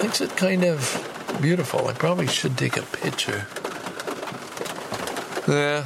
makes 0.04 0.20
it 0.20 0.36
kind 0.36 0.66
of 0.66 1.40
beautiful. 1.42 1.88
I 1.88 1.94
probably 1.94 2.28
should 2.28 2.58
take 2.58 2.76
a 2.76 2.82
picture. 2.82 3.48
Yeah, 5.48 5.84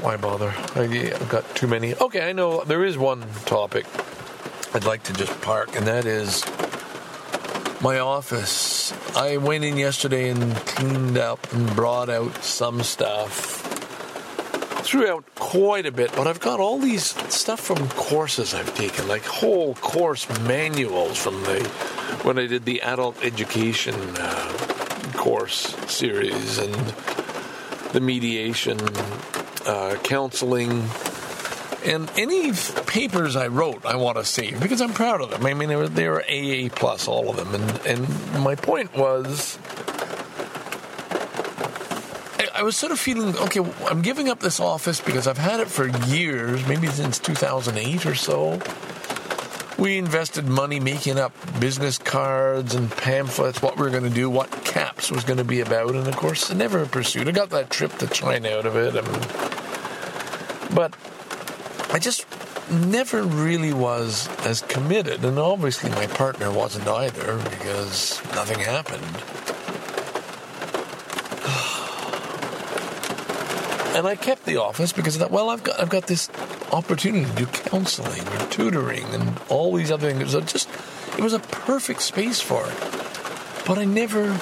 why 0.00 0.16
bother? 0.16 0.54
I, 0.74 1.12
I've 1.14 1.28
got 1.28 1.54
too 1.54 1.66
many. 1.66 1.94
Okay, 1.94 2.26
I 2.26 2.32
know 2.32 2.64
there 2.64 2.84
is 2.84 2.96
one 2.96 3.22
topic 3.44 3.84
I'd 4.72 4.86
like 4.86 5.02
to 5.04 5.12
just 5.12 5.38
park, 5.42 5.76
and 5.76 5.86
that 5.86 6.06
is 6.06 6.42
my 7.82 7.98
office. 7.98 8.94
I 9.14 9.36
went 9.36 9.62
in 9.62 9.76
yesterday 9.76 10.30
and 10.30 10.54
cleaned 10.56 11.18
up 11.18 11.52
and 11.52 11.76
brought 11.76 12.08
out 12.08 12.42
some 12.42 12.82
stuff. 12.82 13.60
Threw 14.84 15.06
out 15.06 15.24
quite 15.34 15.84
a 15.84 15.92
bit, 15.92 16.10
but 16.16 16.26
I've 16.26 16.40
got 16.40 16.58
all 16.58 16.78
these 16.78 17.04
stuff 17.32 17.60
from 17.60 17.86
courses 17.90 18.54
I've 18.54 18.74
taken, 18.74 19.06
like 19.06 19.24
whole 19.26 19.74
course 19.74 20.26
manuals 20.40 21.18
from 21.18 21.42
the 21.42 21.62
when 22.22 22.38
I 22.38 22.46
did 22.46 22.64
the 22.64 22.80
adult 22.80 23.22
education 23.22 23.94
uh, 24.16 25.12
course 25.14 25.76
series 25.92 26.56
and 26.56 26.94
the 27.94 28.00
mediation, 28.00 28.78
uh, 29.66 29.96
counseling, 30.02 30.84
and 31.84 32.10
any 32.16 32.52
papers 32.86 33.36
I 33.36 33.46
wrote, 33.46 33.86
I 33.86 33.96
want 33.96 34.18
to 34.18 34.24
save 34.24 34.60
because 34.60 34.80
I'm 34.80 34.92
proud 34.92 35.20
of 35.20 35.30
them. 35.30 35.46
I 35.46 35.54
mean, 35.54 35.68
they 35.68 35.76
were, 35.76 35.88
they 35.88 36.08
were 36.08 36.22
AA 36.22 36.68
plus, 36.74 37.06
all 37.06 37.30
of 37.30 37.36
them. 37.36 37.54
And, 37.54 37.86
and 37.86 38.42
my 38.42 38.56
point 38.56 38.94
was, 38.96 39.58
I, 42.38 42.60
I 42.60 42.62
was 42.64 42.76
sort 42.76 42.90
of 42.90 42.98
feeling, 42.98 43.36
okay, 43.36 43.60
I'm 43.86 44.02
giving 44.02 44.28
up 44.28 44.40
this 44.40 44.58
office 44.58 45.00
because 45.00 45.28
I've 45.28 45.38
had 45.38 45.60
it 45.60 45.68
for 45.68 45.86
years, 46.08 46.66
maybe 46.66 46.88
since 46.88 47.20
2008 47.20 48.06
or 48.06 48.16
so. 48.16 48.60
We 49.76 49.98
invested 49.98 50.46
money 50.46 50.78
making 50.78 51.18
up 51.18 51.32
business 51.60 51.98
cards 51.98 52.74
and 52.74 52.90
pamphlets, 52.90 53.60
what 53.60 53.76
we 53.76 53.82
were 53.82 53.90
going 53.90 54.04
to 54.04 54.10
do, 54.10 54.30
what 54.30 54.50
CAPS 54.64 55.10
was 55.10 55.24
going 55.24 55.38
to 55.38 55.44
be 55.44 55.60
about, 55.60 55.94
and 55.94 56.06
of 56.06 56.16
course, 56.16 56.50
I 56.50 56.54
never 56.54 56.86
pursued. 56.86 57.28
I 57.28 57.32
got 57.32 57.50
that 57.50 57.70
trip 57.70 57.96
to 57.98 58.06
China 58.06 58.50
out 58.50 58.66
of 58.66 58.76
it, 58.76 58.94
but 60.74 60.94
I 61.92 61.98
just 61.98 62.26
never 62.70 63.22
really 63.22 63.72
was 63.72 64.28
as 64.46 64.62
committed, 64.62 65.24
and 65.24 65.38
obviously 65.38 65.90
my 65.90 66.06
partner 66.06 66.50
wasn't 66.50 66.88
either 66.88 67.36
because 67.50 68.22
nothing 68.34 68.60
happened. 68.60 69.53
And 73.94 74.08
I 74.08 74.16
kept 74.16 74.44
the 74.44 74.56
office 74.56 74.92
because 74.92 75.16
I 75.16 75.20
thought, 75.20 75.30
well, 75.30 75.50
I've 75.50 75.62
got 75.62 75.80
I've 75.80 75.88
got 75.88 76.08
this 76.08 76.28
opportunity 76.72 77.26
to 77.26 77.36
do 77.36 77.46
counseling 77.46 78.26
and 78.26 78.50
tutoring 78.50 79.04
and 79.14 79.40
all 79.48 79.72
these 79.74 79.92
other 79.92 80.12
things. 80.12 80.32
So 80.32 80.40
just 80.40 80.68
it 81.16 81.22
was 81.22 81.32
a 81.32 81.38
perfect 81.38 82.02
space 82.02 82.40
for 82.40 82.66
it. 82.66 82.74
But 83.66 83.78
I 83.78 83.84
never 83.84 84.36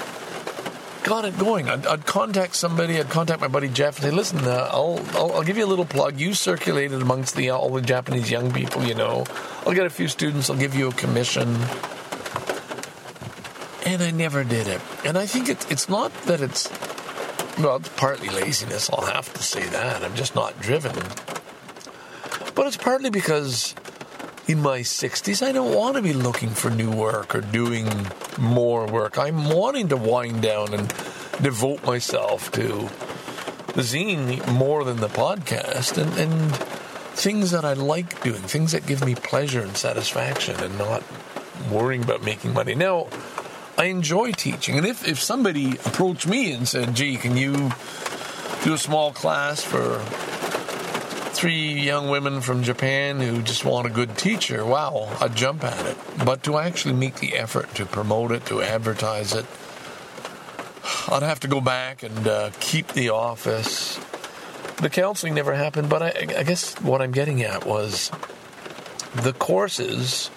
got 1.04 1.26
it 1.26 1.38
going. 1.38 1.68
I'd, 1.68 1.86
I'd 1.86 2.06
contact 2.06 2.54
somebody. 2.56 2.98
I'd 2.98 3.10
contact 3.10 3.42
my 3.42 3.48
buddy 3.48 3.68
Jeff 3.68 3.96
and 3.96 4.04
say, 4.04 4.10
"Listen, 4.10 4.38
uh, 4.38 4.70
I'll, 4.72 5.04
I'll 5.12 5.32
I'll 5.32 5.42
give 5.42 5.58
you 5.58 5.66
a 5.66 5.68
little 5.68 5.84
plug. 5.84 6.18
You 6.18 6.32
circulate 6.32 6.92
it 6.92 7.02
amongst 7.02 7.36
the 7.36 7.50
all 7.50 7.70
the 7.70 7.82
Japanese 7.82 8.30
young 8.30 8.52
people. 8.52 8.82
You 8.84 8.94
know, 8.94 9.26
I'll 9.66 9.74
get 9.74 9.84
a 9.84 9.90
few 9.90 10.08
students. 10.08 10.48
I'll 10.48 10.56
give 10.56 10.74
you 10.74 10.88
a 10.88 10.92
commission." 10.92 11.56
And 13.84 14.00
I 14.00 14.12
never 14.12 14.44
did 14.44 14.68
it. 14.68 14.80
And 15.04 15.18
I 15.18 15.26
think 15.26 15.50
it's 15.50 15.70
it's 15.70 15.88
not 15.88 16.10
that 16.24 16.40
it's 16.40 16.70
well, 17.58 17.76
it's 17.76 17.88
partly 17.90 18.28
laziness. 18.28 18.90
I'll 18.90 19.06
have 19.06 19.32
to 19.34 19.42
say 19.42 19.62
that. 19.68 20.02
I'm 20.02 20.14
just 20.14 20.34
not 20.34 20.60
driven. 20.60 20.94
But 22.54 22.66
it's 22.66 22.76
partly 22.76 23.10
because 23.10 23.74
in 24.46 24.60
my 24.60 24.80
60s, 24.80 25.46
I 25.46 25.52
don't 25.52 25.74
want 25.74 25.96
to 25.96 26.02
be 26.02 26.12
looking 26.12 26.50
for 26.50 26.70
new 26.70 26.90
work 26.90 27.34
or 27.34 27.40
doing 27.40 27.88
more 28.38 28.86
work. 28.86 29.18
I'm 29.18 29.48
wanting 29.48 29.88
to 29.88 29.96
wind 29.96 30.42
down 30.42 30.74
and 30.74 30.88
devote 31.40 31.84
myself 31.84 32.50
to 32.52 32.90
the 33.74 33.82
zine 33.82 34.46
more 34.52 34.84
than 34.84 34.98
the 34.98 35.08
podcast 35.08 35.96
and, 35.96 36.12
and 36.18 36.56
things 37.14 37.50
that 37.52 37.64
I 37.64 37.72
like 37.72 38.22
doing, 38.22 38.42
things 38.42 38.72
that 38.72 38.86
give 38.86 39.04
me 39.04 39.14
pleasure 39.14 39.60
and 39.60 39.76
satisfaction 39.76 40.56
and 40.60 40.76
not 40.76 41.02
worrying 41.70 42.02
about 42.02 42.22
making 42.22 42.52
money. 42.52 42.74
Now, 42.74 43.08
I 43.78 43.84
enjoy 43.86 44.32
teaching, 44.32 44.76
and 44.76 44.86
if, 44.86 45.06
if 45.06 45.20
somebody 45.20 45.72
approached 45.72 46.26
me 46.26 46.52
and 46.52 46.68
said, 46.68 46.94
gee, 46.94 47.16
can 47.16 47.36
you 47.36 47.72
do 48.64 48.74
a 48.74 48.78
small 48.78 49.12
class 49.12 49.62
for 49.62 49.98
three 51.32 51.80
young 51.80 52.08
women 52.10 52.40
from 52.40 52.62
Japan 52.62 53.18
who 53.18 53.42
just 53.42 53.64
want 53.64 53.86
a 53.86 53.90
good 53.90 54.16
teacher, 54.16 54.64
wow, 54.64 55.08
I'd 55.20 55.34
jump 55.34 55.64
at 55.64 55.86
it. 55.86 55.96
But 56.24 56.42
to 56.44 56.58
actually 56.58 56.94
make 56.94 57.16
the 57.16 57.34
effort 57.34 57.74
to 57.76 57.86
promote 57.86 58.30
it, 58.30 58.46
to 58.46 58.62
advertise 58.62 59.34
it, 59.34 59.46
I'd 61.08 61.22
have 61.22 61.40
to 61.40 61.48
go 61.48 61.60
back 61.60 62.02
and 62.02 62.28
uh, 62.28 62.50
keep 62.60 62.88
the 62.88 63.08
office. 63.08 63.98
The 64.76 64.90
counseling 64.90 65.34
never 65.34 65.54
happened, 65.54 65.88
but 65.88 66.02
I, 66.02 66.26
I 66.38 66.42
guess 66.42 66.80
what 66.80 67.00
I'm 67.00 67.12
getting 67.12 67.42
at 67.42 67.64
was 67.66 68.10
the 69.14 69.32
courses, 69.32 70.30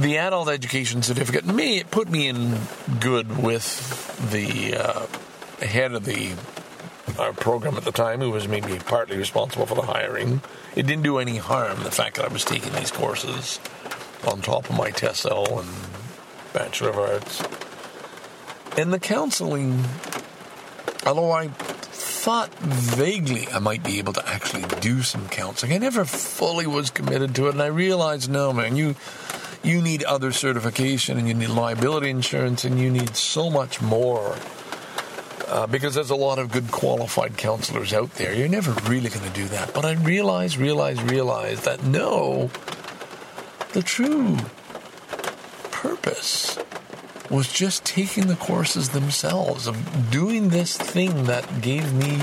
the 0.00 0.18
adult 0.18 0.48
education 0.48 1.02
certificate, 1.02 1.44
me, 1.44 1.78
it 1.78 1.90
put 1.90 2.08
me 2.08 2.28
in 2.28 2.58
good 3.00 3.42
with 3.42 4.30
the 4.30 4.76
uh, 4.76 5.06
head 5.64 5.92
of 5.92 6.04
the 6.04 6.34
our 7.18 7.32
program 7.32 7.76
at 7.76 7.84
the 7.84 7.92
time, 7.92 8.20
who 8.20 8.30
was 8.30 8.48
maybe 8.48 8.78
partly 8.78 9.16
responsible 9.16 9.66
for 9.66 9.74
the 9.74 9.82
hiring. 9.82 10.40
It 10.74 10.86
didn't 10.86 11.02
do 11.02 11.18
any 11.18 11.36
harm, 11.36 11.82
the 11.82 11.90
fact 11.90 12.16
that 12.16 12.24
I 12.24 12.32
was 12.32 12.44
taking 12.44 12.72
these 12.72 12.90
courses 12.90 13.60
on 14.26 14.40
top 14.40 14.70
of 14.70 14.76
my 14.76 14.90
TESOL 14.90 15.60
and 15.60 15.70
Bachelor 16.54 16.90
of 16.90 16.98
Arts. 16.98 17.42
And 18.78 18.92
the 18.92 18.98
counseling, 18.98 19.84
although 21.06 21.32
I 21.32 21.48
thought 21.48 22.54
vaguely 22.54 23.48
I 23.48 23.58
might 23.58 23.82
be 23.82 23.98
able 23.98 24.12
to 24.14 24.26
actually 24.26 24.62
do 24.80 25.02
some 25.02 25.28
counseling, 25.28 25.72
I 25.72 25.78
never 25.78 26.04
fully 26.04 26.66
was 26.66 26.90
committed 26.90 27.34
to 27.34 27.48
it. 27.48 27.50
And 27.50 27.62
I 27.62 27.66
realized, 27.66 28.30
no, 28.30 28.52
man, 28.52 28.76
you 28.76 28.94
you 29.62 29.80
need 29.80 30.02
other 30.04 30.32
certification 30.32 31.18
and 31.18 31.28
you 31.28 31.34
need 31.34 31.50
liability 31.50 32.10
insurance 32.10 32.64
and 32.64 32.78
you 32.78 32.90
need 32.90 33.16
so 33.16 33.50
much 33.50 33.80
more 33.80 34.36
uh, 35.48 35.66
because 35.66 35.94
there's 35.94 36.10
a 36.10 36.16
lot 36.16 36.38
of 36.38 36.50
good 36.50 36.70
qualified 36.70 37.36
counselors 37.36 37.92
out 37.92 38.10
there. 38.14 38.32
You're 38.34 38.48
never 38.48 38.72
really 38.90 39.10
going 39.10 39.26
to 39.26 39.34
do 39.34 39.46
that. 39.48 39.74
But 39.74 39.84
I 39.84 39.92
realize, 39.92 40.56
realize, 40.56 41.02
realize 41.02 41.62
that 41.62 41.84
no, 41.84 42.50
the 43.72 43.82
true 43.82 44.38
purpose 45.70 46.58
was 47.30 47.52
just 47.52 47.84
taking 47.84 48.26
the 48.26 48.36
courses 48.36 48.90
themselves, 48.90 49.66
of 49.66 50.10
doing 50.10 50.50
this 50.50 50.76
thing 50.76 51.24
that 51.24 51.60
gave 51.60 51.92
me 51.94 52.20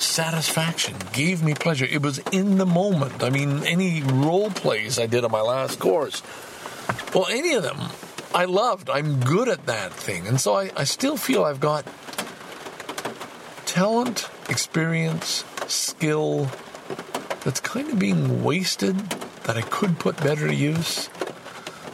satisfaction, 0.00 0.96
gave 1.12 1.42
me 1.42 1.54
pleasure. 1.54 1.84
It 1.84 2.02
was 2.02 2.18
in 2.32 2.58
the 2.58 2.66
moment. 2.66 3.22
I 3.22 3.30
mean, 3.30 3.64
any 3.64 4.02
role 4.02 4.50
plays 4.50 4.98
I 4.98 5.06
did 5.06 5.24
on 5.24 5.30
my 5.30 5.40
last 5.40 5.78
course, 5.78 6.22
well, 7.14 7.26
any 7.30 7.54
of 7.54 7.62
them, 7.62 7.78
I 8.34 8.44
loved. 8.44 8.90
I'm 8.90 9.20
good 9.20 9.48
at 9.48 9.66
that 9.66 9.92
thing. 9.92 10.26
And 10.26 10.40
so 10.40 10.54
I, 10.54 10.70
I 10.76 10.84
still 10.84 11.16
feel 11.16 11.44
I've 11.44 11.60
got 11.60 11.86
talent, 13.66 14.28
experience, 14.48 15.44
skill 15.66 16.48
that's 17.44 17.60
kind 17.60 17.88
of 17.90 17.98
being 17.98 18.42
wasted 18.42 18.96
that 19.44 19.56
I 19.56 19.62
could 19.62 19.98
put 19.98 20.16
better 20.18 20.48
to 20.48 20.54
use. 20.54 21.08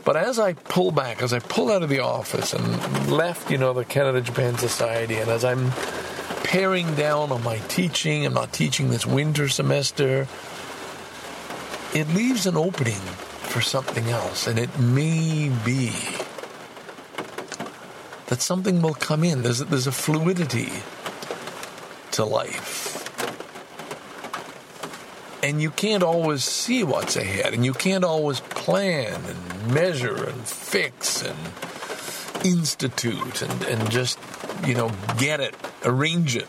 But 0.05 0.17
as 0.17 0.39
I 0.39 0.53
pull 0.53 0.91
back, 0.91 1.23
as 1.23 1.33
I 1.33 1.39
pull 1.39 1.71
out 1.71 1.83
of 1.83 1.89
the 1.89 2.01
office 2.01 2.53
and 2.53 3.11
left, 3.11 3.51
you 3.51 3.57
know, 3.57 3.73
the 3.73 3.85
Canada 3.85 4.21
Japan 4.21 4.59
Society, 4.59 5.17
and 5.17 5.31
as 5.31 5.45
I'm 5.45 5.71
paring 6.55 6.95
down 6.95 7.33
on 7.33 7.43
my 7.43 7.59
teaching, 7.67 8.25
I'm 8.25 8.33
not 8.33 8.53
teaching 8.53 8.89
this 8.89 9.05
winter 9.05 9.49
semester, 9.49 10.29
it 11.93 12.07
leaves 12.15 12.47
an 12.47 12.57
opening 12.57 13.01
for 13.51 13.61
something 13.61 14.09
else, 14.09 14.47
and 14.47 14.57
it 14.57 14.79
may 14.79 15.51
be 15.65 15.91
that 18.27 18.41
something 18.41 18.81
will 18.83 18.95
come 18.95 19.25
in. 19.25 19.43
There's 19.43 19.59
there's 19.59 19.89
a 19.89 19.93
fluidity 19.93 20.71
to 22.13 22.25
life. 22.25 23.03
And 25.43 25.61
you 25.61 25.73
can't 25.73 26.05
always 26.05 26.45
see 26.45 26.85
what's 26.85 27.17
ahead, 27.17 27.53
and 27.53 27.65
you 27.65 27.73
can't 27.73 28.05
always 28.05 28.39
plan 28.39 29.21
and 29.25 29.75
measure 29.75 30.23
and 30.23 30.47
fix 30.47 31.21
and 31.21 31.37
institute 32.45 33.43
and, 33.43 33.65
and 33.65 33.91
just, 33.91 34.19
you 34.67 34.75
know, 34.75 34.91
get 35.19 35.41
it, 35.41 35.55
arrange 35.85 36.37
it 36.37 36.49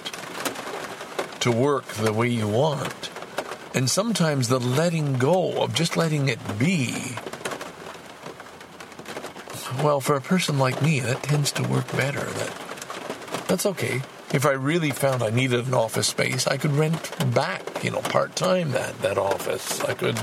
to 1.40 1.52
work 1.52 1.86
the 1.86 2.14
way 2.14 2.28
you 2.28 2.48
want. 2.48 3.10
And 3.74 3.90
sometimes 3.90 4.48
the 4.48 4.60
letting 4.60 5.14
go 5.18 5.62
of 5.64 5.74
just 5.74 5.98
letting 5.98 6.28
it 6.30 6.40
be, 6.60 7.16
well, 9.84 10.00
for 10.00 10.16
a 10.16 10.22
person 10.22 10.58
like 10.60 10.82
me, 10.82 11.00
that 11.00 11.24
tends 11.24 11.52
to 11.54 11.64
work 11.64 11.92
better. 11.92 12.22
That 12.24 13.46
That's 13.48 13.66
okay. 13.66 14.02
If 14.34 14.46
I 14.46 14.52
really 14.52 14.92
found 14.92 15.22
I 15.22 15.30
needed 15.30 15.68
an 15.68 15.74
office 15.74 16.08
space, 16.08 16.48
I 16.48 16.58
could 16.58 16.72
rent 16.72 17.34
back, 17.34 17.84
you 17.84 17.92
know, 17.92 18.02
part 18.02 18.36
time 18.36 18.72
that, 18.72 19.00
that 19.02 19.18
office. 19.18 19.82
I 19.82 19.94
could 19.94 20.20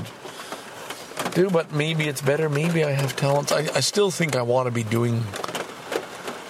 do, 1.33 1.49
but 1.49 1.71
maybe 1.71 2.07
it's 2.07 2.21
better. 2.21 2.49
Maybe 2.49 2.83
I 2.83 2.91
have 2.91 3.15
talents. 3.15 3.51
I, 3.51 3.59
I 3.73 3.79
still 3.79 4.11
think 4.11 4.35
I 4.35 4.41
want 4.41 4.67
to 4.67 4.71
be 4.71 4.83
doing 4.83 5.23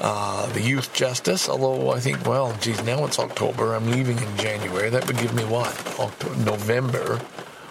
uh, 0.04 0.46
the 0.48 0.62
youth 0.62 0.94
justice, 0.94 1.48
although 1.48 1.92
I 1.92 2.00
think, 2.02 2.28
well, 2.28 2.54
geez, 2.60 2.84
now 2.84 3.06
it's 3.06 3.20
October. 3.20 3.74
I'm 3.74 3.90
leaving 3.90 4.18
in 4.18 4.38
January. 4.38 4.90
That 4.90 5.08
would 5.08 5.18
give 5.18 5.34
me 5.34 5.46
what? 5.46 5.74
October, 5.98 6.36
November. 6.44 7.22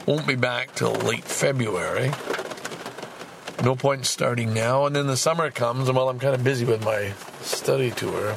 Won't 0.07 0.27
be 0.27 0.35
back 0.35 0.75
till 0.75 0.93
late 0.93 1.25
February. 1.25 2.11
No 3.63 3.77
point 3.77 4.07
starting 4.07 4.55
now. 4.55 4.87
And 4.87 4.97
then 4.97 5.07
the 5.07 5.17
summer 5.17 5.51
comes, 5.51 5.89
and 5.89 5.97
while 5.97 6.09
I'm 6.09 6.19
kind 6.19 6.35
of 6.35 6.43
busy 6.43 6.65
with 6.65 6.83
my 6.85 7.13
study 7.43 7.91
tour, 7.91 8.35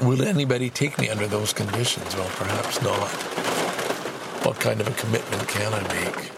will 0.00 0.22
anybody 0.22 0.70
take 0.70 0.98
me 0.98 1.08
under 1.08 1.26
those 1.26 1.52
conditions? 1.52 2.14
Well, 2.14 2.30
perhaps 2.36 2.80
not. 2.80 3.08
What 4.46 4.60
kind 4.60 4.80
of 4.80 4.86
a 4.86 4.92
commitment 4.92 5.48
can 5.48 5.74
I 5.74 5.82
make? 6.04 6.30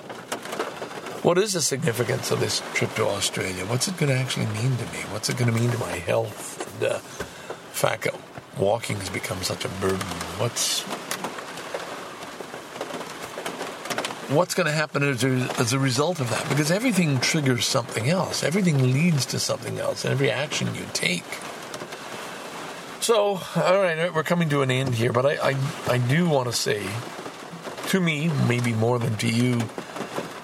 What 1.23 1.37
is 1.37 1.53
the 1.53 1.61
significance 1.61 2.31
of 2.31 2.41
this 2.41 2.62
trip 2.73 2.95
to 2.95 3.05
Australia? 3.07 3.66
What's 3.66 3.89
it 3.89 3.99
going 3.99 4.11
to 4.11 4.18
actually 4.18 4.47
mean 4.47 4.77
to 4.79 4.85
me? 4.87 5.01
What's 5.11 5.29
it 5.29 5.37
going 5.37 5.53
to 5.53 5.59
mean 5.59 5.71
to 5.71 5.79
my 5.79 5.93
health? 5.93 6.81
And 6.81 6.93
uh, 6.93 6.95
the 6.95 7.77
fact 7.77 8.05
that 8.05 8.14
walking 8.59 8.97
has 8.97 9.11
become 9.11 9.43
such 9.43 9.66
a 9.66 9.68
burden. 9.68 10.01
What's 10.39 10.83
what's 14.31 14.55
going 14.55 14.66
to 14.66 14.73
happen 14.73 15.03
as 15.03 15.23
a, 15.23 15.29
as 15.59 15.75
a 15.75 15.79
result 15.79 16.21
of 16.21 16.31
that? 16.31 16.49
Because 16.49 16.71
everything 16.71 17.21
triggers 17.21 17.66
something 17.66 18.09
else. 18.09 18.43
Everything 18.43 18.93
leads 18.93 19.27
to 19.27 19.39
something 19.39 19.79
else. 19.79 20.07
Every 20.07 20.31
action 20.31 20.75
you 20.75 20.87
take. 20.95 21.25
So, 23.01 23.41
all 23.57 23.79
right, 23.83 24.14
we're 24.14 24.23
coming 24.23 24.49
to 24.51 24.62
an 24.62 24.71
end 24.71 24.95
here, 24.95 25.12
but 25.12 25.27
I, 25.27 25.51
I, 25.51 25.57
I 25.89 25.99
do 25.99 26.29
want 26.29 26.47
to 26.47 26.53
say, 26.53 26.87
to 27.89 28.01
me, 28.01 28.31
maybe 28.47 28.73
more 28.73 28.99
than 28.99 29.16
to 29.16 29.29
you, 29.29 29.61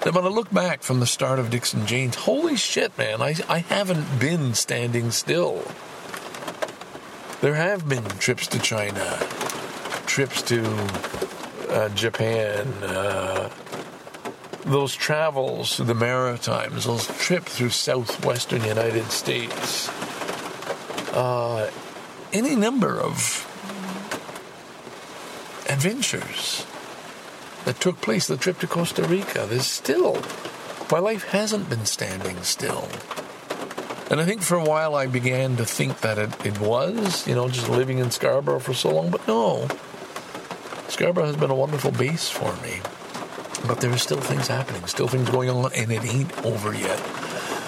that 0.07 0.13
when 0.13 0.23
I 0.23 0.29
look 0.29 0.49
back 0.53 0.83
from 0.83 1.01
the 1.01 1.05
start 1.05 1.37
of 1.37 1.49
Dixon 1.49 1.85
Janes, 1.85 2.15
holy 2.15 2.55
shit, 2.55 2.97
man, 2.97 3.21
I, 3.21 3.35
I 3.49 3.57
haven't 3.57 4.21
been 4.21 4.53
standing 4.53 5.11
still. 5.11 5.69
There 7.41 7.55
have 7.55 7.89
been 7.89 8.05
trips 8.17 8.47
to 8.47 8.59
China, 8.59 9.17
trips 10.05 10.41
to 10.43 10.63
uh, 11.69 11.89
Japan, 11.89 12.67
uh, 12.83 13.49
those 14.63 14.95
travels 14.95 15.75
through 15.75 15.87
the 15.87 15.93
Maritimes, 15.93 16.85
those 16.85 17.05
trips 17.19 17.57
through 17.57 17.71
southwestern 17.71 18.63
United 18.63 19.11
States, 19.11 19.89
uh, 21.11 21.69
any 22.31 22.55
number 22.55 22.97
of 22.97 23.43
adventures 25.67 26.65
that 27.65 27.79
took 27.79 28.01
place. 28.01 28.27
The 28.27 28.37
trip 28.37 28.59
to 28.59 28.67
Costa 28.67 29.03
Rica. 29.03 29.45
There's 29.49 29.65
still, 29.65 30.21
my 30.91 30.99
life 30.99 31.25
hasn't 31.29 31.69
been 31.69 31.85
standing 31.85 32.41
still. 32.43 32.87
And 34.09 34.21
I 34.21 34.25
think 34.25 34.41
for 34.41 34.55
a 34.55 34.63
while 34.63 34.95
I 34.95 35.07
began 35.07 35.57
to 35.57 35.65
think 35.65 35.99
that 36.01 36.17
it, 36.17 36.45
it 36.45 36.59
was, 36.59 37.27
you 37.27 37.35
know, 37.35 37.49
just 37.49 37.69
living 37.69 37.97
in 37.97 38.09
Scarborough 38.11 38.59
for 38.59 38.73
so 38.73 38.93
long. 38.93 39.09
But 39.09 39.27
no, 39.27 39.67
Scarborough 40.87 41.25
has 41.25 41.35
been 41.35 41.51
a 41.51 41.55
wonderful 41.55 41.91
base 41.91 42.29
for 42.29 42.55
me. 42.63 42.79
But 43.67 43.81
there 43.81 43.91
are 43.91 43.97
still 43.97 44.21
things 44.21 44.47
happening, 44.47 44.85
still 44.87 45.07
things 45.07 45.29
going 45.29 45.49
on, 45.49 45.73
and 45.73 45.91
it 45.91 46.05
ain't 46.05 46.45
over 46.45 46.73
yet. 46.73 46.99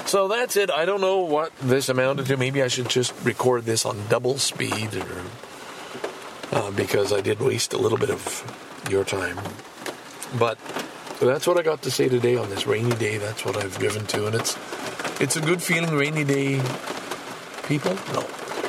So 0.06 0.28
that's 0.28 0.56
it. 0.56 0.72
I 0.72 0.86
don't 0.86 1.02
know 1.02 1.20
what 1.20 1.56
this 1.58 1.90
amounted 1.90 2.26
to. 2.28 2.38
Maybe 2.38 2.64
I 2.64 2.68
should 2.68 2.90
just 2.90 3.14
record 3.24 3.66
this 3.66 3.86
on 3.86 4.08
double 4.08 4.38
speed, 4.38 4.96
or 4.96 5.22
uh, 6.52 6.72
because 6.72 7.12
I 7.12 7.22
did 7.22 7.40
waste 7.40 7.74
a 7.74 7.78
little 7.78 7.98
bit 7.98 8.10
of 8.10 8.88
your 8.90 9.04
time. 9.04 9.38
But 10.38 10.60
that's 11.20 11.48
what 11.48 11.58
I 11.58 11.64
got 11.64 11.82
to 11.84 11.92
say 11.92 12.08
today 12.08 12.36
on 12.36 12.50
this 12.50 12.68
rainy 12.68 12.96
day. 12.96 13.18
That's 13.18 13.44
what 13.44 13.58
I've 13.58 13.80
given 13.80 14.06
to, 14.08 14.28
and 14.28 14.36
it's 14.36 14.58
it's 15.20 15.36
a 15.36 15.42
good 15.42 15.62
feeling. 15.62 15.94
Rainy 15.96 16.24
day 16.24 16.62
people, 17.64 17.96
no, 18.14 18.26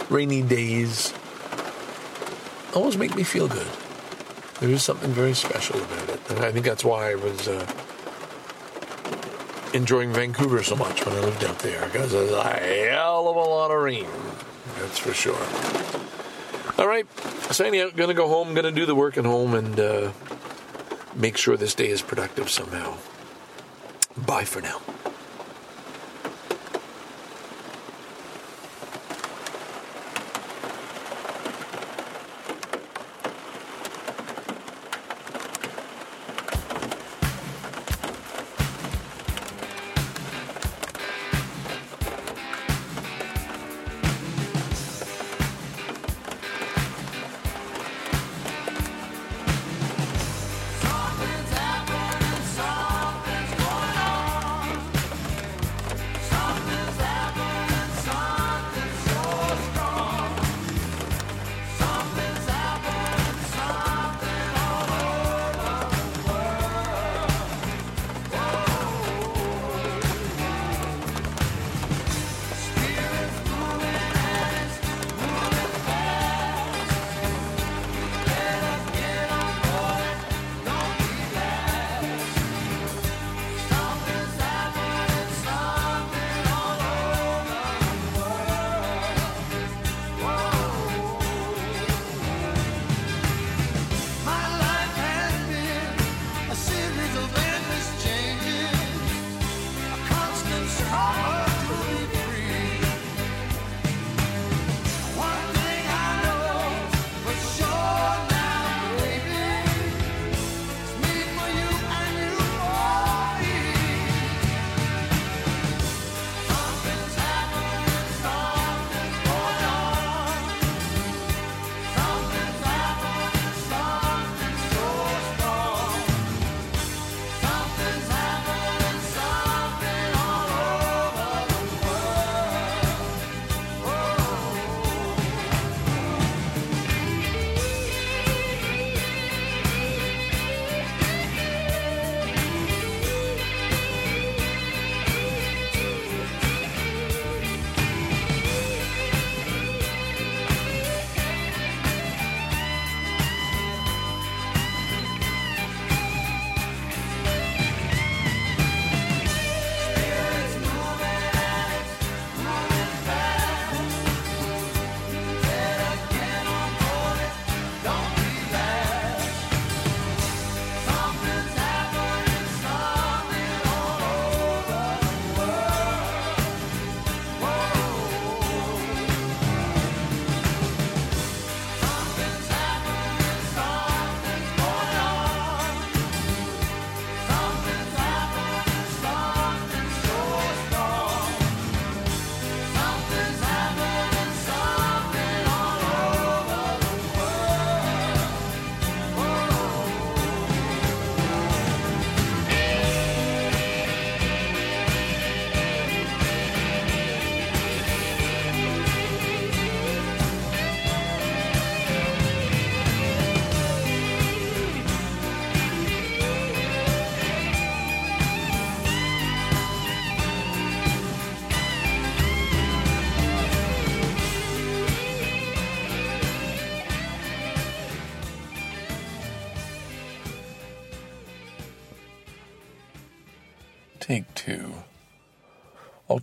rainy 0.08 0.42
days 0.42 1.12
always 2.74 2.96
make 2.96 3.14
me 3.14 3.22
feel 3.22 3.46
good. 3.46 3.66
There 4.61 4.70
is 4.70 4.82
something 4.82 5.11
very 5.11 5.34
special 5.34 5.76
about 5.82 6.08
it, 6.08 6.20
and 6.30 6.40
I 6.40 6.50
think 6.52 6.64
that's 6.64 6.84
why 6.84 7.12
I 7.12 7.14
was 7.14 7.46
uh, 7.46 7.66
enjoying 9.72 10.12
Vancouver 10.12 10.62
so 10.62 10.76
much 10.76 11.04
when 11.04 11.14
I 11.14 11.20
lived 11.20 11.44
out 11.44 11.58
there 11.61 11.84
because 11.86 12.12
there's 12.12 12.32
a 12.32 12.42
hell 12.42 13.28
of 13.28 13.36
a 13.36 13.40
lot 13.40 13.70
of 13.70 13.80
rain. 13.82 14.06
That's 14.80 14.98
for 14.98 15.12
sure. 15.12 15.38
All 16.78 16.88
right, 16.88 17.06
so 17.52 17.64
anyhow, 17.64 17.90
gonna 17.94 18.14
go 18.14 18.28
home, 18.28 18.54
gonna 18.54 18.72
do 18.72 18.86
the 18.86 18.94
work 18.94 19.18
at 19.18 19.26
home, 19.26 19.54
and. 19.54 19.78
Uh, 19.78 20.12
make 21.14 21.36
sure 21.36 21.56
this 21.56 21.74
day 21.74 21.88
is 21.88 22.02
productive 22.02 22.50
somehow. 22.50 22.96
Bye 24.26 24.44
for 24.44 24.61
now. 24.61 24.80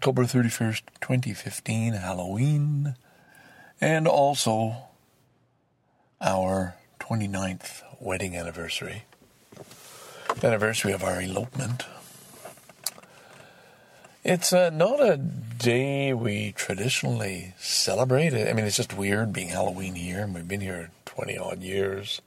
October 0.07 0.23
31st, 0.23 0.83
2015, 1.01 1.91
Halloween, 1.91 2.95
and 3.81 4.07
also 4.07 4.77
our 6.21 6.75
29th 7.01 7.81
wedding 7.99 8.33
anniversary. 8.33 9.03
Anniversary 10.41 10.93
of 10.93 11.03
our 11.03 11.21
elopement. 11.21 11.83
It's 14.23 14.53
uh, 14.53 14.69
not 14.69 15.01
a 15.01 15.17
day 15.17 16.13
we 16.13 16.53
traditionally 16.53 17.53
celebrate. 17.57 18.33
I 18.33 18.53
mean, 18.53 18.63
it's 18.63 18.77
just 18.77 18.97
weird 18.97 19.33
being 19.33 19.49
Halloween 19.49 19.95
here, 19.95 20.21
and 20.21 20.33
we've 20.33 20.47
been 20.47 20.61
here 20.61 20.91
20 21.03 21.37
odd 21.37 21.61
years 21.61 22.21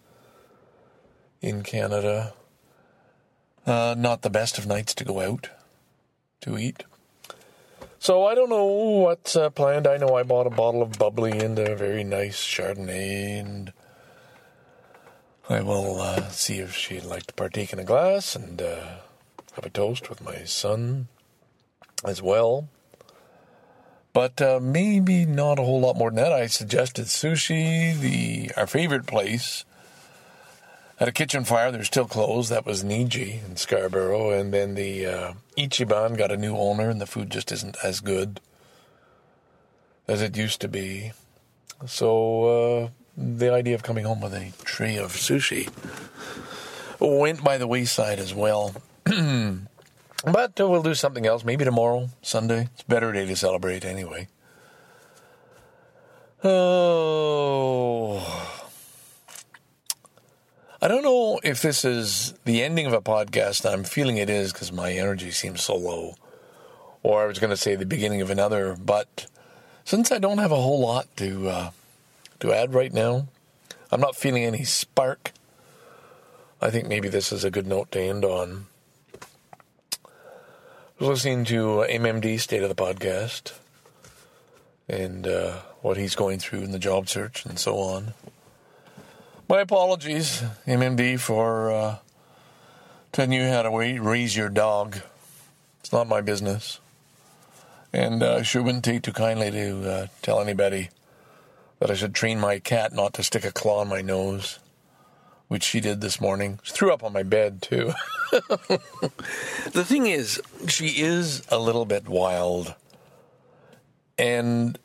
in 1.40 1.62
Canada. 1.62 2.34
Uh, 3.64 3.94
not 3.96 4.20
the 4.20 4.28
best 4.28 4.58
of 4.58 4.66
nights 4.66 4.94
to 4.96 5.04
go 5.04 5.20
out 5.20 5.48
to 6.42 6.58
eat. 6.58 6.84
So 8.02 8.24
I 8.24 8.34
don't 8.34 8.48
know 8.48 8.64
what's 8.64 9.36
uh, 9.36 9.50
planned. 9.50 9.86
I 9.86 9.98
know 9.98 10.16
I 10.16 10.22
bought 10.22 10.46
a 10.46 10.50
bottle 10.50 10.80
of 10.80 10.98
bubbly 10.98 11.38
and 11.38 11.58
a 11.58 11.76
very 11.76 12.02
nice 12.02 12.42
Chardonnay, 12.42 13.38
and 13.38 13.74
I 15.50 15.60
will 15.60 16.00
uh, 16.00 16.30
see 16.30 16.60
if 16.60 16.74
she'd 16.74 17.04
like 17.04 17.26
to 17.26 17.34
partake 17.34 17.74
in 17.74 17.78
a 17.78 17.84
glass 17.84 18.34
and 18.34 18.62
uh, 18.62 19.00
have 19.52 19.66
a 19.66 19.68
toast 19.68 20.08
with 20.08 20.24
my 20.24 20.44
son 20.44 21.08
as 22.02 22.22
well. 22.22 22.70
But 24.14 24.40
uh, 24.40 24.60
maybe 24.62 25.26
not 25.26 25.58
a 25.58 25.62
whole 25.62 25.80
lot 25.80 25.98
more 25.98 26.08
than 26.08 26.24
that. 26.24 26.32
I 26.32 26.46
suggested 26.46 27.04
sushi, 27.04 28.00
the 28.00 28.50
our 28.56 28.66
favorite 28.66 29.06
place. 29.06 29.66
At 31.00 31.08
a 31.08 31.12
kitchen 31.12 31.44
fire, 31.44 31.72
they're 31.72 31.82
still 31.82 32.04
closed. 32.04 32.50
That 32.50 32.66
was 32.66 32.84
Niji 32.84 33.42
in 33.46 33.56
Scarborough, 33.56 34.38
and 34.38 34.52
then 34.52 34.74
the 34.74 35.06
uh, 35.06 35.32
Ichiban 35.56 36.18
got 36.18 36.30
a 36.30 36.36
new 36.36 36.54
owner, 36.54 36.90
and 36.90 37.00
the 37.00 37.06
food 37.06 37.30
just 37.30 37.50
isn't 37.50 37.78
as 37.82 38.00
good 38.00 38.38
as 40.06 40.20
it 40.20 40.36
used 40.36 40.60
to 40.60 40.68
be. 40.68 41.12
So 41.86 42.44
uh, 42.44 42.88
the 43.16 43.50
idea 43.50 43.74
of 43.74 43.82
coming 43.82 44.04
home 44.04 44.20
with 44.20 44.34
a 44.34 44.52
tray 44.64 44.96
of 44.98 45.12
sushi 45.12 45.70
went 47.00 47.42
by 47.42 47.56
the 47.56 47.66
wayside 47.66 48.18
as 48.18 48.34
well. 48.34 48.74
but 49.04 50.52
we'll 50.58 50.82
do 50.82 50.94
something 50.94 51.24
else, 51.24 51.44
maybe 51.44 51.64
tomorrow, 51.64 52.10
Sunday. 52.20 52.68
It's 52.74 52.82
a 52.82 52.86
better 52.86 53.10
day 53.10 53.24
to 53.24 53.36
celebrate 53.36 53.86
anyway. 53.86 54.28
Oh. 56.44 57.30
I 60.82 60.88
don't 60.88 61.02
know 61.02 61.38
if 61.44 61.60
this 61.60 61.84
is 61.84 62.32
the 62.46 62.62
ending 62.62 62.86
of 62.86 62.94
a 62.94 63.02
podcast. 63.02 63.70
I'm 63.70 63.84
feeling 63.84 64.16
it 64.16 64.30
is 64.30 64.50
because 64.50 64.72
my 64.72 64.92
energy 64.92 65.30
seems 65.30 65.62
so 65.62 65.76
low. 65.76 66.14
Or 67.02 67.22
I 67.22 67.26
was 67.26 67.38
going 67.38 67.50
to 67.50 67.56
say 67.56 67.76
the 67.76 67.84
beginning 67.84 68.22
of 68.22 68.30
another, 68.30 68.74
but 68.76 69.26
since 69.84 70.10
I 70.10 70.18
don't 70.18 70.38
have 70.38 70.52
a 70.52 70.56
whole 70.56 70.80
lot 70.80 71.06
to 71.18 71.48
uh, 71.50 71.70
to 72.40 72.54
add 72.54 72.72
right 72.72 72.94
now, 72.94 73.28
I'm 73.92 74.00
not 74.00 74.16
feeling 74.16 74.42
any 74.42 74.64
spark. 74.64 75.32
I 76.62 76.70
think 76.70 76.88
maybe 76.88 77.10
this 77.10 77.30
is 77.30 77.44
a 77.44 77.50
good 77.50 77.66
note 77.66 77.92
to 77.92 78.00
end 78.00 78.24
on. 78.24 78.64
I 80.06 80.08
was 80.98 81.08
listening 81.08 81.44
to 81.46 81.84
MMD 81.90 82.40
State 82.40 82.62
of 82.62 82.70
the 82.70 82.74
Podcast 82.74 83.52
and 84.88 85.26
uh, 85.26 85.58
what 85.82 85.98
he's 85.98 86.14
going 86.14 86.38
through 86.38 86.60
in 86.60 86.72
the 86.72 86.78
job 86.78 87.06
search 87.10 87.44
and 87.44 87.58
so 87.58 87.76
on. 87.76 88.14
My 89.50 89.62
apologies, 89.62 90.44
MMD, 90.64 91.18
for 91.18 91.72
uh, 91.72 91.96
telling 93.10 93.32
you 93.32 93.48
how 93.48 93.62
to 93.62 93.98
raise 94.00 94.36
your 94.36 94.48
dog. 94.48 94.98
It's 95.80 95.92
not 95.92 96.06
my 96.06 96.20
business. 96.20 96.78
And 97.92 98.22
uh, 98.22 98.44
sure 98.44 98.62
wouldn't 98.62 98.84
take 98.84 99.02
too 99.02 99.12
kindly 99.12 99.50
to 99.50 99.90
uh, 99.90 100.06
tell 100.22 100.40
anybody 100.40 100.90
that 101.80 101.90
I 101.90 101.94
should 101.94 102.14
train 102.14 102.38
my 102.38 102.60
cat 102.60 102.92
not 102.92 103.12
to 103.14 103.24
stick 103.24 103.44
a 103.44 103.50
claw 103.50 103.82
in 103.82 103.88
my 103.88 104.02
nose, 104.02 104.60
which 105.48 105.64
she 105.64 105.80
did 105.80 106.00
this 106.00 106.20
morning. 106.20 106.60
She 106.62 106.72
threw 106.72 106.92
up 106.92 107.02
on 107.02 107.12
my 107.12 107.24
bed, 107.24 107.60
too. 107.60 107.92
the 108.30 109.84
thing 109.84 110.06
is, 110.06 110.40
she 110.68 111.02
is 111.02 111.42
a 111.48 111.58
little 111.58 111.86
bit 111.86 112.08
wild. 112.08 112.76
And 114.16 114.78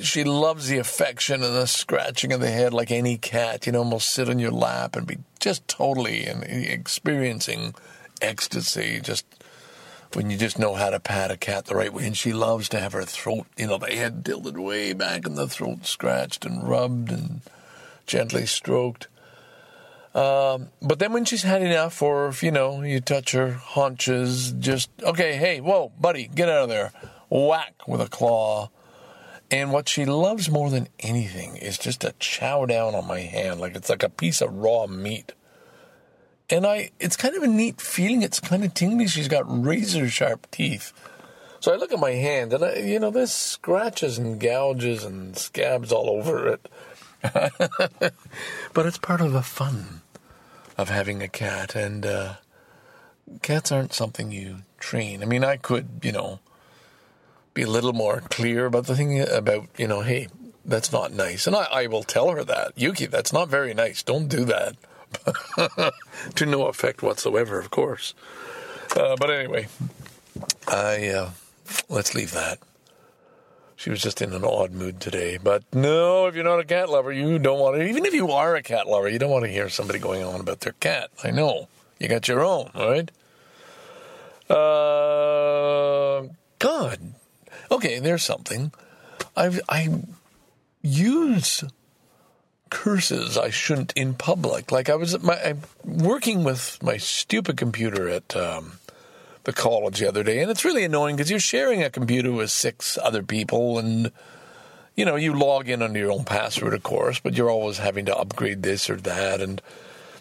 she 0.00 0.24
loves 0.24 0.68
the 0.68 0.78
affection 0.78 1.42
and 1.42 1.54
the 1.54 1.66
scratching 1.66 2.32
of 2.32 2.40
the 2.40 2.50
head 2.50 2.72
like 2.72 2.90
any 2.90 3.18
cat, 3.18 3.66
you 3.66 3.72
know, 3.72 3.80
almost 3.80 4.10
sit 4.10 4.28
on 4.28 4.38
your 4.38 4.50
lap 4.50 4.96
and 4.96 5.06
be 5.06 5.18
just 5.40 5.66
totally 5.68 6.24
and 6.24 6.42
experiencing 6.44 7.74
ecstasy 8.20 9.00
just 9.02 9.26
when 10.14 10.30
you 10.30 10.36
just 10.36 10.58
know 10.58 10.74
how 10.74 10.90
to 10.90 11.00
pat 11.00 11.30
a 11.30 11.36
cat 11.36 11.66
the 11.66 11.74
right 11.74 11.92
way. 11.92 12.06
And 12.06 12.16
she 12.16 12.32
loves 12.32 12.68
to 12.70 12.80
have 12.80 12.92
her 12.92 13.04
throat, 13.04 13.46
you 13.56 13.66
know, 13.66 13.78
the 13.78 13.86
head 13.86 14.24
tilted 14.24 14.58
way 14.58 14.92
back 14.92 15.26
and 15.26 15.36
the 15.36 15.48
throat 15.48 15.86
scratched 15.86 16.44
and 16.44 16.66
rubbed 16.68 17.10
and 17.10 17.40
gently 18.06 18.46
stroked. 18.46 19.08
Um, 20.14 20.68
but 20.82 20.98
then 20.98 21.12
when 21.12 21.24
she's 21.24 21.42
had 21.42 21.62
enough, 21.62 22.02
or 22.02 22.28
if, 22.28 22.42
you 22.42 22.50
know, 22.50 22.82
you 22.82 23.00
touch 23.00 23.32
her 23.32 23.52
haunches, 23.52 24.52
just, 24.52 24.90
okay, 25.02 25.36
hey, 25.36 25.60
whoa, 25.60 25.90
buddy, 25.98 26.28
get 26.34 26.50
out 26.50 26.64
of 26.64 26.68
there. 26.68 26.92
Whack 27.30 27.88
with 27.88 28.02
a 28.02 28.08
claw. 28.08 28.68
And 29.52 29.70
what 29.70 29.86
she 29.86 30.06
loves 30.06 30.50
more 30.50 30.70
than 30.70 30.88
anything 30.98 31.58
is 31.58 31.76
just 31.76 32.00
to 32.00 32.14
chow 32.18 32.64
down 32.64 32.94
on 32.94 33.06
my 33.06 33.20
hand 33.20 33.60
like 33.60 33.76
it's 33.76 33.90
like 33.90 34.02
a 34.02 34.08
piece 34.08 34.40
of 34.40 34.54
raw 34.54 34.86
meat. 34.86 35.34
And 36.48 36.66
I, 36.66 36.90
it's 36.98 37.16
kind 37.16 37.36
of 37.36 37.42
a 37.42 37.46
neat 37.46 37.78
feeling. 37.78 38.22
It's 38.22 38.40
kind 38.40 38.64
of 38.64 38.72
tingly. 38.72 39.06
She's 39.06 39.28
got 39.28 39.44
razor 39.46 40.08
sharp 40.08 40.50
teeth. 40.50 40.92
So 41.60 41.72
I 41.72 41.76
look 41.76 41.92
at 41.92 42.00
my 42.00 42.12
hand 42.12 42.54
and 42.54 42.64
I, 42.64 42.76
you 42.76 42.98
know, 42.98 43.10
there's 43.10 43.30
scratches 43.30 44.16
and 44.16 44.40
gouges 44.40 45.04
and 45.04 45.36
scabs 45.36 45.92
all 45.92 46.08
over 46.08 46.48
it. 46.48 46.68
but 48.72 48.86
it's 48.86 48.98
part 48.98 49.20
of 49.20 49.32
the 49.32 49.42
fun 49.42 50.00
of 50.78 50.88
having 50.88 51.22
a 51.22 51.28
cat. 51.28 51.76
And 51.76 52.06
uh, 52.06 52.34
cats 53.42 53.70
aren't 53.70 53.92
something 53.92 54.32
you 54.32 54.62
train. 54.78 55.22
I 55.22 55.26
mean, 55.26 55.44
I 55.44 55.58
could, 55.58 56.00
you 56.02 56.12
know, 56.12 56.40
be 57.54 57.62
a 57.62 57.70
little 57.70 57.92
more 57.92 58.22
clear 58.30 58.66
about 58.66 58.86
the 58.86 58.96
thing 58.96 59.20
about, 59.20 59.68
you 59.76 59.86
know, 59.86 60.00
hey, 60.00 60.28
that's 60.64 60.92
not 60.92 61.12
nice. 61.12 61.46
And 61.46 61.56
I, 61.56 61.64
I 61.70 61.86
will 61.86 62.02
tell 62.02 62.30
her 62.30 62.44
that. 62.44 62.72
Yuki, 62.76 63.06
that's 63.06 63.32
not 63.32 63.48
very 63.48 63.74
nice. 63.74 64.02
Don't 64.02 64.28
do 64.28 64.44
that. 64.44 64.76
to 66.36 66.46
no 66.46 66.66
effect 66.66 67.02
whatsoever, 67.02 67.58
of 67.58 67.70
course. 67.70 68.14
Uh, 68.96 69.16
but 69.16 69.30
anyway, 69.30 69.68
I 70.68 71.08
uh, 71.08 71.30
let's 71.88 72.14
leave 72.14 72.32
that. 72.32 72.58
She 73.76 73.90
was 73.90 74.00
just 74.00 74.22
in 74.22 74.32
an 74.32 74.44
odd 74.44 74.72
mood 74.72 75.00
today. 75.00 75.38
But 75.42 75.64
no, 75.72 76.26
if 76.26 76.34
you're 76.34 76.44
not 76.44 76.60
a 76.60 76.64
cat 76.64 76.88
lover, 76.88 77.12
you 77.12 77.38
don't 77.38 77.58
want 77.58 77.76
to. 77.76 77.84
Even 77.84 78.06
if 78.06 78.14
you 78.14 78.30
are 78.30 78.54
a 78.54 78.62
cat 78.62 78.86
lover, 78.86 79.08
you 79.08 79.18
don't 79.18 79.30
want 79.30 79.44
to 79.44 79.50
hear 79.50 79.68
somebody 79.68 79.98
going 79.98 80.22
on 80.22 80.40
about 80.40 80.60
their 80.60 80.74
cat. 80.74 81.10
I 81.24 81.30
know 81.30 81.68
you 81.98 82.08
got 82.08 82.28
your 82.28 82.44
own, 82.44 82.70
right? 82.74 83.10
Uh, 84.48 86.28
God, 86.58 87.14
okay, 87.72 87.98
there's 87.98 88.22
something. 88.22 88.72
I've 89.36 89.60
I 89.68 89.88
use 90.82 91.64
curses 92.70 93.36
I 93.36 93.50
shouldn't 93.50 93.92
in 93.94 94.14
public. 94.14 94.72
Like 94.72 94.88
I 94.88 94.94
was 94.94 95.20
my 95.22 95.38
I'm 95.42 95.62
working 95.84 96.42
with 96.44 96.82
my 96.82 96.96
stupid 96.96 97.56
computer 97.56 98.08
at 98.08 98.34
um, 98.34 98.78
the 99.44 99.52
college 99.52 100.00
the 100.00 100.08
other 100.08 100.22
day, 100.22 100.40
and 100.40 100.50
it's 100.50 100.64
really 100.64 100.84
annoying 100.84 101.16
because 101.16 101.30
you're 101.30 101.40
sharing 101.40 101.82
a 101.82 101.90
computer 101.90 102.32
with 102.32 102.50
six 102.50 102.98
other 103.02 103.22
people, 103.22 103.78
and 103.78 104.10
you 104.96 105.04
know 105.04 105.16
you 105.16 105.34
log 105.34 105.68
in 105.68 105.82
under 105.82 105.98
your 105.98 106.12
own 106.12 106.24
password, 106.24 106.74
of 106.74 106.82
course, 106.82 107.20
but 107.20 107.34
you're 107.34 107.50
always 107.50 107.78
having 107.78 108.06
to 108.06 108.16
upgrade 108.16 108.62
this 108.62 108.88
or 108.88 108.96
that, 108.96 109.40
and 109.40 109.60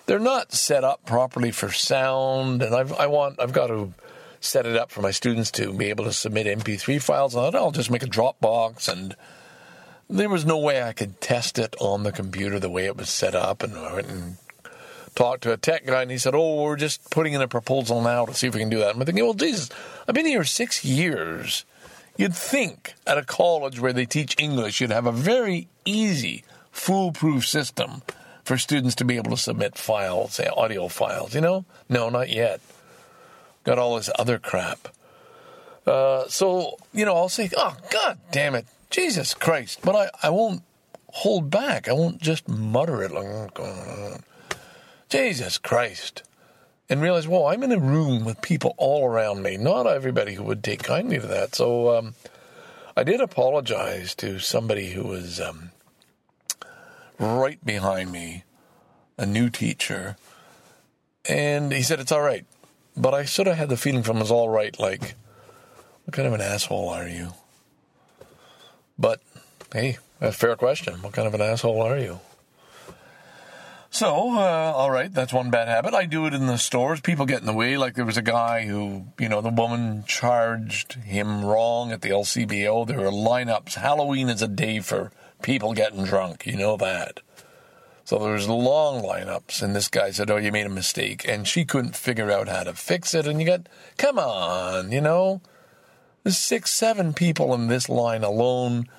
they're 0.06 0.20
not 0.20 0.52
set 0.52 0.84
up 0.84 1.06
properly 1.06 1.52
for 1.52 1.72
sound, 1.72 2.62
and 2.62 2.76
I've 2.76 2.94
I 2.94 3.08
want 3.08 3.40
I've 3.40 3.54
got 3.54 3.68
to 3.68 3.94
set 4.42 4.66
it 4.66 4.76
up 4.76 4.92
for 4.92 5.02
my 5.02 5.12
students 5.12 5.52
to 5.52 5.72
be 5.72 5.90
able 5.90 6.04
to 6.04 6.14
submit 6.14 6.48
MP3 6.48 7.02
files 7.02 7.36
on 7.36 7.54
it. 7.54 7.56
I'll 7.56 7.72
just 7.72 7.92
make 7.92 8.04
a 8.04 8.08
Dropbox 8.08 8.90
and 8.92 9.16
there 10.10 10.30
was 10.30 10.46
no 10.46 10.58
way 10.58 10.84
I 10.84 10.92
could 10.92 11.22
test 11.22 11.58
it 11.58 11.76
on 11.80 12.04
the 12.04 12.12
computer 12.12 12.60
the 12.60 12.70
way 12.70 12.86
it 12.86 12.98
was 12.98 13.10
set 13.10 13.34
up. 13.34 13.64
And 13.64 13.78
I 13.78 13.94
went 13.94 14.08
and 14.08 14.38
talked 15.16 15.44
to 15.44 15.54
a 15.54 15.58
tech 15.58 15.86
guy, 15.86 16.02
and 16.02 16.12
he 16.12 16.18
said, 16.18 16.36
"Oh, 16.36 16.64
we're 16.64 16.76
just 16.76 17.10
putting 17.10 17.34
in 17.34 17.42
a 17.42 17.48
proposal 17.48 18.02
now 18.02 18.26
to 18.26 18.34
see 18.34 18.48
if 18.48 18.54
we 18.54 18.60
can 18.60 18.70
do 18.70 18.80
that." 18.80 18.92
And 18.92 19.00
I'm 19.00 19.06
thinking, 19.06 19.24
"Well, 19.24 19.34
Jesus, 19.34 19.70
I've 20.08 20.16
been 20.16 20.26
here 20.26 20.44
six 20.44 20.84
years. 20.84 21.66
You'd 22.18 22.36
think 22.36 22.94
at 23.08 23.18
a 23.18 23.24
college 23.24 23.80
where 23.80 23.94
they 23.94 24.06
teach 24.06 24.36
English, 24.38 24.82
you'd 24.82 24.92
have 24.92 25.06
a 25.06 25.12
very 25.14 25.70
easy, 25.86 26.44
foolproof 26.72 27.48
system 27.48 28.04
for 28.44 28.58
students 28.58 28.96
to 28.96 29.06
be 29.06 29.16
able 29.16 29.32
to 29.32 29.38
submit 29.38 29.78
files, 29.78 30.34
say 30.34 30.48
audio 30.48 30.88
files. 30.90 31.34
You 31.34 31.42
know, 31.42 31.66
no, 31.88 32.10
not 32.10 32.30
yet. 32.30 32.60
Got 33.64 33.80
all 33.80 33.96
this 33.96 34.10
other 34.18 34.40
crap." 34.40 34.88
Uh, 35.86 36.28
so, 36.28 36.78
you 36.94 37.06
know, 37.06 37.16
I'll 37.16 37.28
say, 37.28 37.50
oh, 37.58 37.76
God 37.90 38.20
damn 38.32 38.54
it. 38.54 38.68
Jesus 38.92 39.34
Christ. 39.34 39.80
But 39.84 39.96
I, 39.96 40.10
I 40.22 40.30
won't 40.30 40.62
hold 41.08 41.50
back. 41.50 41.90
I 41.90 41.94
won't 41.94 42.22
just 42.22 42.48
mutter 42.48 43.02
it 43.02 43.12
like, 43.12 43.60
oh, 43.60 44.18
Jesus 45.10 45.58
Christ. 45.58 46.22
and 46.92 47.02
realize, 47.02 47.26
whoa, 47.26 47.48
I'm 47.48 47.64
in 47.64 47.72
a 47.72 47.80
room 47.80 48.26
with 48.26 48.42
people 48.42 48.76
all 48.76 49.06
around 49.06 49.42
me. 49.42 49.56
Not 49.56 49.88
everybody 49.88 50.34
who 50.34 50.44
would 50.44 50.62
take 50.62 50.84
kindly 50.84 51.20
to 51.20 51.28
that. 51.28 51.56
So 51.56 51.98
um, 51.98 52.16
I 52.98 53.06
did 53.06 53.22
apologize 53.22 54.14
to 54.16 54.40
somebody 54.40 54.92
who 54.92 55.04
was 55.04 55.40
um, 55.40 55.72
right 57.18 57.64
behind 57.66 58.12
me, 58.12 58.44
a 59.18 59.26
new 59.26 59.50
teacher, 59.50 60.18
and 61.30 61.72
he 61.72 61.82
said 61.82 62.02
it's 62.02 62.12
all 62.12 62.22
right. 62.22 62.46
But 62.96 63.14
I 63.14 63.26
sort 63.26 63.48
of 63.48 63.58
had 63.58 63.70
the 63.70 63.78
feeling 63.78 64.04
from 64.04 64.18
his 64.18 64.32
all 64.32 64.50
right, 64.50 64.78
like, 64.80 65.16
what 66.06 66.14
kind 66.14 66.28
of 66.28 66.34
an 66.34 66.42
asshole 66.42 66.90
are 66.90 67.08
you? 67.08 67.34
But 68.98 69.22
hey, 69.74 69.98
a 70.20 70.32
fair 70.32 70.56
question. 70.56 71.02
What 71.02 71.14
kind 71.14 71.28
of 71.28 71.34
an 71.34 71.42
asshole 71.42 71.82
are 71.82 71.98
you? 71.98 72.20
So, 73.94 74.08
uh, 74.36 74.74
all 74.74 74.90
right, 74.90 75.14
that's 75.14 75.34
one 75.34 75.52
bad 75.52 75.68
habit. 75.68 75.94
I 75.94 76.06
do 76.06 76.26
it 76.26 76.34
in 76.34 76.46
the 76.46 76.58
stores. 76.58 77.02
People 77.02 77.26
get 77.26 77.42
in 77.42 77.46
the 77.46 77.54
way. 77.54 77.76
Like 77.76 77.96
there 77.96 78.06
was 78.06 78.18
a 78.18 78.22
guy 78.22 78.66
who, 78.66 79.06
you 79.20 79.28
know, 79.28 79.42
the 79.42 79.50
woman 79.50 80.06
charged 80.08 80.94
him 80.94 81.44
wrong 81.44 81.92
at 81.92 82.02
the 82.02 82.10
LCBO. 82.10 82.88
There 82.88 83.00
were 83.00 83.12
lineups. 83.12 83.74
Halloween 83.74 84.30
is 84.30 84.42
a 84.42 84.48
day 84.48 84.80
for 84.80 85.12
people 85.42 85.74
getting 85.74 86.06
drunk. 86.06 86.48
You 86.48 86.56
know 86.56 86.78
that. 86.78 87.20
So 88.12 88.20
there 88.20 88.34
was 88.34 88.50
long 88.50 89.02
lineups, 89.02 89.62
and 89.62 89.74
this 89.74 89.88
guy 89.88 90.12
said, 90.12 90.30
"Oh, 90.30 90.36
you 90.36 90.52
made 90.52 90.66
a 90.66 90.70
mistake," 90.70 91.26
and 91.26 91.48
she 91.48 91.64
couldn't 91.64 91.96
figure 91.96 92.30
out 92.30 92.50
how 92.50 92.66
to 92.66 92.74
fix 92.74 93.14
it. 93.14 93.26
And 93.26 93.40
you 93.40 93.48
got, 93.48 93.70
come 93.98 94.20
on, 94.20 94.92
you 94.92 95.00
know, 95.00 95.40
there's 96.22 96.38
six, 96.38 96.74
seven 96.74 97.14
people 97.14 97.54
in 97.54 97.68
this 97.68 97.88
line 97.88 98.26
alone 98.26 98.90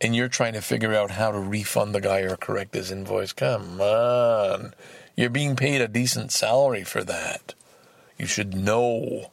and 0.00 0.16
you're 0.16 0.28
trying 0.28 0.54
to 0.54 0.62
figure 0.62 0.94
out 0.94 1.10
how 1.10 1.30
to 1.30 1.38
refund 1.38 1.94
the 1.94 2.00
guy 2.00 2.20
or 2.20 2.38
correct 2.38 2.72
his 2.72 2.90
invoice. 2.90 3.34
Come 3.34 3.82
on. 3.82 4.72
You're 5.14 5.28
being 5.28 5.56
paid 5.56 5.82
a 5.82 5.86
decent 5.86 6.32
salary 6.32 6.84
for 6.84 7.04
that. 7.04 7.52
You 8.18 8.24
should 8.24 8.54
know. 8.54 9.30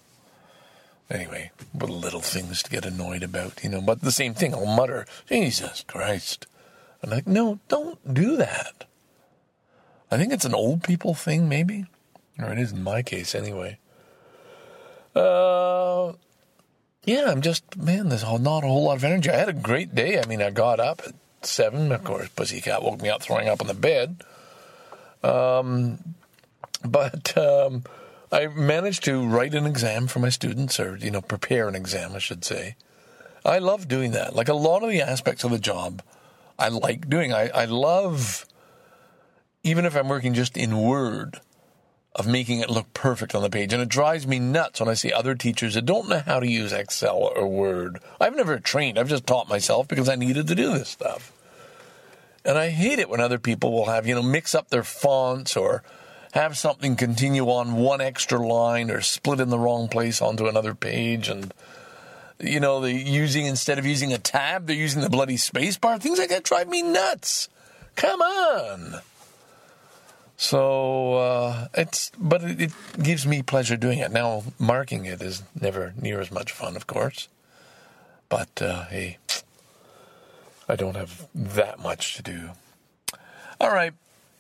Anyway, 1.10 1.52
what 1.72 1.90
little 1.90 2.20
things 2.20 2.64
to 2.64 2.70
get 2.70 2.86
annoyed 2.86 3.24
about, 3.24 3.64
you 3.64 3.70
know. 3.70 3.82
But 3.82 4.02
the 4.02 4.12
same 4.12 4.34
thing, 4.34 4.54
I'll 4.54 4.66
mutter, 4.66 5.06
Jesus 5.30 5.86
Christ. 5.88 6.48
I'm 7.02 7.12
like, 7.12 7.28
no, 7.28 7.60
don't 7.70 8.14
do 8.14 8.36
that. 8.36 8.88
I 10.12 10.18
think 10.18 10.34
it's 10.34 10.46
an 10.46 10.54
old 10.54 10.84
people 10.84 11.14
thing, 11.14 11.48
maybe. 11.48 11.86
Or 12.38 12.52
it 12.52 12.60
is 12.60 12.72
in 12.72 12.84
my 12.84 13.02
case, 13.02 13.34
anyway. 13.34 13.80
Uh, 15.16 16.14
yeah, 17.04 17.26
I'm 17.28 17.42
just 17.42 17.78
man. 17.78 18.10
There's 18.10 18.24
not 18.24 18.64
a 18.64 18.68
whole 18.68 18.84
lot 18.84 18.98
of 18.98 19.04
energy. 19.04 19.30
I 19.30 19.38
had 19.38 19.50
a 19.50 19.54
great 19.54 19.96
day. 19.96 20.20
I 20.20 20.26
mean, 20.26 20.42
I 20.42 20.52
got 20.52 20.80
up 20.80 21.02
at 21.06 21.16
seven. 21.42 21.92
Of 21.92 22.04
course, 22.04 22.30
Pussycat 22.30 22.84
woke 22.84 23.02
me 23.02 23.10
up 23.10 23.22
throwing 23.22 23.50
up 23.50 23.62
on 23.62 23.68
the 23.68 23.74
bed. 23.74 24.24
Um, 25.24 26.16
but 26.84 27.38
um, 27.38 27.84
I 28.32 28.48
managed 28.48 29.04
to 29.06 29.28
write 29.28 29.54
an 29.54 29.66
exam 29.66 30.08
for 30.08 30.20
my 30.20 30.30
students, 30.30 30.80
or 30.80 30.96
you 30.98 31.12
know, 31.12 31.22
prepare 31.22 31.68
an 31.68 31.76
exam, 31.76 32.14
I 32.14 32.20
should 32.20 32.46
say. 32.46 32.76
I 33.44 33.58
love 33.58 33.88
doing 33.88 34.12
that. 34.12 34.36
Like 34.36 34.50
a 34.50 34.54
lot 34.54 34.84
of 34.84 34.90
the 34.90 35.02
aspects 35.02 35.44
of 35.44 35.52
the 35.52 35.60
job, 35.60 36.02
I 36.58 36.70
like 36.70 37.10
doing. 37.10 37.34
I, 37.34 37.50
I 37.50 37.66
love, 37.66 38.46
even 39.64 39.86
if 39.86 39.96
I'm 39.96 40.08
working 40.08 40.34
just 40.34 40.58
in 40.58 40.78
Word 40.78 41.40
of 42.14 42.28
making 42.28 42.60
it 42.60 42.70
look 42.70 42.94
perfect 42.94 43.34
on 43.34 43.42
the 43.42 43.50
page. 43.50 43.72
And 43.72 43.82
it 43.82 43.90
drives 43.90 44.28
me 44.28 44.38
nuts 44.38 44.80
when 44.80 44.90
I 44.90 44.96
see 44.96 45.14
other 45.14 45.34
teachers 45.34 45.76
that 45.76 45.86
don't 45.86 46.10
know 46.10 46.20
how 46.26 46.40
to 46.40 46.48
use 46.48 46.74
Excel 46.74 47.18
or 47.18 47.48
Word. 47.48 48.00
I've 48.20 48.36
never 48.36 48.60
trained, 48.60 49.00
I've 49.00 49.10
just 49.10 49.28
taught 49.28 49.48
myself 49.48 49.88
because 49.88 50.10
I 50.10 50.16
needed 50.16 50.48
to 50.48 50.56
do 50.56 50.72
this 50.72 50.90
stuff. 50.90 51.32
And 52.44 52.58
I 52.58 52.70
hate 52.70 53.00
it 53.00 53.10
when 53.10 53.22
other 53.22 53.38
people 53.38 53.72
will 53.72 53.86
have, 53.86 54.08
you 54.08 54.16
know, 54.16 54.24
mix 54.24 54.56
up 54.56 54.70
their 54.70 54.84
fonts 54.84 55.56
or 55.56 55.84
have 56.34 56.58
something 56.58 56.96
continue 56.96 57.46
on 57.46 57.74
one 57.74 58.02
extra 58.02 58.40
line 58.46 58.90
or 58.90 59.02
split 59.02 59.40
in 59.40 59.50
the 59.50 59.60
wrong 59.60 59.88
place 59.88 60.22
onto 60.22 60.48
another 60.48 60.74
page 60.74 61.30
and 61.30 61.54
you 62.40 62.60
know, 62.60 62.82
they 62.82 62.94
using 62.94 63.46
instead 63.46 63.78
of 63.78 63.86
using 63.86 64.14
a 64.14 64.18
tab, 64.18 64.66
they're 64.66 64.76
using 64.76 65.02
the 65.02 65.10
bloody 65.10 65.38
space 65.38 65.78
bar. 65.78 66.00
Things 66.00 66.18
like 66.18 66.30
that 66.30 66.44
drive 66.44 66.68
me 66.68 66.82
nuts. 66.82 67.50
Come 67.96 68.22
on. 68.22 69.02
So 70.42 71.14
uh, 71.18 71.68
it's, 71.76 72.12
but 72.18 72.44
it, 72.44 72.60
it 72.60 72.72
gives 73.00 73.28
me 73.28 73.44
pleasure 73.44 73.78
doing 73.78 74.00
it. 74.00 74.12
Now 74.12 74.42
marking 74.58 75.06
it 75.06 75.22
is 75.22 75.44
never 75.54 75.94
near 76.02 76.20
as 76.20 76.32
much 76.32 76.52
fun, 76.52 76.76
of 76.76 76.88
course. 76.88 77.28
But 78.28 78.60
uh, 78.60 78.86
hey, 78.86 79.20
I 80.68 80.76
don't 80.76 80.96
have 80.96 81.28
that 81.36 81.78
much 81.80 82.16
to 82.16 82.24
do. 82.24 82.50
All 83.60 83.70
right, 83.70 83.94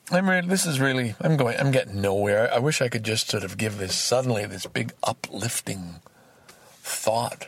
I'm 0.10 0.28
really. 0.28 0.47
This 0.47 0.66
is 0.66 0.80
really. 0.80 1.14
I'm 1.22 1.38
going. 1.38 1.56
I'm 1.60 1.70
getting 1.70 2.02
nowhere. 2.02 2.52
I 2.52 2.58
wish 2.58 2.82
I 2.82 2.89
could 2.89 3.04
just 3.04 3.30
sort 3.30 3.43
of 3.43 3.60
give 3.60 3.78
this 3.78 3.95
suddenly 3.95 4.47
this 4.47 4.66
big 4.66 4.93
uplifting 5.04 5.99
thought 6.82 7.47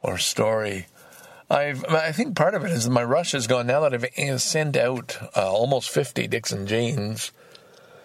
or 0.00 0.16
story. 0.16 0.86
I've, 1.50 1.84
I 1.86 2.12
think 2.12 2.36
part 2.36 2.54
of 2.54 2.64
it 2.64 2.70
is 2.70 2.88
my 2.88 3.02
rush 3.02 3.32
has 3.32 3.48
gone 3.48 3.66
now 3.66 3.80
that 3.80 3.92
I've 3.92 4.40
sent 4.40 4.76
out 4.76 5.18
uh, 5.36 5.52
almost 5.52 5.90
50 5.90 6.28
Dicks 6.28 6.52
and 6.52 6.68
Janes 6.68 7.32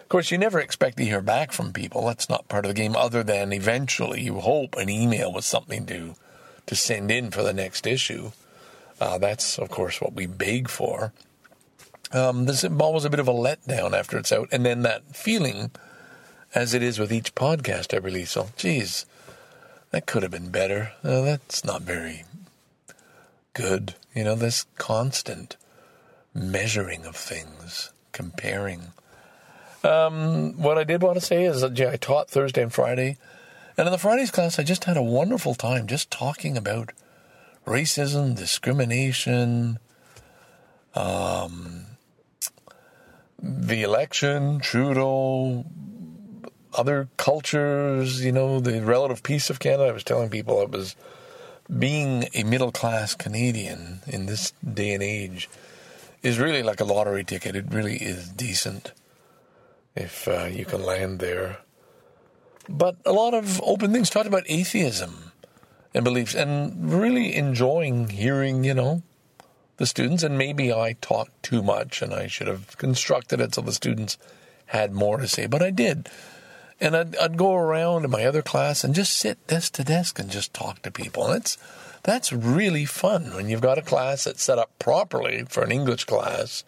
of 0.09 0.11
course, 0.11 0.31
you 0.31 0.39
never 0.39 0.59
expect 0.59 0.97
to 0.97 1.05
hear 1.05 1.21
back 1.21 1.51
from 1.51 1.71
people. 1.71 2.07
That's 2.07 2.29
not 2.29 2.47
part 2.47 2.65
of 2.65 2.69
the 2.69 2.73
game, 2.73 2.95
other 2.95 3.21
than 3.21 3.53
eventually 3.53 4.23
you 4.23 4.39
hope 4.39 4.75
an 4.75 4.89
email 4.89 5.31
with 5.31 5.45
something 5.45 5.85
to 5.85 6.15
to 6.65 6.75
send 6.75 7.11
in 7.11 7.29
for 7.29 7.43
the 7.43 7.53
next 7.53 7.85
issue. 7.85 8.31
Uh, 8.99 9.19
that's, 9.19 9.59
of 9.59 9.69
course, 9.69 10.01
what 10.01 10.13
we 10.13 10.25
beg 10.25 10.67
for. 10.67 11.13
Um, 12.11 12.45
there's 12.45 12.65
always 12.65 13.05
a 13.05 13.09
bit 13.11 13.19
of 13.19 13.27
a 13.27 13.31
letdown 13.33 13.93
after 13.93 14.17
it's 14.17 14.31
out, 14.31 14.49
and 14.51 14.65
then 14.65 14.81
that 14.81 15.15
feeling, 15.15 15.69
as 16.55 16.73
it 16.73 16.81
is 16.81 16.97
with 16.97 17.13
each 17.13 17.35
podcast 17.35 17.93
I 17.93 17.97
release. 17.97 18.31
So, 18.31 18.49
geez, 18.57 19.05
that 19.91 20.07
could 20.07 20.23
have 20.23 20.31
been 20.31 20.49
better. 20.49 20.93
Uh, 21.03 21.21
that's 21.21 21.63
not 21.63 21.83
very 21.83 22.23
good. 23.53 23.93
You 24.15 24.23
know, 24.23 24.33
this 24.33 24.65
constant 24.79 25.55
measuring 26.33 27.05
of 27.05 27.15
things, 27.15 27.91
comparing. 28.11 28.93
Um, 29.83 30.61
what 30.61 30.77
I 30.77 30.83
did 30.83 31.01
want 31.01 31.15
to 31.15 31.25
say 31.25 31.45
is 31.45 31.61
that 31.61 31.77
yeah, 31.77 31.91
I 31.91 31.97
taught 31.97 32.29
Thursday 32.29 32.61
and 32.61 32.73
Friday. 32.73 33.17
And 33.77 33.87
in 33.87 33.91
the 33.91 33.97
Fridays 33.97 34.31
class, 34.31 34.59
I 34.59 34.63
just 34.63 34.83
had 34.83 34.97
a 34.97 35.01
wonderful 35.01 35.55
time 35.55 35.87
just 35.87 36.11
talking 36.11 36.57
about 36.57 36.91
racism, 37.65 38.35
discrimination, 38.35 39.79
um, 40.95 41.85
the 43.41 43.83
election, 43.83 44.59
Trudeau, 44.59 45.65
other 46.73 47.07
cultures, 47.15 48.23
you 48.23 48.33
know, 48.33 48.59
the 48.59 48.81
relative 48.83 49.23
peace 49.23 49.49
of 49.49 49.59
Canada. 49.59 49.85
I 49.85 49.93
was 49.93 50.03
telling 50.03 50.29
people 50.29 50.61
it 50.61 50.71
was 50.71 50.97
being 51.77 52.27
a 52.33 52.43
middle 52.43 52.71
class 52.71 53.15
Canadian 53.15 54.01
in 54.07 54.25
this 54.25 54.51
day 54.61 54.93
and 54.93 55.03
age 55.03 55.49
is 56.21 56.37
really 56.37 56.63
like 56.63 56.81
a 56.81 56.85
lottery 56.85 57.23
ticket. 57.23 57.55
It 57.55 57.65
really 57.69 57.95
is 57.95 58.27
decent 58.27 58.91
if 59.99 60.27
uh, 60.27 60.45
you 60.45 60.65
can 60.65 60.83
land 60.83 61.19
there. 61.19 61.59
But 62.67 62.97
a 63.05 63.11
lot 63.11 63.33
of 63.33 63.61
open 63.63 63.91
things 63.91 64.09
talked 64.09 64.27
about 64.27 64.43
atheism 64.47 65.31
and 65.93 66.03
beliefs, 66.03 66.35
and 66.35 66.91
really 66.93 67.35
enjoying 67.35 68.09
hearing, 68.09 68.63
you 68.63 68.75
know, 68.75 69.01
the 69.77 69.87
students. 69.87 70.21
And 70.21 70.37
maybe 70.37 70.71
I 70.71 70.93
talked 71.01 71.41
too 71.41 71.63
much, 71.63 72.01
and 72.01 72.13
I 72.13 72.27
should 72.27 72.47
have 72.47 72.77
constructed 72.77 73.41
it 73.41 73.55
so 73.55 73.61
the 73.61 73.73
students 73.73 74.17
had 74.67 74.93
more 74.93 75.17
to 75.17 75.27
say, 75.27 75.47
but 75.47 75.63
I 75.63 75.71
did. 75.71 76.09
And 76.79 76.95
I'd, 76.95 77.15
I'd 77.17 77.37
go 77.37 77.55
around 77.55 78.05
in 78.05 78.11
my 78.11 78.23
other 78.23 78.43
class 78.43 78.83
and 78.83 78.93
just 78.93 79.17
sit 79.17 79.45
desk 79.47 79.73
to 79.73 79.83
desk 79.83 80.19
and 80.19 80.29
just 80.29 80.53
talk 80.53 80.83
to 80.83 80.91
people. 80.91 81.25
And 81.25 81.37
it's 81.37 81.57
that's 82.03 82.31
really 82.31 82.85
fun 82.85 83.33
when 83.33 83.49
you've 83.49 83.61
got 83.61 83.77
a 83.77 83.81
class 83.81 84.23
that's 84.23 84.43
set 84.43 84.59
up 84.59 84.71
properly 84.79 85.43
for 85.49 85.63
an 85.63 85.71
English 85.71 86.05
class 86.05 86.63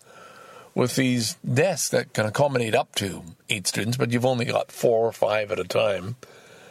with 0.74 0.96
these 0.96 1.36
desks 1.36 1.90
that 1.90 2.14
can 2.14 2.26
accommodate 2.26 2.76
up 2.76 2.96
to 2.96 3.24
eight 3.50 3.68
students, 3.68 3.98
but 3.98 4.12
you've 4.12 4.26
only 4.26 4.46
got 4.46 4.72
four 4.72 5.08
or 5.08 5.12
five 5.12 5.52
at 5.52 5.60
a 5.60 5.64
time. 5.64 6.16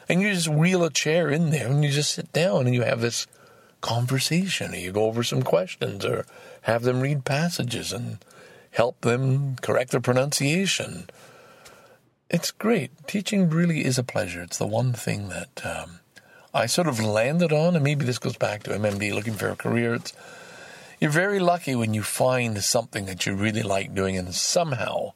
And 0.09 0.21
you 0.21 0.33
just 0.33 0.49
wheel 0.49 0.83
a 0.83 0.91
chair 0.91 1.31
in 1.31 1.51
there 1.51 1.69
and 1.69 1.85
you 1.85 1.91
just 1.91 2.15
sit 2.15 2.33
down 2.33 2.67
and 2.67 2.75
you 2.75 2.83
have 2.83 3.01
this 3.01 3.27
conversation. 3.81 4.73
Or 4.73 4.79
you 4.79 4.93
go 4.93 5.05
over 5.05 5.23
some 5.23 5.43
questions 5.43 6.05
or 6.05 6.27
have 6.63 6.83
them 6.83 7.01
read 7.01 7.25
passages 7.25 7.93
and 7.93 8.19
help 8.73 9.01
them 9.03 9.57
correct 9.57 9.91
their 9.91 10.01
pronunciation. 10.01 11.09
It's 12.29 12.51
great. 12.51 12.91
Teaching 13.07 13.51
really 13.51 13.85
is 13.85 13.99
a 13.99 14.05
pleasure. 14.05 14.43
It's 14.43 14.59
the 14.59 14.67
one 14.67 14.93
thing 14.93 15.29
that 15.29 15.65
um, 15.65 16.01
I 16.55 16.67
sort 16.67 16.87
of 16.87 17.01
landed 17.01 17.53
on, 17.53 17.75
and 17.75 17.85
maybe 17.85 18.05
this 18.05 18.19
goes 18.19 18.37
back 18.37 18.63
to 18.65 18.71
MMD 18.71 19.13
looking 19.13 19.35
for 19.35 19.49
a 19.49 19.57
career. 19.57 19.95
It's 19.95 20.13
you're 21.01 21.11
very 21.11 21.39
lucky 21.39 21.75
when 21.75 21.95
you 21.95 22.03
find 22.03 22.63
something 22.63 23.07
that 23.07 23.25
you 23.25 23.35
really 23.35 23.63
like 23.63 23.95
doing 23.95 24.19
and 24.19 24.35
somehow 24.35 25.13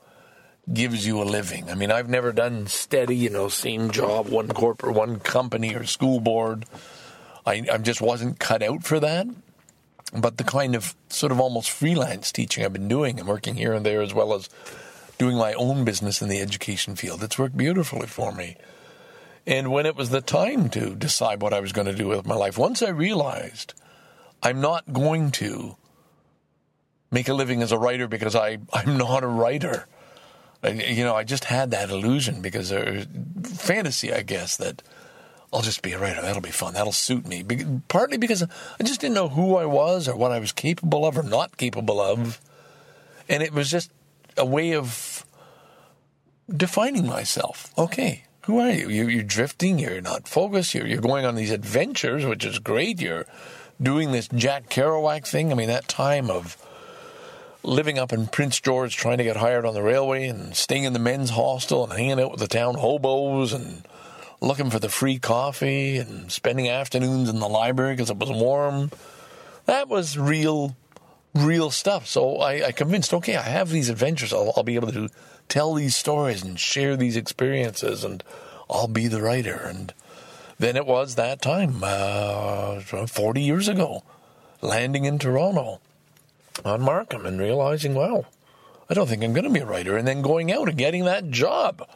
gives 0.73 1.07
you 1.07 1.23
a 1.23 1.25
living. 1.25 1.71
I 1.71 1.75
mean, 1.75 1.93
I've 1.93 2.09
never 2.09 2.33
done 2.33 2.67
steady, 2.69 3.17
you 3.17 3.29
know, 3.29 3.49
same 3.49 3.91
job, 3.91 4.29
one 4.29 4.49
corporate, 4.49 4.97
one 4.97 5.21
company 5.21 5.75
or 5.75 5.85
school 5.85 6.21
board. 6.21 6.65
I, 7.45 7.65
I 7.71 7.77
just 7.77 8.01
wasn't 8.01 8.39
cut 8.39 8.63
out 8.63 8.83
for 8.85 8.99
that. 9.01 9.27
But 10.17 10.39
the 10.39 10.45
kind 10.45 10.75
of 10.75 10.95
sort 11.09 11.33
of 11.33 11.41
almost 11.41 11.71
freelance 11.71 12.33
teaching 12.33 12.65
I've 12.65 12.73
been 12.73 12.89
doing 12.89 13.19
and 13.19 13.29
working 13.29 13.57
here 13.57 13.75
and 13.75 13.85
there, 13.85 14.01
as 14.01 14.15
well 14.15 14.33
as 14.33 14.49
doing 15.19 15.37
my 15.37 15.53
own 15.55 15.85
business 15.85 16.23
in 16.23 16.29
the 16.29 16.41
education 16.41 16.97
field. 16.97 17.23
It's 17.23 17.39
worked 17.39 17.57
beautifully 17.57 18.07
for 18.07 18.33
me. 18.33 18.57
And 19.47 19.71
when 19.71 19.87
it 19.87 19.97
was 19.97 20.11
the 20.11 20.21
time 20.21 20.71
to 20.71 20.95
decide 20.95 21.43
what 21.43 21.53
I 21.53 21.61
was 21.61 21.73
going 21.73 21.89
to 21.89 21.95
do 21.95 22.09
with 22.09 22.27
my 22.27 22.37
life, 22.37 22.57
once 22.57 22.81
I 22.81 22.91
realized 22.91 23.75
I'm 24.45 24.61
not 24.61 24.93
going 24.93 25.31
to 25.33 25.77
make 27.11 27.29
a 27.29 27.35
living 27.35 27.63
as 27.63 27.73
a 27.73 27.79
writer 27.79 28.07
because 28.07 28.37
I, 28.37 28.59
I'm 28.73 28.99
not 28.99 29.25
a 29.25 29.27
writer. 29.27 29.87
I, 30.63 30.69
you 30.71 31.03
know, 31.03 31.15
I 31.15 31.25
just 31.25 31.45
had 31.45 31.71
that 31.71 31.91
illusion 31.91 32.43
because 32.43 32.69
there 32.69 33.05
fantasy, 33.43 34.13
I 34.13 34.23
guess, 34.23 34.57
that 34.59 34.83
I'll 35.53 35.63
just 35.63 35.83
be 35.83 35.93
a 35.93 35.99
writer. 35.99 36.21
That'll 36.21 36.43
be 36.43 36.51
fun. 36.51 36.75
That'll 36.75 36.93
suit 36.93 37.27
me. 37.27 37.45
Partly 37.89 38.19
because 38.19 38.43
I 38.43 38.83
just 38.83 39.01
didn't 39.01 39.15
know 39.15 39.29
who 39.29 39.57
I 39.57 39.65
was 39.65 40.09
or 40.09 40.17
what 40.17 40.33
I 40.33 40.41
was 40.41 40.53
capable 40.53 41.07
of 41.07 41.17
or 41.17 41.23
not 41.23 41.57
capable 41.57 42.01
of. 42.01 42.41
And 43.29 43.43
it 43.43 43.53
was 43.53 43.71
just 43.71 43.91
a 44.37 44.45
way 44.45 44.75
of 44.75 45.25
defining 46.55 47.07
myself. 47.07 47.73
Okay, 47.79 48.25
who 48.43 48.59
are 48.59 48.71
you? 48.71 48.91
you 48.91 49.09
you're 49.09 49.23
drifting. 49.23 49.79
You're 49.79 50.01
not 50.01 50.29
focused. 50.29 50.75
You're, 50.75 50.87
you're 50.87 51.01
going 51.01 51.25
on 51.25 51.35
these 51.35 51.53
adventures, 51.53 52.27
which 52.27 52.45
is 52.45 52.59
great. 52.59 53.01
You're 53.01 53.27
doing 53.81 54.13
this 54.13 54.29
Jack 54.29 54.69
Kerouac 54.69 55.27
thing. 55.27 55.53
I 55.53 55.55
mean, 55.55 55.69
that 55.69 55.89
time 55.89 56.31
of 56.31 56.57
living 57.63 57.99
up 57.99 58.13
in 58.13 58.27
Prince 58.27 58.61
George, 58.61 58.97
trying 58.97 59.19
to 59.19 59.25
get 59.25 59.37
hired 59.37 59.65
on 59.65 59.75
the 59.75 59.83
railway 59.83 60.27
and 60.27 60.55
staying 60.55 60.85
in 60.85 60.93
the 60.93 60.99
men's 60.99 61.31
hostel 61.31 61.85
and 61.85 61.93
hanging 61.93 62.21
out 62.21 62.31
with 62.31 62.41
the 62.41 62.47
town 62.47 62.75
hobos 62.75 63.53
and 63.53 63.87
looking 64.41 64.71
for 64.71 64.79
the 64.79 64.89
free 64.89 65.19
coffee 65.19 65.97
and 65.97 66.31
spending 66.31 66.69
afternoons 66.69 67.29
in 67.29 67.41
the 67.41 67.49
library 67.49 67.95
because 67.95 68.11
it 68.11 68.19
was 68.19 68.31
warm. 68.31 68.91
That 69.67 69.89
was 69.89 70.19
real, 70.19 70.77
real 71.35 71.71
stuff. 71.71 72.07
So 72.07 72.39
I, 72.39 72.67
I 72.67 72.73
convinced, 72.73 73.15
okay, 73.15 73.37
I 73.37 73.43
have 73.43 73.71
these 73.71 73.89
adventures. 73.89 74.33
I'll, 74.33 74.53
I'll 74.57 74.63
be 74.63 74.75
able 74.75 74.93
to 74.93 75.09
tell 75.49 75.75
these 75.75 75.97
stories 75.97 76.43
and 76.43 76.59
share 76.61 76.97
these 76.97 77.17
experiences, 77.17 78.05
and 78.05 78.23
I'll 78.69 78.89
be 78.89 79.09
the 79.09 79.23
writer. 79.23 79.55
And 79.55 79.95
then 80.59 80.77
it 80.77 80.87
was 80.87 81.15
that 81.15 81.43
time, 81.43 81.81
uh, 81.83 82.81
40 82.81 83.41
years 83.41 83.69
ago, 83.69 84.03
landing 84.61 85.05
in 85.05 85.19
Toronto 85.19 85.81
on 86.65 86.83
Markham 86.83 87.27
and 87.27 87.41
realizing, 87.41 87.95
wow, 87.95 88.27
I 88.89 88.95
don't 88.95 89.09
think 89.09 89.23
I'm 89.23 89.33
going 89.33 89.45
to 89.45 89.51
be 89.51 89.61
a 89.61 89.67
writer. 89.67 89.97
And 89.97 90.07
then 90.07 90.23
going 90.23 90.53
out 90.53 90.69
and 90.69 90.79
getting 90.79 91.05
that 91.05 91.31
job, 91.31 91.89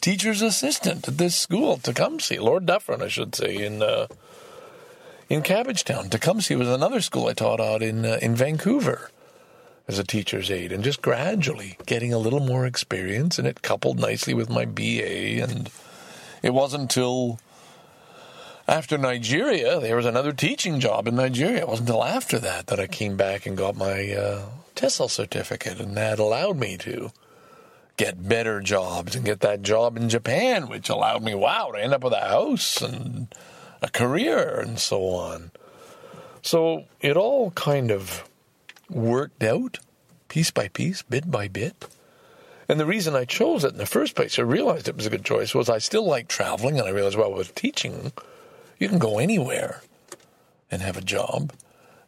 teacher's 0.00 0.42
assistant 0.42 1.06
at 1.06 1.18
this 1.18 1.36
school, 1.36 1.76
Tecumseh, 1.76 2.40
Lord 2.40 2.66
Dufferin, 2.66 3.02
I 3.02 3.08
should 3.08 3.34
say, 3.34 3.56
in 3.56 3.82
uh, 3.82 4.06
in 5.28 5.42
Cabbagetown. 5.42 6.10
Tecumseh 6.10 6.56
was 6.56 6.68
another 6.68 7.00
school 7.00 7.28
I 7.28 7.32
taught 7.32 7.60
out 7.60 7.82
in 7.82 8.04
uh, 8.04 8.18
in 8.20 8.34
Vancouver 8.34 9.10
as 9.86 9.98
a 9.98 10.04
teacher's 10.04 10.50
aide, 10.50 10.72
and 10.72 10.82
just 10.82 11.02
gradually 11.02 11.76
getting 11.84 12.12
a 12.12 12.18
little 12.18 12.40
more 12.40 12.66
experience, 12.66 13.38
and 13.38 13.46
it 13.46 13.62
coupled 13.62 13.98
nicely 13.98 14.32
with 14.32 14.48
my 14.48 14.64
BA. 14.64 15.42
And 15.42 15.70
it 16.42 16.54
wasn't 16.54 16.82
until 16.82 17.38
after 18.66 18.96
Nigeria, 18.96 19.78
there 19.78 19.96
was 19.96 20.06
another 20.06 20.32
teaching 20.32 20.80
job 20.80 21.06
in 21.06 21.16
Nigeria. 21.16 21.58
It 21.58 21.68
wasn't 21.68 21.88
until 21.88 22.04
after 22.04 22.38
that 22.38 22.68
that 22.68 22.80
I 22.80 22.86
came 22.86 23.16
back 23.16 23.46
and 23.46 23.56
got 23.56 23.76
my 23.76 24.12
uh, 24.12 24.42
TESOL 24.74 25.10
certificate, 25.10 25.80
and 25.80 25.96
that 25.96 26.18
allowed 26.18 26.58
me 26.58 26.76
to 26.78 27.12
get 27.96 28.28
better 28.28 28.60
jobs 28.60 29.14
and 29.14 29.24
get 29.24 29.40
that 29.40 29.62
job 29.62 29.96
in 29.96 30.08
Japan, 30.08 30.68
which 30.68 30.88
allowed 30.88 31.22
me, 31.22 31.34
wow, 31.34 31.70
to 31.72 31.80
end 31.80 31.94
up 31.94 32.02
with 32.02 32.12
a 32.12 32.20
house 32.20 32.80
and 32.80 33.28
a 33.82 33.88
career 33.88 34.60
and 34.60 34.78
so 34.78 35.08
on. 35.08 35.50
So 36.42 36.84
it 37.00 37.16
all 37.16 37.50
kind 37.52 37.90
of 37.90 38.28
worked 38.90 39.42
out 39.42 39.78
piece 40.28 40.50
by 40.50 40.68
piece, 40.68 41.02
bit 41.02 41.30
by 41.30 41.48
bit. 41.48 41.86
And 42.68 42.80
the 42.80 42.86
reason 42.86 43.14
I 43.14 43.26
chose 43.26 43.62
it 43.62 43.72
in 43.72 43.78
the 43.78 43.86
first 43.86 44.16
place, 44.16 44.38
I 44.38 44.42
realized 44.42 44.88
it 44.88 44.96
was 44.96 45.06
a 45.06 45.10
good 45.10 45.24
choice, 45.24 45.54
was 45.54 45.68
I 45.68 45.78
still 45.78 46.06
like 46.06 46.28
traveling, 46.28 46.78
and 46.78 46.88
I 46.88 46.92
realized, 46.92 47.16
while 47.16 47.28
well, 47.28 47.38
with 47.38 47.54
teaching, 47.54 48.12
you 48.78 48.88
can 48.88 48.98
go 48.98 49.18
anywhere 49.18 49.80
and 50.70 50.82
have 50.82 50.96
a 50.96 51.02
job. 51.02 51.52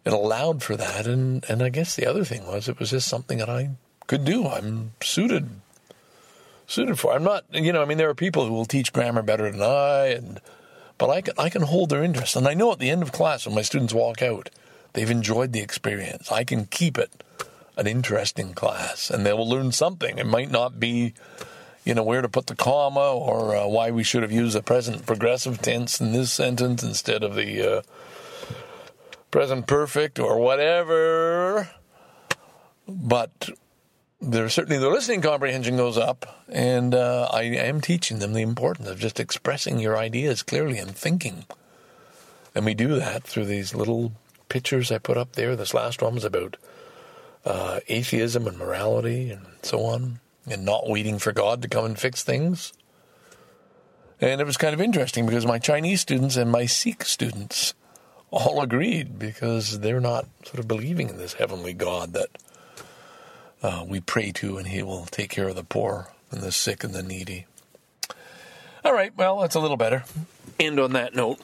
It 0.04 0.12
allowed 0.12 0.62
for 0.62 0.76
that, 0.76 1.06
and, 1.06 1.44
and 1.48 1.62
I 1.62 1.68
guess 1.68 1.96
the 1.96 2.06
other 2.06 2.24
thing 2.24 2.46
was 2.46 2.68
it 2.68 2.78
was 2.78 2.90
just 2.90 3.08
something 3.08 3.38
that 3.38 3.50
I 3.50 3.70
could 4.06 4.24
do. 4.24 4.46
I'm 4.46 4.92
suited 5.02 5.50
suited 6.66 6.98
for. 6.98 7.12
I'm 7.12 7.24
not, 7.24 7.44
you 7.52 7.72
know, 7.72 7.82
I 7.82 7.84
mean, 7.84 7.98
there 7.98 8.10
are 8.10 8.14
people 8.14 8.46
who 8.46 8.52
will 8.52 8.64
teach 8.64 8.92
grammar 8.92 9.22
better 9.22 9.50
than 9.50 9.62
I, 9.62 10.06
and 10.08 10.40
but 10.98 11.10
I 11.10 11.20
can 11.20 11.34
I 11.38 11.48
can 11.48 11.62
hold 11.62 11.90
their 11.90 12.02
interest, 12.02 12.36
and 12.36 12.46
I 12.46 12.54
know 12.54 12.72
at 12.72 12.78
the 12.78 12.90
end 12.90 13.02
of 13.02 13.12
class 13.12 13.46
when 13.46 13.54
my 13.54 13.62
students 13.62 13.94
walk 13.94 14.22
out, 14.22 14.50
they've 14.92 15.10
enjoyed 15.10 15.52
the 15.52 15.60
experience. 15.60 16.30
I 16.30 16.44
can 16.44 16.66
keep 16.66 16.98
it 16.98 17.10
an 17.76 17.86
interesting 17.86 18.54
class, 18.54 19.10
and 19.10 19.24
they 19.24 19.32
will 19.32 19.48
learn 19.48 19.72
something. 19.72 20.18
It 20.18 20.26
might 20.26 20.50
not 20.50 20.80
be, 20.80 21.14
you 21.86 21.94
know, 21.94 22.02
where 22.02 22.20
to 22.20 22.28
put 22.28 22.48
the 22.48 22.56
comma 22.56 23.14
or 23.14 23.56
uh, 23.56 23.66
why 23.66 23.92
we 23.92 24.02
should 24.02 24.22
have 24.22 24.32
used 24.32 24.56
the 24.56 24.62
present 24.62 25.06
progressive 25.06 25.62
tense 25.62 26.00
in 26.00 26.12
this 26.12 26.32
sentence 26.32 26.82
instead 26.82 27.22
of 27.22 27.36
the 27.36 27.78
uh, 27.78 27.82
present 29.30 29.68
perfect 29.68 30.18
or 30.18 30.38
whatever. 30.38 31.70
But 32.88 33.50
there 34.20 34.48
certainly 34.48 34.78
the 34.78 34.90
listening 34.90 35.20
comprehension 35.22 35.76
goes 35.76 35.96
up, 35.96 36.44
and 36.48 36.92
uh, 36.92 37.28
I 37.32 37.42
am 37.42 37.80
teaching 37.80 38.18
them 38.18 38.32
the 38.32 38.42
importance 38.42 38.88
of 38.88 38.98
just 38.98 39.20
expressing 39.20 39.78
your 39.78 39.96
ideas 39.96 40.42
clearly 40.42 40.78
and 40.78 40.90
thinking. 40.90 41.44
And 42.52 42.64
we 42.64 42.74
do 42.74 42.98
that 42.98 43.22
through 43.22 43.44
these 43.44 43.74
little 43.74 44.12
pictures 44.48 44.90
I 44.90 44.98
put 44.98 45.16
up 45.16 45.32
there. 45.32 45.54
This 45.54 45.74
last 45.74 46.02
one 46.02 46.14
was 46.14 46.24
about 46.24 46.56
uh, 47.44 47.78
atheism 47.86 48.48
and 48.48 48.58
morality 48.58 49.30
and 49.30 49.46
so 49.62 49.84
on, 49.84 50.18
and 50.46 50.64
not 50.64 50.88
waiting 50.88 51.18
for 51.18 51.32
God 51.32 51.62
to 51.62 51.68
come 51.68 51.84
and 51.84 51.98
fix 51.98 52.22
things. 52.22 52.72
And 54.20 54.40
it 54.40 54.46
was 54.46 54.56
kind 54.56 54.72
of 54.72 54.80
interesting 54.80 55.26
because 55.26 55.44
my 55.44 55.58
Chinese 55.58 56.00
students 56.00 56.36
and 56.36 56.50
my 56.50 56.66
Sikh 56.66 57.04
students 57.04 57.74
all 58.30 58.60
agreed 58.62 59.18
because 59.18 59.80
they're 59.80 60.00
not 60.00 60.26
sort 60.44 60.58
of 60.58 60.68
believing 60.68 61.08
in 61.08 61.18
this 61.18 61.34
heavenly 61.34 61.72
God 61.72 62.12
that 62.14 62.28
uh, 63.62 63.84
we 63.86 64.00
pray 64.00 64.32
to, 64.32 64.58
and 64.58 64.68
He 64.68 64.82
will 64.82 65.06
take 65.06 65.30
care 65.30 65.48
of 65.48 65.56
the 65.56 65.64
poor 65.64 66.12
and 66.30 66.40
the 66.40 66.52
sick 66.52 66.82
and 66.84 66.94
the 66.94 67.02
needy. 67.02 67.46
All 68.84 68.92
right, 68.92 69.12
well, 69.16 69.40
that's 69.40 69.54
a 69.54 69.60
little 69.60 69.76
better. 69.76 70.04
End 70.58 70.78
on 70.78 70.92
that 70.92 71.14
note. 71.14 71.40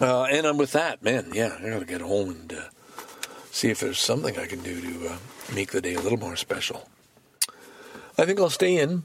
Uh, 0.00 0.24
and 0.24 0.46
I'm 0.46 0.58
with 0.58 0.72
that, 0.72 1.02
man. 1.02 1.30
Yeah, 1.32 1.56
I 1.58 1.70
gotta 1.70 1.84
get 1.84 2.00
home 2.00 2.30
and 2.30 2.52
uh, 2.52 2.60
see 3.50 3.70
if 3.70 3.80
there's 3.80 3.98
something 3.98 4.38
I 4.38 4.46
can 4.46 4.62
do 4.62 4.80
to 4.80 5.08
uh, 5.08 5.16
make 5.54 5.72
the 5.72 5.80
day 5.80 5.94
a 5.94 6.00
little 6.00 6.18
more 6.18 6.36
special. 6.36 6.88
I 8.20 8.26
think 8.26 8.38
I'll 8.38 8.50
stay 8.50 8.76
in. 8.76 9.04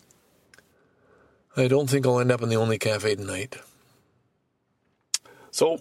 I 1.55 1.69
don't 1.69 1.89
think 1.89 2.05
I'll 2.05 2.19
end 2.19 2.33
up 2.33 2.41
in 2.41 2.49
the 2.49 2.57
only 2.57 2.77
cafe 2.77 3.15
tonight. 3.15 3.55
So, 5.51 5.79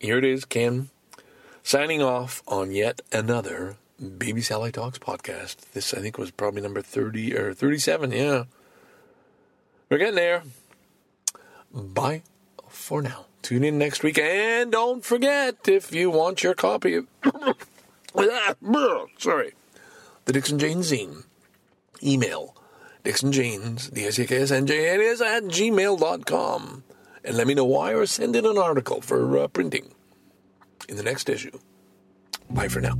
here 0.00 0.18
it 0.18 0.24
is, 0.24 0.44
Ken, 0.44 0.88
signing 1.62 2.02
off 2.02 2.42
on 2.48 2.72
yet 2.72 3.00
another 3.12 3.76
Baby 4.18 4.40
Sally 4.40 4.72
Talks 4.72 4.98
podcast. 4.98 5.70
This, 5.72 5.94
I 5.94 6.00
think, 6.00 6.18
was 6.18 6.32
probably 6.32 6.60
number 6.60 6.82
30 6.82 7.36
or 7.36 7.54
37. 7.54 8.10
Yeah. 8.10 8.44
We're 9.88 9.98
getting 9.98 10.16
there. 10.16 10.42
Bye 11.72 12.22
for 12.68 13.02
now. 13.02 13.26
Tune 13.42 13.62
in 13.62 13.78
next 13.78 14.02
week. 14.02 14.18
And 14.18 14.72
don't 14.72 15.04
forget, 15.04 15.68
if 15.68 15.94
you 15.94 16.10
want 16.10 16.42
your 16.42 16.54
copy 16.54 16.94
of. 16.96 17.06
Sorry. 19.16 19.52
The 20.24 20.32
Dixon 20.32 20.58
Jane 20.58 20.80
Zine. 20.80 21.22
Email 22.02 22.54
Dixon 23.04 23.32
Janes, 23.32 23.88
D-I-C-K-S-N-J-N-S 23.90 25.20
at 25.20 25.44
gmail.com. 25.44 26.84
And 27.24 27.36
let 27.36 27.46
me 27.46 27.54
know 27.54 27.64
why 27.64 27.94
or 27.94 28.06
send 28.06 28.36
in 28.36 28.44
an 28.46 28.58
article 28.58 29.00
for 29.00 29.38
uh, 29.38 29.48
printing 29.48 29.94
in 30.88 30.96
the 30.96 31.02
next 31.02 31.28
issue. 31.28 31.58
Bye 32.50 32.68
for 32.68 32.80
now. 32.80 32.94